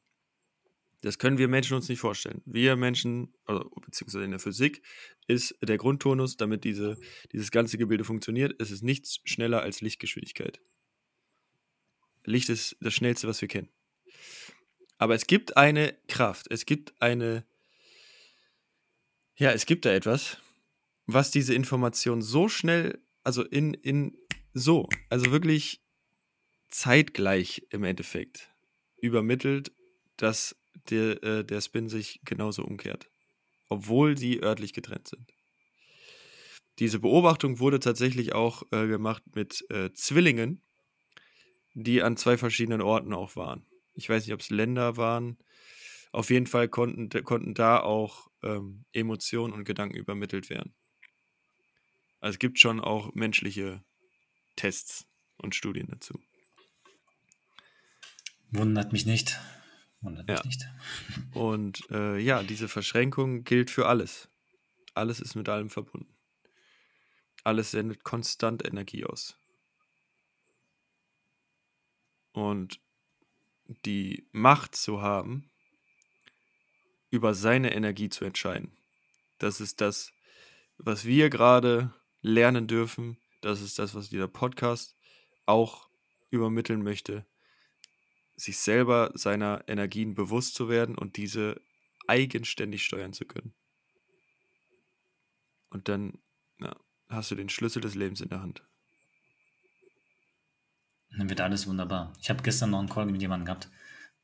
Das 1.03 1.19
können 1.19 1.37
wir 1.37 1.49
Menschen 1.49 1.75
uns 1.75 1.89
nicht 1.89 1.99
vorstellen. 1.99 2.43
Wir 2.47 2.77
Menschen, 2.77 3.35
also, 3.45 3.69
beziehungsweise 3.85 4.25
in 4.25 4.31
der 4.31 4.41
Physik, 4.41 4.83
ist 5.27 5.57
der 5.61 5.77
Grundtonus, 5.77 6.37
damit 6.37 6.63
diese, 6.65 6.97
dieses 7.33 7.51
ganze 7.51 7.77
Gebilde 7.77 8.05
funktioniert, 8.05 8.61
es 8.61 8.71
ist 8.71 8.83
nichts 8.83 9.21
schneller 9.25 9.63
als 9.63 9.81
Lichtgeschwindigkeit. 9.81 10.61
Licht 12.25 12.49
ist 12.49 12.77
das 12.81 12.95
schnellste, 12.95 13.27
was 13.27 13.41
wir 13.41 13.49
kennen. 13.49 13.69
Aber 14.97 15.17
es 15.17 15.27
gibt 15.27 15.57
eine 15.57 15.99
Kraft, 16.07 16.47
es 16.51 16.67
gibt 16.67 16.95
eine, 17.03 17.45
ja, 19.35 19.51
es 19.51 19.67
gibt 19.67 19.85
da 19.85 19.93
etwas, 19.93 20.39
was 21.07 21.33
diese 21.33 21.53
Information 21.53 22.23
so 22.23 22.49
schnell, 22.49 23.03
also 23.25 23.43
in, 23.43 23.75
in, 23.75 24.17
so, 24.55 24.89
also 25.09 25.33
wirklich 25.33 25.83
zeitgleich 26.73 27.67
im 27.71 27.85
Endeffekt 27.85 28.51
übermittelt, 29.01 29.73
dass 30.17 30.57
der, 30.91 31.23
äh, 31.23 31.45
der 31.45 31.61
Spin 31.61 31.89
sich 31.89 32.21
genauso 32.25 32.65
umkehrt. 32.65 33.11
Obwohl 33.69 34.19
sie 34.19 34.43
örtlich 34.43 34.73
getrennt 34.73 35.09
sind. 35.09 35.33
Diese 36.79 36.99
Beobachtung 36.99 37.59
wurde 37.59 37.81
tatsächlich 37.81 38.35
auch 38.35 38.63
äh, 38.73 38.87
gemacht 38.87 39.23
mit 39.35 39.65
äh, 39.71 39.93
Zwillingen, 39.93 40.63
die 41.75 42.03
an 42.03 42.17
zwei 42.17 42.37
verschiedenen 42.37 42.81
Orten 42.81 43.13
auch 43.13 43.37
waren. 43.37 43.67
Ich 43.95 44.09
weiß 44.09 44.27
nicht, 44.27 44.35
ob 44.35 44.41
es 44.41 44.51
Länder 44.51 44.97
waren. 44.97 45.39
Auf 46.13 46.31
jeden 46.31 46.47
Fall 46.47 46.69
konnten, 46.69 47.09
konnten 47.25 47.55
da 47.55 47.81
auch 47.81 48.31
ähm, 48.43 48.85
Emotionen 48.93 49.53
und 49.53 49.65
Gedanken 49.65 49.97
übermittelt 49.97 50.51
werden. 50.51 50.75
Also 52.21 52.35
es 52.35 52.39
gibt 52.39 52.59
schon 52.59 52.81
auch 52.81 53.15
menschliche 53.15 53.83
Tests 54.57 55.07
und 55.37 55.55
Studien 55.55 55.89
dazu. 55.91 56.21
Wundert 58.53 58.93
mich 58.93 59.07
nicht. 59.07 59.39
Wundert 60.01 60.29
mich 60.29 60.39
Ja. 60.39 60.45
nicht. 60.45 60.67
Und 61.35 61.91
äh, 61.91 62.19
ja, 62.19 62.43
diese 62.43 62.69
Verschränkung 62.69 63.45
gilt 63.45 63.71
für 63.71 63.87
alles. 63.87 64.29
Alles 64.95 65.21
ist 65.21 65.35
mit 65.35 65.49
allem 65.49 65.71
verbunden. 65.71 66.15
Alles 67.45 67.71
sendet 67.71 68.05
konstant 68.05 68.65
Energie 68.65 69.05
aus. 69.05 69.37
Und 72.33 72.81
die 73.87 74.29
Macht 74.33 74.75
zu 74.77 75.01
haben, 75.03 75.51
über 77.11 77.35
seine 77.35 77.75
Energie 77.75 78.09
zu 78.09 78.25
entscheiden. 78.25 78.77
Das 79.39 79.61
ist 79.61 79.81
das, 79.81 80.13
was 80.79 81.05
wir 81.05 81.31
gerade 81.31 81.93
lernen 82.23 82.67
dürfen. 82.67 83.19
Das 83.41 83.61
ist 83.61 83.79
das, 83.79 83.95
was 83.95 84.09
dieser 84.09 84.29
Podcast 84.29 84.97
auch 85.47 85.89
übermitteln 86.31 86.83
möchte. 86.83 87.27
Sich 88.43 88.59
selber 88.59 89.13
seiner 89.15 89.63
Energien 89.69 90.17
bewusst 90.17 90.57
zu 90.57 90.69
werden 90.69 90.99
und 90.99 91.17
diese 91.17 91.61
eigenständig 92.09 92.85
steuern 92.85 93.13
zu 93.13 93.25
können. 93.25 93.55
Und 95.71 95.89
dann 95.89 96.19
ja, 96.59 96.75
hast 97.09 97.31
du 97.31 97.37
den 97.37 97.49
Schlüssel 97.49 97.81
des 97.81 97.95
Lebens 97.95 98.21
in 98.21 98.31
der 98.31 98.43
Hand. 98.43 98.67
Dann 101.17 101.29
wird 101.29 101.41
alles 101.41 101.69
wunderbar. 101.69 102.13
Ich 102.21 102.31
habe 102.31 102.43
gestern 102.43 102.71
noch 102.71 102.81
einen 102.81 102.89
Call 102.89 103.07
mit 103.07 103.21
jemandem 103.21 103.47
gehabt, 103.47 103.71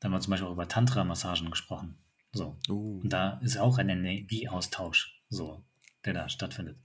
da 0.01 0.07
haben 0.07 0.11
wir 0.11 0.19
zum 0.19 0.31
Beispiel 0.31 0.49
auch 0.49 0.53
über 0.53 0.67
Tantra-Massagen 0.67 1.49
gesprochen. 1.49 1.97
So. 2.33 2.59
Uh. 2.67 2.99
Und 2.99 3.13
da 3.13 3.39
ist 3.39 3.57
auch 3.57 3.77
ein 3.77 3.87
Energieaustausch, 3.87 5.23
so, 5.29 5.63
der 6.03 6.13
da 6.13 6.27
stattfindet. 6.27 6.77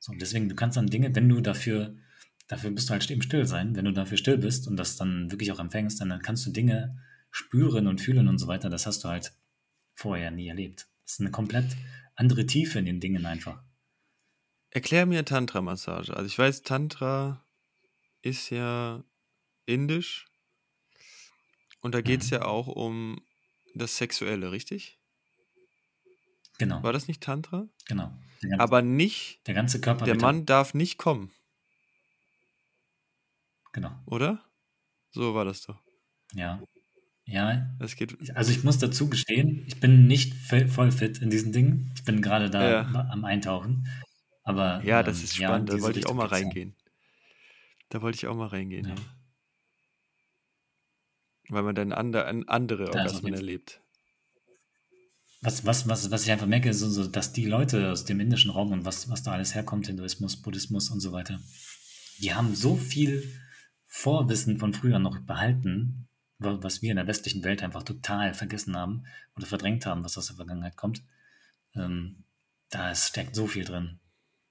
So, 0.00 0.10
und 0.10 0.20
deswegen, 0.20 0.48
du 0.48 0.56
kannst 0.56 0.76
dann 0.76 0.88
Dinge, 0.88 1.14
wenn 1.14 1.28
du 1.28 1.40
dafür, 1.40 1.96
dafür 2.48 2.70
bist 2.70 2.88
du 2.88 2.92
halt 2.92 3.10
eben 3.10 3.22
still 3.22 3.46
sein, 3.46 3.74
wenn 3.76 3.84
du 3.84 3.92
dafür 3.92 4.16
still 4.18 4.38
bist 4.38 4.66
und 4.68 4.76
das 4.76 4.96
dann 4.96 5.30
wirklich 5.30 5.52
auch 5.52 5.58
empfängst, 5.58 6.00
dann 6.00 6.20
kannst 6.22 6.46
du 6.46 6.50
Dinge 6.50 7.02
spüren 7.30 7.86
und 7.86 8.00
fühlen 8.00 8.28
und 8.28 8.38
so 8.38 8.46
weiter. 8.46 8.70
Das 8.70 8.86
hast 8.86 9.04
du 9.04 9.08
halt 9.08 9.32
vorher 9.94 10.30
nie 10.30 10.48
erlebt. 10.48 10.88
Das 11.04 11.14
ist 11.14 11.20
eine 11.20 11.30
komplett 11.30 11.76
andere 12.14 12.46
Tiefe 12.46 12.78
in 12.78 12.84
den 12.86 13.00
Dingen 13.00 13.26
einfach. 13.26 13.62
Erklär 14.70 15.06
mir 15.06 15.24
Tantra-Massage. 15.24 16.14
Also 16.14 16.26
ich 16.26 16.38
weiß, 16.38 16.62
Tantra 16.62 17.44
ist 18.22 18.50
ja 18.50 19.02
indisch. 19.66 20.26
Und 21.80 21.94
da 21.94 22.00
geht 22.00 22.22
es 22.22 22.30
Mhm. 22.30 22.36
ja 22.36 22.44
auch 22.44 22.66
um 22.68 23.20
das 23.74 23.96
Sexuelle, 23.96 24.50
richtig? 24.52 24.98
Genau, 26.58 26.82
War 26.82 26.92
das 26.92 27.06
nicht 27.06 27.22
Tantra? 27.22 27.68
genau. 27.86 28.12
Ganze, 28.40 28.60
Aber 28.60 28.82
nicht, 28.82 29.46
der 29.46 29.54
ganze 29.54 29.80
Körper 29.80 30.04
der 30.04 30.16
Mann 30.16 30.46
darf 30.46 30.74
nicht 30.74 30.98
kommen, 30.98 31.30
Genau. 33.76 33.90
oder? 34.06 34.42
So 35.10 35.34
war 35.34 35.44
das 35.44 35.60
doch. 35.60 35.78
Ja. 36.32 36.62
Ja, 37.26 37.76
Es 37.78 37.94
geht. 37.96 38.16
also 38.34 38.50
ich 38.50 38.64
muss 38.64 38.78
dazu 38.78 39.10
gestehen, 39.10 39.64
ich 39.66 39.80
bin 39.80 40.06
nicht 40.06 40.32
voll 40.34 40.90
fit 40.90 41.18
in 41.18 41.28
diesen 41.28 41.52
Dingen. 41.52 41.92
Ich 41.94 42.02
bin 42.04 42.22
gerade 42.22 42.48
da 42.48 42.70
Ja. 42.70 42.80
am 43.10 43.24
Eintauchen. 43.26 43.86
Aber 44.44 44.82
Ja, 44.82 45.02
das 45.02 45.18
ähm, 45.18 45.24
ist 45.24 45.36
ja, 45.36 45.48
spannend. 45.48 45.68
in 45.70 45.76
da 45.76 45.82
wollte 45.82 45.98
ich 45.98 46.06
auch 46.06 46.14
mal 46.14 46.22
ja. 46.24 46.28
reingehen. 46.30 46.74
Da 47.90 48.00
wollte 48.00 48.16
ich 48.16 48.26
auch 48.26 48.34
mal 48.34 48.46
reingehen, 48.46 48.86
Ja. 48.88 48.94
ja. 48.94 49.00
Weil 51.50 51.62
man 51.62 51.74
dann 51.74 51.92
ander, 51.92 52.26
an 52.26 52.44
andere 52.48 52.84
auf 52.88 52.94
Orgasmen 52.94 53.34
erlebt. 53.34 53.82
Was, 55.42 55.66
was, 55.66 55.86
was, 55.86 56.10
was 56.10 56.24
ich 56.24 56.30
einfach 56.32 56.46
merke, 56.46 56.70
ist 56.70 56.78
so, 56.80 57.06
dass 57.06 57.32
die 57.34 57.44
Leute 57.44 57.92
aus 57.92 58.04
dem 58.06 58.20
indischen 58.20 58.50
Raum 58.50 58.72
und 58.72 58.84
was, 58.86 59.10
was 59.10 59.22
da 59.22 59.32
alles 59.32 59.54
herkommt, 59.54 59.86
Hinduismus, 59.86 60.40
Buddhismus 60.40 60.88
und 60.90 61.00
so 61.00 61.12
weiter, 61.12 61.38
die 62.20 62.32
haben 62.34 62.54
so 62.54 62.74
viel 62.76 63.22
Vorwissen 63.98 64.58
von 64.58 64.74
früher 64.74 64.98
noch 64.98 65.20
behalten, 65.20 66.06
wa- 66.38 66.58
was 66.60 66.82
wir 66.82 66.90
in 66.90 66.96
der 66.96 67.06
westlichen 67.06 67.42
Welt 67.44 67.62
einfach 67.62 67.82
total 67.82 68.34
vergessen 68.34 68.76
haben 68.76 69.04
oder 69.36 69.46
verdrängt 69.46 69.86
haben, 69.86 70.04
was 70.04 70.18
aus 70.18 70.26
der 70.26 70.36
Vergangenheit 70.36 70.76
kommt. 70.76 71.02
Ähm, 71.74 72.24
da 72.68 72.94
steckt 72.94 73.34
so 73.34 73.46
viel 73.46 73.64
drin. 73.64 73.98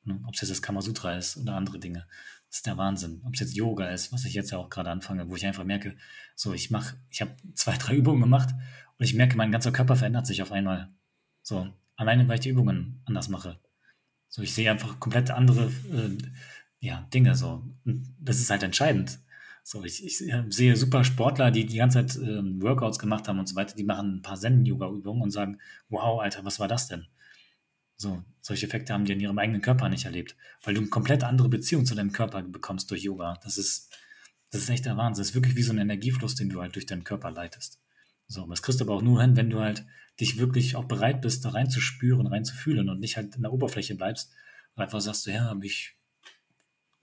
Ne? 0.04 0.20
Ob 0.26 0.34
es 0.34 0.42
jetzt 0.42 0.50
das 0.50 0.64
Kamasutra 0.64 1.16
ist 1.16 1.38
oder 1.38 1.54
andere 1.56 1.78
Dinge. 1.78 2.08
Das 2.48 2.58
ist 2.58 2.66
der 2.66 2.78
Wahnsinn. 2.78 3.22
Ob 3.24 3.36
es 3.36 3.40
jetzt 3.40 3.56
Yoga 3.56 3.90
ist, 3.90 4.12
was 4.12 4.26
ich 4.26 4.34
jetzt 4.34 4.50
ja 4.50 4.58
auch 4.58 4.72
gerade 4.72 4.90
anfange, 4.90 5.30
wo 5.30 5.36
ich 5.36 5.46
einfach 5.46 5.64
merke, 5.64 5.96
so 6.36 6.52
ich 6.52 6.72
mache, 6.72 6.98
ich 7.12 7.22
habe 7.22 7.36
zwei, 7.54 7.78
drei 7.78 7.96
Übungen 7.96 8.22
gemacht 8.22 8.50
und 8.98 9.06
ich 9.06 9.14
merke, 9.14 9.38
mein 9.38 9.52
ganzer 9.52 9.72
Körper 9.72 9.96
verändert 9.96 10.26
sich 10.26 10.42
auf 10.42 10.52
einmal. 10.52 10.90
So, 11.44 11.72
alleine 11.96 12.28
weil 12.28 12.36
ich 12.36 12.42
die 12.42 12.50
Übungen 12.50 13.04
anders 13.06 13.30
mache. 13.30 13.60
So, 14.28 14.42
ich 14.42 14.56
sehe 14.56 14.72
einfach 14.72 15.00
komplett 15.00 15.30
andere 15.30 15.72
äh, 15.94 16.18
ja, 16.80 17.08
Dinge 17.14 17.36
so. 17.36 17.64
Und 17.86 18.16
das 18.20 18.40
ist 18.40 18.50
halt 18.50 18.64
entscheidend. 18.64 19.20
So, 19.68 19.84
ich, 19.84 20.06
ich 20.06 20.24
sehe 20.50 20.76
super 20.76 21.04
Sportler, 21.04 21.50
die 21.50 21.66
die 21.66 21.78
ganze 21.78 22.06
Zeit 22.06 22.22
ähm, 22.22 22.62
Workouts 22.62 23.00
gemacht 23.00 23.28
haben 23.28 23.40
und 23.40 23.50
so 23.50 23.56
weiter, 23.56 23.76
die 23.76 23.84
machen 23.84 24.18
ein 24.18 24.22
paar 24.22 24.38
Zen-Yoga-Übungen 24.38 25.24
und 25.24 25.32
sagen, 25.32 25.58
wow, 25.90 26.22
Alter, 26.22 26.46
was 26.46 26.60
war 26.60 26.68
das 26.68 26.88
denn? 26.88 27.08
So, 27.98 28.24
solche 28.42 28.68
Effekte 28.68 28.94
haben 28.94 29.06
die 29.06 29.14
in 29.14 29.20
ihrem 29.20 29.40
eigenen 29.40 29.64
Körper 29.64 29.90
nicht 29.90 30.06
erlebt, 30.06 30.36
weil 30.62 30.76
du 30.76 30.82
eine 30.82 30.90
komplett 30.92 31.24
andere 31.24 31.50
Beziehung 31.50 31.84
zu 31.84 31.96
deinem 31.96 32.12
Körper 32.12 32.44
bekommst 32.44 32.92
durch 32.92 33.02
Yoga. 33.02 33.40
Das 33.44 33.58
ist, 33.58 33.92
das 34.52 34.62
ist 34.62 34.70
echt 34.70 34.86
der 34.86 34.98
Wahnsinn. 34.98 35.22
Das 35.24 35.30
ist 35.30 35.36
wirklich 35.36 35.56
wie 35.56 35.64
so 35.64 35.74
ein 35.74 35.80
Energiefluss, 35.80 36.36
den 36.36 36.50
du 36.50 36.62
halt 36.62 36.76
durch 36.76 36.86
deinen 36.86 37.04
Körper 37.04 37.32
leitest. 37.32 37.80
So, 38.28 38.46
das 38.46 38.62
kriegst 38.62 38.82
du 38.82 38.86
aber 38.86 38.94
auch 38.94 39.02
nur 39.02 39.20
hin, 39.20 39.36
wenn 39.36 39.50
du 39.50 39.62
halt 39.62 39.84
dich 40.20 40.38
wirklich 40.38 40.76
auch 40.76 40.86
bereit 40.86 41.22
bist, 41.22 41.44
da 41.44 41.50
reinzuspüren, 41.50 42.28
reinzufühlen 42.28 42.88
und 42.88 43.00
nicht 43.00 43.18
halt 43.18 43.36
in 43.36 43.42
der 43.42 43.52
Oberfläche 43.52 43.96
bleibst 43.96 44.32
und 44.76 44.84
einfach 44.84 45.02
sagst 45.02 45.26
du, 45.26 45.32
ja, 45.32 45.56
mich, 45.56 45.96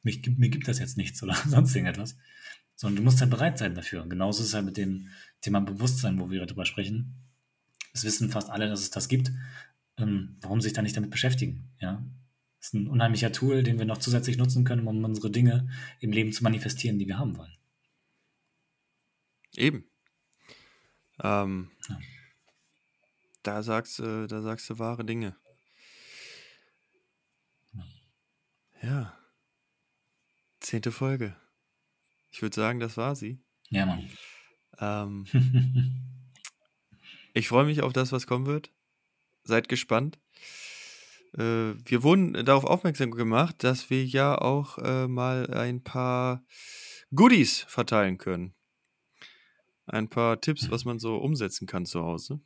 mich, 0.05 0.25
mir 0.37 0.49
gibt 0.49 0.69
das 0.69 0.79
jetzt 0.79 0.97
nichts 0.97 1.21
oder 1.25 1.35
sonst 1.49 1.75
irgendetwas. 1.75 2.17
Sondern 2.83 2.97
du 2.97 3.03
musst 3.05 3.20
halt 3.20 3.30
bereit 3.30 3.59
sein 3.59 3.76
dafür. 3.76 4.03
Und 4.03 4.11
genauso 4.11 4.43
ist 4.43 4.49
es 4.49 4.55
halt 4.55 4.64
mit 4.64 4.76
dem 4.76 5.09
Thema 5.41 5.61
Bewusstsein, 5.61 6.18
wo 6.18 6.30
wir 6.30 6.45
darüber 6.45 6.66
sprechen. 6.66 7.14
Es 7.93 8.03
wissen 8.03 8.28
fast 8.28 8.51
alle, 8.51 8.68
dass 8.68 8.80
es 8.80 8.91
das 8.91 9.07
gibt. 9.07 9.30
Ähm, 9.99 10.37
warum 10.41 10.61
sich 10.61 10.72
da 10.72 10.83
nicht 10.83 10.97
damit 10.97 11.11
beschäftigen? 11.11 11.70
Ja, 11.78 12.05
das 12.59 12.66
ist 12.66 12.74
ein 12.74 12.89
unheimlicher 12.89 13.30
Tool, 13.30 13.62
den 13.62 13.78
wir 13.78 13.85
noch 13.85 13.99
zusätzlich 13.99 14.37
nutzen 14.37 14.64
können, 14.64 14.89
um 14.89 15.05
unsere 15.05 15.30
Dinge 15.30 15.70
im 16.01 16.11
Leben 16.11 16.33
zu 16.33 16.43
manifestieren, 16.43 16.99
die 16.99 17.07
wir 17.07 17.18
haben 17.18 17.37
wollen. 17.37 17.57
Eben. 19.55 19.85
Ähm, 21.22 21.70
ja. 21.89 22.01
Da 23.45 23.62
sagst 23.62 24.01
du, 24.01 24.26
da 24.26 24.43
sagst 24.43 24.68
du 24.70 24.80
wahre 24.80 25.05
Dinge. 25.05 25.37
Ja. 28.83 29.16
Zehnte 30.59 30.91
Folge. 30.91 31.37
Ich 32.33 32.43
würde 32.43 32.57
sagen, 32.57 32.80
das 32.80 32.97
war 32.97 33.14
sie. 33.14 33.41
Ja, 33.68 33.87
Mann. 33.87 34.09
Ähm, 34.78 35.26
ich 37.35 37.47
freue 37.47 37.66
mich 37.66 37.83
auf 37.83 37.93
das, 37.93 38.11
was 38.11 38.26
kommen 38.26 38.47
wird. 38.47 38.72
Seid 39.45 39.68
gespannt. 39.68 40.18
Äh, 41.35 41.74
wir 41.85 42.03
wurden 42.03 42.33
darauf 42.45 42.64
aufmerksam 42.64 43.11
gemacht, 43.11 43.62
dass 43.62 43.91
wir 43.91 44.05
ja 44.05 44.37
auch 44.37 44.78
äh, 44.78 45.07
mal 45.09 45.53
ein 45.53 45.83
paar 45.83 46.45
Goodies 47.14 47.64
verteilen 47.68 48.18
können. 48.18 48.55
Ein 49.87 50.09
paar 50.09 50.41
Tipps, 50.41 50.70
was 50.70 50.85
man 50.85 50.99
so 50.99 51.16
umsetzen 51.16 51.66
kann 51.66 51.85
zu 51.85 52.03
Hause. 52.03 52.41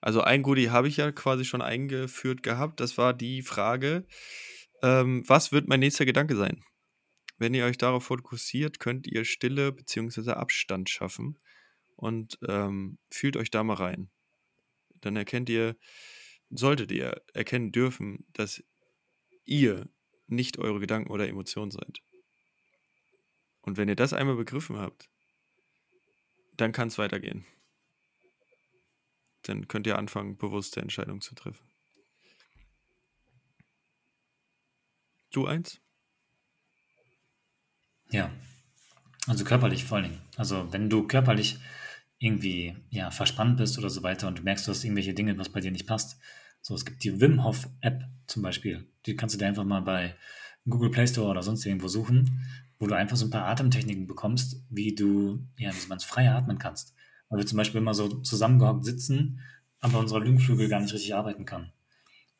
Also 0.00 0.20
ein 0.20 0.42
Goodie 0.42 0.70
habe 0.70 0.86
ich 0.86 0.98
ja 0.98 1.10
quasi 1.10 1.44
schon 1.44 1.62
eingeführt 1.62 2.42
gehabt. 2.42 2.78
Das 2.78 2.96
war 2.98 3.12
die 3.12 3.42
Frage, 3.42 4.06
ähm, 4.82 5.24
was 5.26 5.50
wird 5.50 5.66
mein 5.66 5.80
nächster 5.80 6.04
Gedanke 6.04 6.36
sein? 6.36 6.62
Wenn 7.38 7.54
ihr 7.54 7.64
euch 7.64 7.78
darauf 7.78 8.04
fokussiert, 8.04 8.80
könnt 8.80 9.06
ihr 9.06 9.24
Stille 9.24 9.72
bzw. 9.72 10.32
Abstand 10.32 10.90
schaffen 10.90 11.38
und 11.96 12.38
ähm, 12.46 12.98
fühlt 13.10 13.36
euch 13.36 13.50
da 13.50 13.62
mal 13.62 13.74
rein. 13.74 14.10
Dann 15.00 15.16
erkennt 15.16 15.48
ihr, 15.48 15.76
solltet 16.50 16.90
ihr 16.90 17.22
erkennen 17.34 17.70
dürfen, 17.70 18.26
dass 18.32 18.64
ihr 19.44 19.88
nicht 20.26 20.58
eure 20.58 20.80
Gedanken 20.80 21.10
oder 21.10 21.28
Emotionen 21.28 21.70
seid. 21.70 22.00
Und 23.62 23.76
wenn 23.76 23.88
ihr 23.88 23.96
das 23.96 24.12
einmal 24.12 24.36
begriffen 24.36 24.76
habt, 24.78 25.08
dann 26.56 26.72
kann 26.72 26.88
es 26.88 26.98
weitergehen. 26.98 27.46
Dann 29.42 29.68
könnt 29.68 29.86
ihr 29.86 29.96
anfangen, 29.96 30.36
bewusste 30.36 30.80
Entscheidungen 30.80 31.20
zu 31.20 31.34
treffen. 31.34 31.68
Du 35.30 35.46
eins? 35.46 35.80
Ja, 38.10 38.30
also 39.26 39.44
körperlich 39.44 39.84
vor 39.84 39.98
allen 39.98 40.10
Dingen. 40.10 40.22
Also 40.36 40.72
wenn 40.72 40.88
du 40.88 41.06
körperlich 41.06 41.58
irgendwie 42.18 42.76
ja, 42.90 43.10
verspannt 43.10 43.58
bist 43.58 43.78
oder 43.78 43.90
so 43.90 44.02
weiter 44.02 44.28
und 44.28 44.38
du 44.38 44.42
merkst, 44.42 44.66
du 44.66 44.70
hast 44.70 44.84
irgendwelche 44.84 45.14
Dinge, 45.14 45.38
was 45.38 45.50
bei 45.50 45.60
dir 45.60 45.70
nicht 45.70 45.86
passt, 45.86 46.18
so, 46.60 46.74
es 46.74 46.84
gibt 46.84 47.04
die 47.04 47.20
Wim 47.20 47.44
Hof 47.44 47.68
App 47.80 48.04
zum 48.26 48.42
Beispiel. 48.42 48.86
Die 49.06 49.16
kannst 49.16 49.34
du 49.34 49.38
dir 49.38 49.46
einfach 49.46 49.64
mal 49.64 49.82
bei 49.82 50.16
Google 50.68 50.90
Play 50.90 51.06
Store 51.06 51.28
oder 51.28 51.42
sonst 51.42 51.64
irgendwo 51.64 51.88
suchen, 51.88 52.44
wo 52.78 52.86
du 52.86 52.94
einfach 52.94 53.16
so 53.16 53.26
ein 53.26 53.30
paar 53.30 53.46
Atemtechniken 53.46 54.06
bekommst, 54.06 54.62
wie 54.68 54.94
du, 54.94 55.46
ja, 55.56 55.70
wie 55.72 55.88
man 55.88 55.98
es 55.98 56.04
frei 56.04 56.30
atmen 56.30 56.58
kannst. 56.58 56.94
Weil 57.28 57.38
wir 57.38 57.46
zum 57.46 57.58
Beispiel 57.58 57.80
immer 57.80 57.94
so 57.94 58.08
zusammengehockt 58.08 58.84
sitzen, 58.84 59.40
aber 59.80 59.98
unser 59.98 60.20
Lungenflügel 60.20 60.68
gar 60.68 60.80
nicht 60.80 60.92
richtig 60.92 61.14
arbeiten 61.14 61.44
kann. 61.44 61.72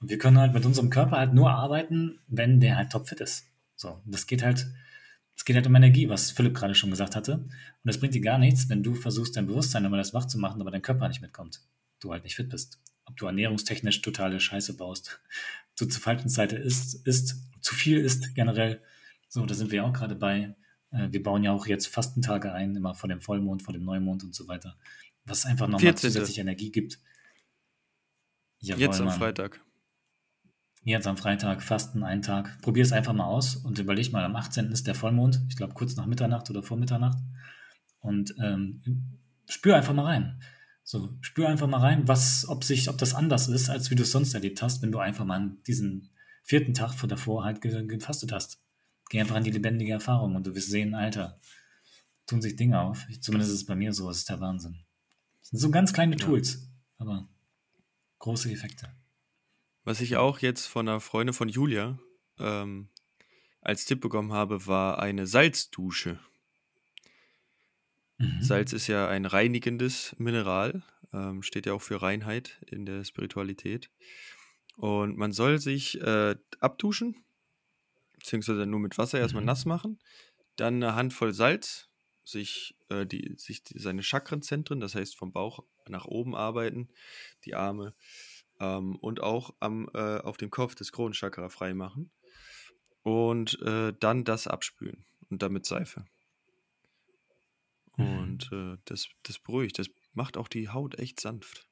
Und 0.00 0.10
wir 0.10 0.18
können 0.18 0.38
halt 0.38 0.52
mit 0.52 0.66
unserem 0.66 0.90
Körper 0.90 1.16
halt 1.16 1.34
nur 1.34 1.50
arbeiten, 1.50 2.20
wenn 2.26 2.60
der 2.60 2.76
halt 2.76 2.90
topfit 2.90 3.20
ist. 3.20 3.46
So, 3.76 4.00
das 4.04 4.26
geht 4.26 4.42
halt, 4.42 4.66
es 5.38 5.44
geht 5.46 5.56
halt 5.56 5.66
um 5.66 5.74
Energie, 5.74 6.10
was 6.10 6.30
Philipp 6.30 6.54
gerade 6.54 6.74
schon 6.74 6.90
gesagt 6.90 7.16
hatte. 7.16 7.36
Und 7.36 7.50
das 7.84 7.98
bringt 7.98 8.14
dir 8.14 8.20
gar 8.20 8.38
nichts, 8.38 8.68
wenn 8.68 8.82
du 8.82 8.94
versuchst, 8.94 9.36
dein 9.36 9.46
Bewusstsein 9.46 9.84
immer 9.84 9.96
das 9.96 10.12
wach 10.12 10.26
zu 10.26 10.38
machen, 10.38 10.60
aber 10.60 10.70
dein 10.70 10.82
Körper 10.82 11.08
nicht 11.08 11.22
mitkommt. 11.22 11.62
Du 12.00 12.12
halt 12.12 12.24
nicht 12.24 12.36
fit 12.36 12.50
bist 12.50 12.78
ob 13.08 13.16
du 13.16 13.26
ernährungstechnisch 13.26 14.02
totale 14.02 14.38
Scheiße 14.38 14.76
baust, 14.76 15.20
du 15.78 15.86
zur 15.86 16.02
falschen 16.02 16.28
Zeit 16.28 16.52
isst, 16.52 17.06
isst, 17.06 17.36
zu 17.60 17.74
viel 17.74 17.98
isst 17.98 18.34
generell. 18.34 18.82
So, 19.28 19.44
da 19.46 19.54
sind 19.54 19.70
wir 19.70 19.84
auch 19.84 19.92
gerade 19.92 20.14
bei. 20.14 20.54
Äh, 20.90 21.08
wir 21.10 21.22
bauen 21.22 21.42
ja 21.42 21.52
auch 21.52 21.66
jetzt 21.66 21.86
Fastentage 21.86 22.52
ein, 22.52 22.76
immer 22.76 22.94
vor 22.94 23.08
dem 23.08 23.20
Vollmond, 23.20 23.62
vor 23.62 23.74
dem 23.74 23.84
Neumond 23.84 24.24
und 24.24 24.34
so 24.34 24.48
weiter. 24.48 24.76
Was 25.24 25.44
einfach 25.44 25.66
nochmal 25.66 25.80
14. 25.80 26.10
zusätzlich 26.10 26.38
Energie 26.38 26.70
gibt. 26.70 26.98
Jawohl, 28.60 28.80
jetzt 28.80 29.00
am 29.00 29.06
Mann. 29.06 29.18
Freitag. 29.18 29.60
Jetzt 30.84 31.06
am 31.06 31.16
Freitag, 31.16 31.62
Fasten, 31.62 32.02
einen 32.02 32.22
Tag. 32.22 32.60
Probier 32.62 32.82
es 32.82 32.92
einfach 32.92 33.12
mal 33.12 33.26
aus 33.26 33.56
und 33.56 33.78
überleg 33.78 34.12
mal, 34.12 34.24
am 34.24 34.36
18. 34.36 34.70
ist 34.72 34.86
der 34.86 34.94
Vollmond. 34.94 35.40
Ich 35.48 35.56
glaube, 35.56 35.74
kurz 35.74 35.96
nach 35.96 36.06
Mitternacht 36.06 36.48
oder 36.50 36.62
vor 36.62 36.76
Mitternacht. 36.76 37.18
Und 38.00 38.34
ähm, 38.42 38.82
spür 39.48 39.76
einfach 39.76 39.92
mal 39.92 40.04
rein. 40.04 40.40
So, 40.84 41.18
spür 41.20 41.48
einfach 41.48 41.66
mal 41.66 41.80
rein, 41.80 42.08
was, 42.08 42.48
ob 42.48 42.64
sich, 42.64 42.88
ob 42.88 42.96
das 42.96 43.14
anders 43.14 43.48
ist, 43.48 43.68
als 43.68 43.90
wie 43.90 43.94
du 43.94 44.04
es 44.04 44.12
sonst 44.12 44.32
erlebt 44.32 44.62
hast, 44.62 44.80
wenn 44.80 44.92
du 44.92 44.98
einfach 44.98 45.26
mal 45.26 45.50
diesen 45.66 46.10
vierten 46.44 46.72
Tag 46.72 46.94
von 46.94 47.10
davor 47.10 47.44
halt 47.44 47.60
gefastet 47.60 48.32
hast. 48.32 48.58
Geh 49.10 49.20
einfach 49.20 49.36
an 49.36 49.44
die 49.44 49.50
lebendige 49.50 49.92
Erfahrung 49.92 50.34
und 50.34 50.46
du 50.46 50.54
wirst 50.54 50.70
sehen, 50.70 50.94
Alter, 50.94 51.38
tun 52.26 52.40
sich 52.40 52.56
Dinge 52.56 52.80
auf. 52.80 53.06
Zumindest 53.20 53.52
ist 53.52 53.58
es 53.58 53.66
bei 53.66 53.74
mir 53.74 53.92
so, 53.92 54.08
es 54.08 54.18
ist 54.18 54.30
der 54.30 54.40
Wahnsinn. 54.40 54.78
Das 55.40 55.50
sind 55.50 55.58
so 55.58 55.70
ganz 55.70 55.92
kleine 55.92 56.16
Tools, 56.16 56.70
aber 56.96 57.28
große 58.18 58.50
Effekte. 58.50 58.88
Was 59.88 60.02
ich 60.02 60.18
auch 60.18 60.40
jetzt 60.40 60.66
von 60.66 60.86
einer 60.86 61.00
Freundin 61.00 61.32
von 61.32 61.48
Julia 61.48 61.98
ähm, 62.38 62.90
als 63.62 63.86
Tipp 63.86 64.02
bekommen 64.02 64.34
habe, 64.34 64.66
war 64.66 64.98
eine 64.98 65.26
Salzdusche. 65.26 66.20
Mhm. 68.18 68.42
Salz 68.42 68.74
ist 68.74 68.86
ja 68.86 69.08
ein 69.08 69.24
reinigendes 69.24 70.14
Mineral, 70.18 70.82
ähm, 71.14 71.42
steht 71.42 71.64
ja 71.64 71.72
auch 71.72 71.80
für 71.80 72.02
Reinheit 72.02 72.58
in 72.66 72.84
der 72.84 73.02
Spiritualität. 73.02 73.90
Und 74.76 75.16
man 75.16 75.32
soll 75.32 75.58
sich 75.58 75.98
äh, 76.02 76.36
abduschen, 76.60 77.24
beziehungsweise 78.18 78.66
nur 78.66 78.80
mit 78.80 78.98
Wasser 78.98 79.18
erstmal 79.18 79.42
mhm. 79.42 79.46
nass 79.46 79.64
machen, 79.64 79.98
dann 80.56 80.82
eine 80.82 80.96
Handvoll 80.96 81.32
Salz, 81.32 81.88
sich, 82.24 82.76
äh, 82.90 83.06
die, 83.06 83.32
sich 83.38 83.62
die, 83.62 83.78
seine 83.78 84.02
Chakrenzentren, 84.02 84.80
das 84.80 84.94
heißt 84.94 85.16
vom 85.16 85.32
Bauch 85.32 85.64
nach 85.88 86.04
oben 86.04 86.36
arbeiten, 86.36 86.90
die 87.46 87.54
Arme 87.54 87.94
ähm, 88.60 88.96
und 88.96 89.22
auch 89.22 89.54
am, 89.60 89.88
äh, 89.94 90.18
auf 90.18 90.36
dem 90.36 90.50
Kopf 90.50 90.74
des 90.74 90.92
Kronenchakra 90.92 91.48
freimachen 91.48 92.10
und 93.02 93.60
äh, 93.62 93.92
dann 93.98 94.24
das 94.24 94.46
abspülen 94.46 95.04
und 95.30 95.42
damit 95.42 95.66
Seife. 95.66 96.04
Mhm. 97.96 98.18
Und 98.18 98.52
äh, 98.52 98.76
das, 98.84 99.08
das 99.22 99.38
beruhigt, 99.38 99.78
das 99.78 99.88
macht 100.12 100.36
auch 100.36 100.48
die 100.48 100.68
Haut 100.68 100.98
echt 100.98 101.20
sanft. 101.20 101.68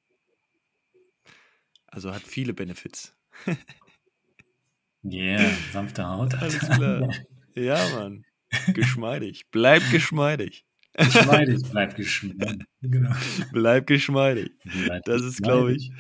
Also 1.87 2.13
hat 2.13 2.23
viele 2.23 2.53
Benefits. 2.53 3.17
yeah, 5.05 5.51
sanfte 5.73 6.07
Haut. 6.07 6.35
Alles 6.35 6.59
klar. 6.59 7.09
Ja, 7.59 7.89
Mann. 7.89 8.23
Geschmeidig. 8.75 9.51
Bleib 9.51 9.83
geschmeidig. 9.91 10.66
Geschmeidig, 10.97 11.63
bleib 11.71 11.97
geschmeidig. 11.97 12.67
Genau. 12.81 13.15
Bleib 13.53 13.87
geschmeidig. 13.87 14.51
Bleib 14.85 15.05
das 15.05 15.23
ist, 15.23 15.43
glaube 15.43 15.75
ich, 15.75 15.93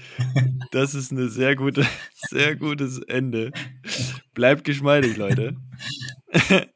das 0.71 0.95
ist 0.95 1.13
eine 1.13 1.29
sehr 1.29 1.55
gute, 1.57 1.87
sehr 2.31 2.57
gutes 2.57 2.99
Ende. 3.01 3.53
Bleib 4.35 4.65
geschmeidig, 4.65 5.17
Leute. 5.17 5.57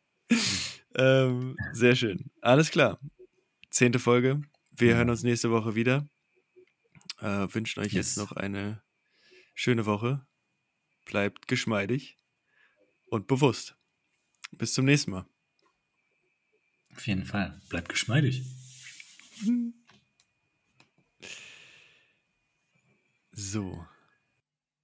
ähm, 0.97 1.57
sehr 1.73 1.97
schön. 1.97 2.31
Alles 2.43 2.71
klar 2.71 2.99
zehnte 3.71 3.99
Folge. 3.99 4.43
Wir 4.71 4.97
hören 4.97 5.11
uns 5.11 5.23
nächste 5.23 5.51
Woche 5.51 5.75
wieder. 5.75 6.09
Äh, 7.19 7.47
wünschen 7.53 7.81
euch 7.81 7.93
yes. 7.93 8.15
jetzt 8.15 8.19
noch 8.19 8.33
eine 8.33 8.83
schöne 9.55 9.87
Woche. 9.87 10.27
Bleibt 11.07 11.49
geschmeidig 11.49 12.19
und 13.07 13.27
bewusst. 13.27 13.77
Bis 14.53 14.75
zum 14.75 14.85
nächsten 14.85 15.13
Mal. 15.13 15.27
Auf 16.97 17.07
jeden 17.07 17.25
Fall. 17.25 17.61
Bleibt 17.69 17.89
geschmeidig. 17.89 18.43
So. 23.33 23.87